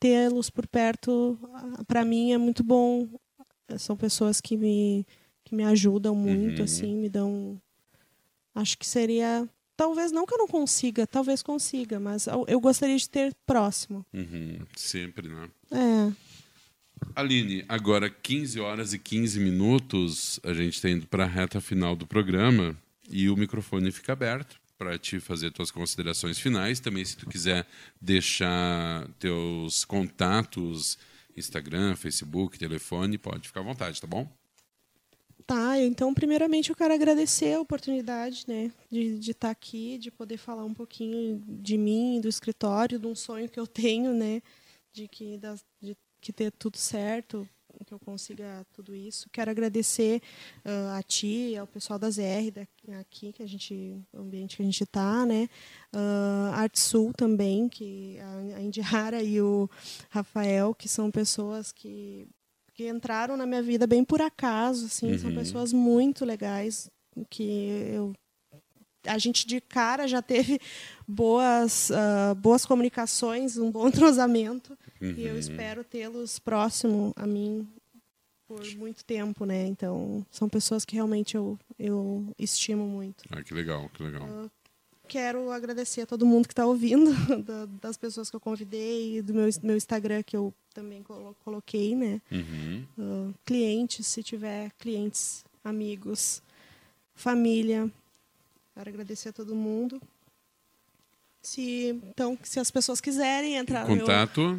tê-los 0.00 0.48
por 0.48 0.66
perto, 0.66 1.38
para 1.86 2.06
mim 2.06 2.32
é 2.32 2.38
muito 2.38 2.64
bom. 2.64 3.06
São 3.76 3.96
pessoas 3.96 4.40
que 4.40 4.56
me 4.56 5.06
que 5.44 5.54
me 5.54 5.64
ajudam 5.64 6.14
muito, 6.14 6.60
uhum. 6.60 6.64
assim, 6.64 6.96
me 6.96 7.08
dão. 7.08 7.60
Acho 8.54 8.78
que 8.78 8.86
seria 8.86 9.46
Talvez 9.82 10.12
não 10.12 10.24
que 10.24 10.32
eu 10.32 10.38
não 10.38 10.46
consiga, 10.46 11.08
talvez 11.08 11.42
consiga, 11.42 11.98
mas 11.98 12.28
eu 12.46 12.60
gostaria 12.60 12.96
de 12.96 13.10
ter 13.10 13.34
próximo. 13.44 14.06
Uhum, 14.14 14.60
sempre, 14.76 15.26
né? 15.26 15.50
É. 15.72 16.12
Aline, 17.16 17.64
agora 17.68 18.08
15 18.08 18.60
horas 18.60 18.92
e 18.92 18.98
15 19.00 19.40
minutos, 19.40 20.38
a 20.44 20.52
gente 20.54 20.74
está 20.74 20.88
indo 20.88 21.08
para 21.08 21.24
a 21.24 21.26
reta 21.26 21.60
final 21.60 21.96
do 21.96 22.06
programa 22.06 22.78
e 23.10 23.28
o 23.28 23.36
microfone 23.36 23.90
fica 23.90 24.12
aberto 24.12 24.60
para 24.78 24.96
te 24.96 25.18
fazer 25.18 25.52
suas 25.56 25.72
considerações 25.72 26.38
finais. 26.38 26.78
Também, 26.78 27.04
se 27.04 27.16
tu 27.16 27.28
quiser 27.28 27.66
deixar 28.00 29.08
teus 29.18 29.84
contatos, 29.84 30.96
Instagram, 31.36 31.96
Facebook, 31.96 32.56
telefone, 32.56 33.18
pode 33.18 33.48
ficar 33.48 33.62
à 33.62 33.64
vontade, 33.64 34.00
tá 34.00 34.06
bom? 34.06 34.32
Tá, 35.46 35.78
então 35.78 36.14
primeiramente 36.14 36.70
eu 36.70 36.76
quero 36.76 36.94
agradecer 36.94 37.54
a 37.54 37.60
oportunidade, 37.60 38.44
né, 38.46 38.70
de 38.90 39.18
estar 39.18 39.48
tá 39.48 39.50
aqui, 39.50 39.98
de 39.98 40.10
poder 40.10 40.36
falar 40.36 40.64
um 40.64 40.74
pouquinho 40.74 41.42
de 41.46 41.76
mim, 41.76 42.20
do 42.20 42.28
escritório, 42.28 42.98
de 42.98 43.06
um 43.06 43.14
sonho 43.14 43.48
que 43.48 43.58
eu 43.58 43.66
tenho, 43.66 44.14
né, 44.14 44.40
de 44.92 45.08
que 45.08 45.38
das, 45.38 45.64
de 45.80 45.96
que 46.20 46.32
ter 46.32 46.52
tudo 46.52 46.76
certo, 46.76 47.48
que 47.84 47.92
eu 47.92 47.98
consiga 47.98 48.64
tudo 48.72 48.94
isso. 48.94 49.28
Quero 49.30 49.50
agradecer 49.50 50.22
uh, 50.64 50.96
a 50.96 51.02
ti, 51.02 51.56
ao 51.56 51.66
pessoal 51.66 51.98
da 51.98 52.10
ZR 52.10 52.66
aqui, 53.00 53.32
que 53.32 53.42
a 53.42 53.46
gente, 53.46 54.00
o 54.12 54.20
ambiente 54.20 54.56
que 54.56 54.62
a 54.62 54.64
gente 54.64 54.84
está, 54.84 55.26
né? 55.26 55.48
Uh, 55.94 56.52
Arte 56.54 56.78
Sul 56.78 57.12
também, 57.12 57.68
que 57.68 58.18
a, 58.20 58.58
a 58.58 58.62
Indiara 58.62 59.22
e 59.24 59.40
o 59.40 59.68
Rafael, 60.10 60.74
que 60.74 60.88
são 60.88 61.10
pessoas 61.10 61.72
que 61.72 62.28
que 62.74 62.88
entraram 62.88 63.36
na 63.36 63.46
minha 63.46 63.62
vida 63.62 63.86
bem 63.86 64.04
por 64.04 64.20
acaso, 64.20 64.86
assim, 64.86 65.12
uhum. 65.12 65.18
são 65.18 65.34
pessoas 65.34 65.72
muito 65.72 66.24
legais 66.24 66.90
que 67.28 67.68
eu 67.92 68.12
a 69.04 69.18
gente 69.18 69.46
de 69.46 69.60
cara 69.60 70.06
já 70.06 70.22
teve 70.22 70.60
boas 71.06 71.90
uh, 71.90 72.34
boas 72.36 72.64
comunicações, 72.64 73.56
um 73.56 73.70
bom 73.70 73.88
entrosamento 73.88 74.78
uhum. 75.00 75.14
e 75.16 75.24
eu 75.24 75.32
uhum. 75.32 75.38
espero 75.40 75.84
tê-los 75.84 76.38
próximo 76.38 77.12
a 77.16 77.26
mim 77.26 77.68
por 78.46 78.64
muito 78.76 79.04
tempo, 79.04 79.44
né? 79.44 79.66
Então 79.66 80.24
são 80.30 80.48
pessoas 80.48 80.84
que 80.84 80.94
realmente 80.94 81.36
eu 81.36 81.58
eu 81.78 82.32
estimo 82.38 82.86
muito. 82.86 83.24
Ah, 83.30 83.42
que 83.42 83.54
legal, 83.54 83.88
que 83.92 84.02
legal. 84.02 84.22
Uh, 84.22 84.50
quero 85.08 85.50
agradecer 85.50 86.02
a 86.02 86.06
todo 86.06 86.26
mundo 86.26 86.46
que 86.46 86.52
está 86.52 86.66
ouvindo, 86.66 87.10
das 87.80 87.96
pessoas 87.96 88.30
que 88.30 88.36
eu 88.36 88.40
convidei, 88.40 89.20
do 89.22 89.34
meu, 89.34 89.48
meu 89.62 89.76
Instagram 89.76 90.22
que 90.22 90.36
eu 90.36 90.52
também 90.72 91.04
coloquei, 91.44 91.94
né? 91.94 92.20
Uhum. 92.30 92.84
Uh, 92.98 93.34
clientes, 93.44 94.06
se 94.06 94.22
tiver 94.22 94.70
clientes, 94.78 95.44
amigos, 95.62 96.42
família. 97.14 97.90
Quero 98.74 98.90
agradecer 98.90 99.28
a 99.28 99.32
todo 99.32 99.54
mundo. 99.54 100.00
Se, 101.42 101.88
então, 102.08 102.38
se 102.42 102.60
as 102.60 102.70
pessoas 102.70 103.00
quiserem 103.00 103.56
entrar 103.56 103.88
no 103.88 103.96
meu, 103.96 104.06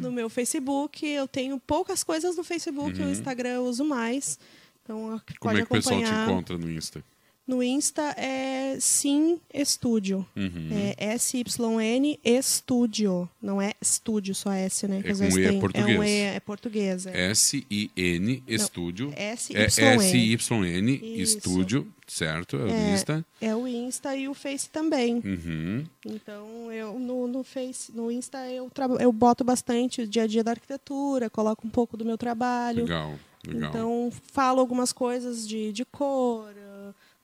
no 0.00 0.12
meu, 0.12 0.28
Facebook, 0.28 1.06
eu 1.06 1.26
tenho 1.26 1.58
poucas 1.58 2.04
coisas 2.04 2.36
no 2.36 2.44
Facebook, 2.44 2.98
uhum. 2.98 3.06
no 3.06 3.10
Instagram 3.10 3.54
eu 3.54 3.64
uso 3.64 3.84
mais. 3.84 4.38
Então, 4.82 5.00
Como 5.00 5.22
pode 5.40 5.60
é 5.60 5.66
que 5.66 5.74
acompanhar. 5.74 5.78
o 5.80 5.80
pessoal 5.80 6.26
te 6.26 6.30
encontra 6.30 6.58
no 6.58 6.70
Insta? 6.70 7.02
No 7.46 7.62
Insta 7.62 8.14
é 8.16 8.78
Sim 8.80 9.38
Estúdio. 9.52 10.26
Uhum. 10.34 10.70
É 10.98 11.12
S-Y-N 11.14 12.18
Estúdio. 12.24 13.28
Não 13.40 13.60
é 13.60 13.72
estúdio, 13.80 14.34
só 14.34 14.50
S, 14.50 14.88
né? 14.88 15.02
Que 15.02 15.10
é 15.10 15.14
com 15.14 15.38
E 15.38 15.44
é 15.44 15.60
português. 15.60 15.94
É 15.94 15.98
um 15.98 16.04
E 16.04 16.20
é 16.20 16.40
português. 16.40 17.06
É. 17.06 17.30
S-I-N 17.30 18.42
Estúdio. 18.48 19.12
S-Y-N. 19.14 21.00
É 21.02 21.20
Estúdio, 21.20 21.86
certo? 22.06 22.56
É 22.56 22.64
o 22.64 22.70
é, 22.70 22.94
Insta. 22.94 23.26
É 23.42 23.54
o 23.54 23.68
Insta 23.68 24.16
e 24.16 24.26
o 24.26 24.32
Face 24.32 24.70
também. 24.70 25.16
Uhum. 25.16 25.84
Então, 26.06 26.72
eu 26.72 26.98
no, 26.98 27.28
no 27.28 27.44
Face, 27.44 27.92
no 27.94 28.10
Insta 28.10 28.38
eu, 28.48 28.70
eu 28.98 29.12
boto 29.12 29.44
bastante 29.44 30.00
o 30.00 30.06
dia 30.06 30.22
a 30.22 30.26
dia 30.26 30.42
da 30.42 30.52
arquitetura, 30.52 31.28
coloco 31.28 31.66
um 31.66 31.70
pouco 31.70 31.94
do 31.94 32.06
meu 32.06 32.16
trabalho. 32.16 32.84
Legal, 32.84 33.18
legal. 33.46 33.68
Então, 33.68 34.12
falo 34.32 34.60
algumas 34.60 34.94
coisas 34.94 35.46
de, 35.46 35.72
de 35.72 35.84
cor 35.84 36.64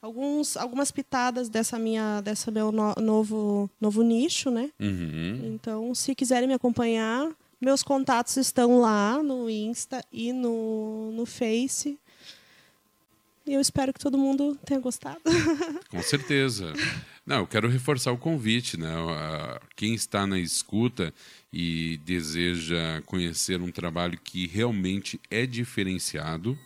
alguns, 0.03 0.57
algumas 0.57 0.90
pitadas 0.90 1.48
dessa 1.48 1.78
minha 1.78 2.20
dessa 2.20 2.51
meu 2.51 2.72
no, 2.72 2.94
novo 2.96 3.70
novo 3.80 4.03
nicho, 4.03 4.51
né? 4.51 4.70
Uhum. 4.80 5.53
Então, 5.55 5.94
se 5.94 6.14
quiserem 6.14 6.48
me 6.48 6.55
acompanhar, 6.55 7.30
meus 7.61 7.82
contatos 7.82 8.36
estão 8.36 8.80
lá 8.80 9.22
no 9.22 9.48
Insta 9.51 10.03
e 10.12 10.32
no, 10.32 11.12
no 11.12 11.26
Face. 11.26 11.98
E 13.46 13.55
eu 13.55 13.61
espero 13.61 13.92
que 13.92 13.98
todo 13.98 14.16
mundo 14.16 14.57
tenha 14.64 14.78
gostado. 14.78 15.20
Com 15.90 16.03
certeza. 16.03 16.72
Não, 17.26 17.38
eu 17.38 17.46
quero 17.46 17.68
reforçar 17.68 18.12
o 18.12 18.18
convite, 18.18 18.78
né? 18.78 18.94
Quem 19.74 19.94
está 19.94 20.26
na 20.26 20.38
escuta 20.38 21.12
e 21.53 21.98
deseja 22.05 23.03
conhecer 23.07 23.61
um 23.61 23.72
trabalho 23.72 24.18
que 24.22 24.46
realmente 24.46 25.20
é 25.30 25.46
diferenciado, 25.46 26.57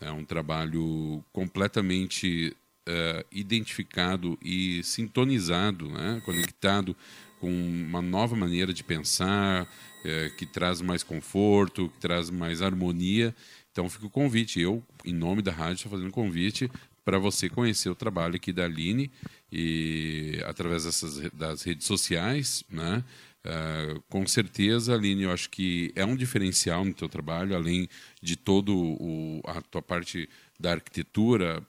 é 0.00 0.10
um 0.10 0.24
trabalho 0.24 1.22
completamente 1.32 2.56
uh, 2.88 3.24
identificado 3.30 4.38
e 4.42 4.82
sintonizado, 4.82 5.88
né? 5.88 6.22
conectado 6.24 6.96
com 7.40 7.50
uma 7.50 8.00
nova 8.00 8.36
maneira 8.36 8.72
de 8.72 8.82
pensar, 8.82 9.64
uh, 9.64 10.36
que 10.36 10.46
traz 10.46 10.80
mais 10.80 11.02
conforto, 11.02 11.88
que 11.88 11.98
traz 11.98 12.30
mais 12.30 12.62
harmonia. 12.62 13.34
Então 13.72 13.88
fica 13.88 14.06
o 14.06 14.10
convite. 14.10 14.60
Eu, 14.60 14.82
em 15.04 15.12
nome 15.12 15.42
da 15.42 15.52
rádio, 15.52 15.74
estou 15.74 15.90
fazendo 15.90 16.08
um 16.08 16.12
convite 16.12 16.70
para 17.04 17.18
você 17.18 17.48
conhecer 17.48 17.90
o 17.90 17.94
trabalho 17.94 18.36
aqui 18.36 18.52
da 18.52 18.64
Aline 18.64 19.10
e 19.52 20.40
através 20.46 20.84
dessas, 20.84 21.30
das 21.32 21.62
redes 21.62 21.86
sociais, 21.86 22.64
né? 22.70 23.04
Uh, 23.44 24.00
com 24.08 24.26
certeza, 24.26 24.94
Aline, 24.94 25.24
eu 25.24 25.30
acho 25.30 25.50
que 25.50 25.92
é 25.94 26.02
um 26.02 26.16
diferencial 26.16 26.82
no 26.82 26.94
teu 26.94 27.10
trabalho, 27.10 27.54
além 27.54 27.86
de 28.22 28.36
todo 28.36 28.74
o, 28.74 29.42
a 29.44 29.60
tua 29.60 29.82
parte 29.82 30.30
da 30.58 30.72
arquitetura, 30.72 31.62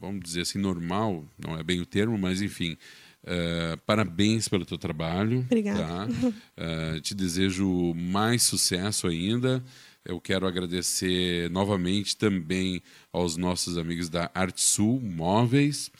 vamos 0.00 0.22
dizer 0.22 0.42
assim, 0.42 0.58
normal, 0.58 1.24
não 1.38 1.56
é 1.56 1.62
bem 1.62 1.80
o 1.80 1.86
termo, 1.86 2.16
mas 2.16 2.40
enfim. 2.40 2.76
Uh, 3.22 3.76
parabéns 3.84 4.48
pelo 4.48 4.64
teu 4.64 4.78
trabalho. 4.78 5.40
Obrigada. 5.40 5.78
Tá? 5.78 6.06
Uh, 6.06 7.00
te 7.00 7.14
desejo 7.14 7.92
mais 7.94 8.42
sucesso 8.42 9.06
ainda. 9.06 9.62
Eu 10.02 10.18
quero 10.18 10.46
agradecer 10.46 11.50
novamente 11.50 12.16
também 12.16 12.82
aos 13.12 13.36
nossos 13.36 13.76
amigos 13.76 14.08
da 14.08 14.30
Artsul 14.34 14.98
Móveis. 15.00 15.90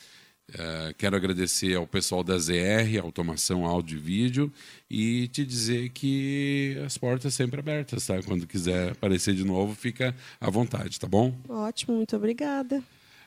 Uh, 0.48 0.92
quero 0.96 1.14
agradecer 1.14 1.76
ao 1.76 1.86
pessoal 1.86 2.24
da 2.24 2.36
ZR, 2.38 2.98
Automação 3.02 3.66
Áudio 3.66 3.98
e 3.98 4.00
Vídeo, 4.00 4.52
e 4.90 5.28
te 5.28 5.44
dizer 5.44 5.90
que 5.90 6.76
as 6.84 6.98
portas 6.98 7.34
sempre 7.34 7.60
abertas, 7.60 8.06
tá? 8.06 8.20
Quando 8.22 8.46
quiser 8.48 8.92
aparecer 8.92 9.34
de 9.34 9.44
novo, 9.44 9.74
fica 9.76 10.16
à 10.40 10.50
vontade, 10.50 10.98
tá 10.98 11.06
bom? 11.06 11.38
Ótimo, 11.48 11.96
muito 11.96 12.16
obrigada. 12.16 12.82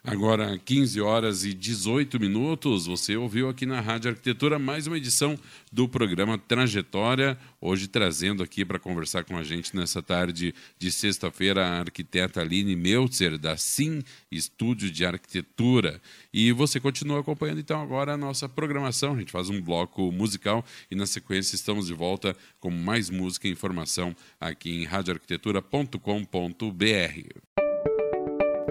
Agora, 0.05 0.59
15 0.59 0.99
horas 0.99 1.45
e 1.45 1.53
18 1.53 2.19
minutos, 2.19 2.87
você 2.87 3.15
ouviu 3.15 3.47
aqui 3.47 3.65
na 3.65 3.79
Rádio 3.79 4.11
Arquitetura 4.11 4.59
mais 4.59 4.85
uma 4.85 4.97
edição 4.97 5.39
do 5.71 5.87
programa 5.87 6.37
Trajetória, 6.37 7.37
hoje 7.61 7.87
trazendo 7.87 8.43
aqui 8.43 8.65
para 8.65 8.77
conversar 8.77 9.23
com 9.23 9.37
a 9.37 9.43
gente 9.43 9.73
nessa 9.73 10.03
tarde 10.03 10.53
de 10.77 10.91
sexta-feira 10.91 11.65
a 11.65 11.79
arquiteta 11.79 12.41
Aline 12.41 12.75
Meltzer, 12.75 13.37
da 13.37 13.55
Sim 13.55 14.03
Estúdio 14.29 14.91
de 14.91 15.05
Arquitetura. 15.05 16.01
E 16.33 16.51
você 16.51 16.81
continua 16.81 17.21
acompanhando 17.21 17.61
então 17.61 17.81
agora 17.81 18.13
a 18.13 18.17
nossa 18.17 18.49
programação, 18.49 19.13
a 19.13 19.19
gente 19.19 19.31
faz 19.31 19.49
um 19.49 19.61
bloco 19.61 20.11
musical 20.11 20.65
e 20.91 20.95
na 20.95 21.05
sequência 21.05 21.55
estamos 21.55 21.87
de 21.87 21.93
volta 21.93 22.35
com 22.59 22.69
mais 22.69 23.09
música 23.09 23.47
e 23.47 23.51
informação 23.51 24.13
aqui 24.37 24.69
em 24.69 24.83
radioarquitetura.com.br. 24.83 27.52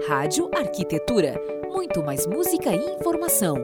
Rádio 0.07 0.49
Arquitetura. 0.53 1.39
Muito 1.71 2.03
mais 2.03 2.27
música 2.27 2.75
e 2.75 2.95
informação. 2.95 3.55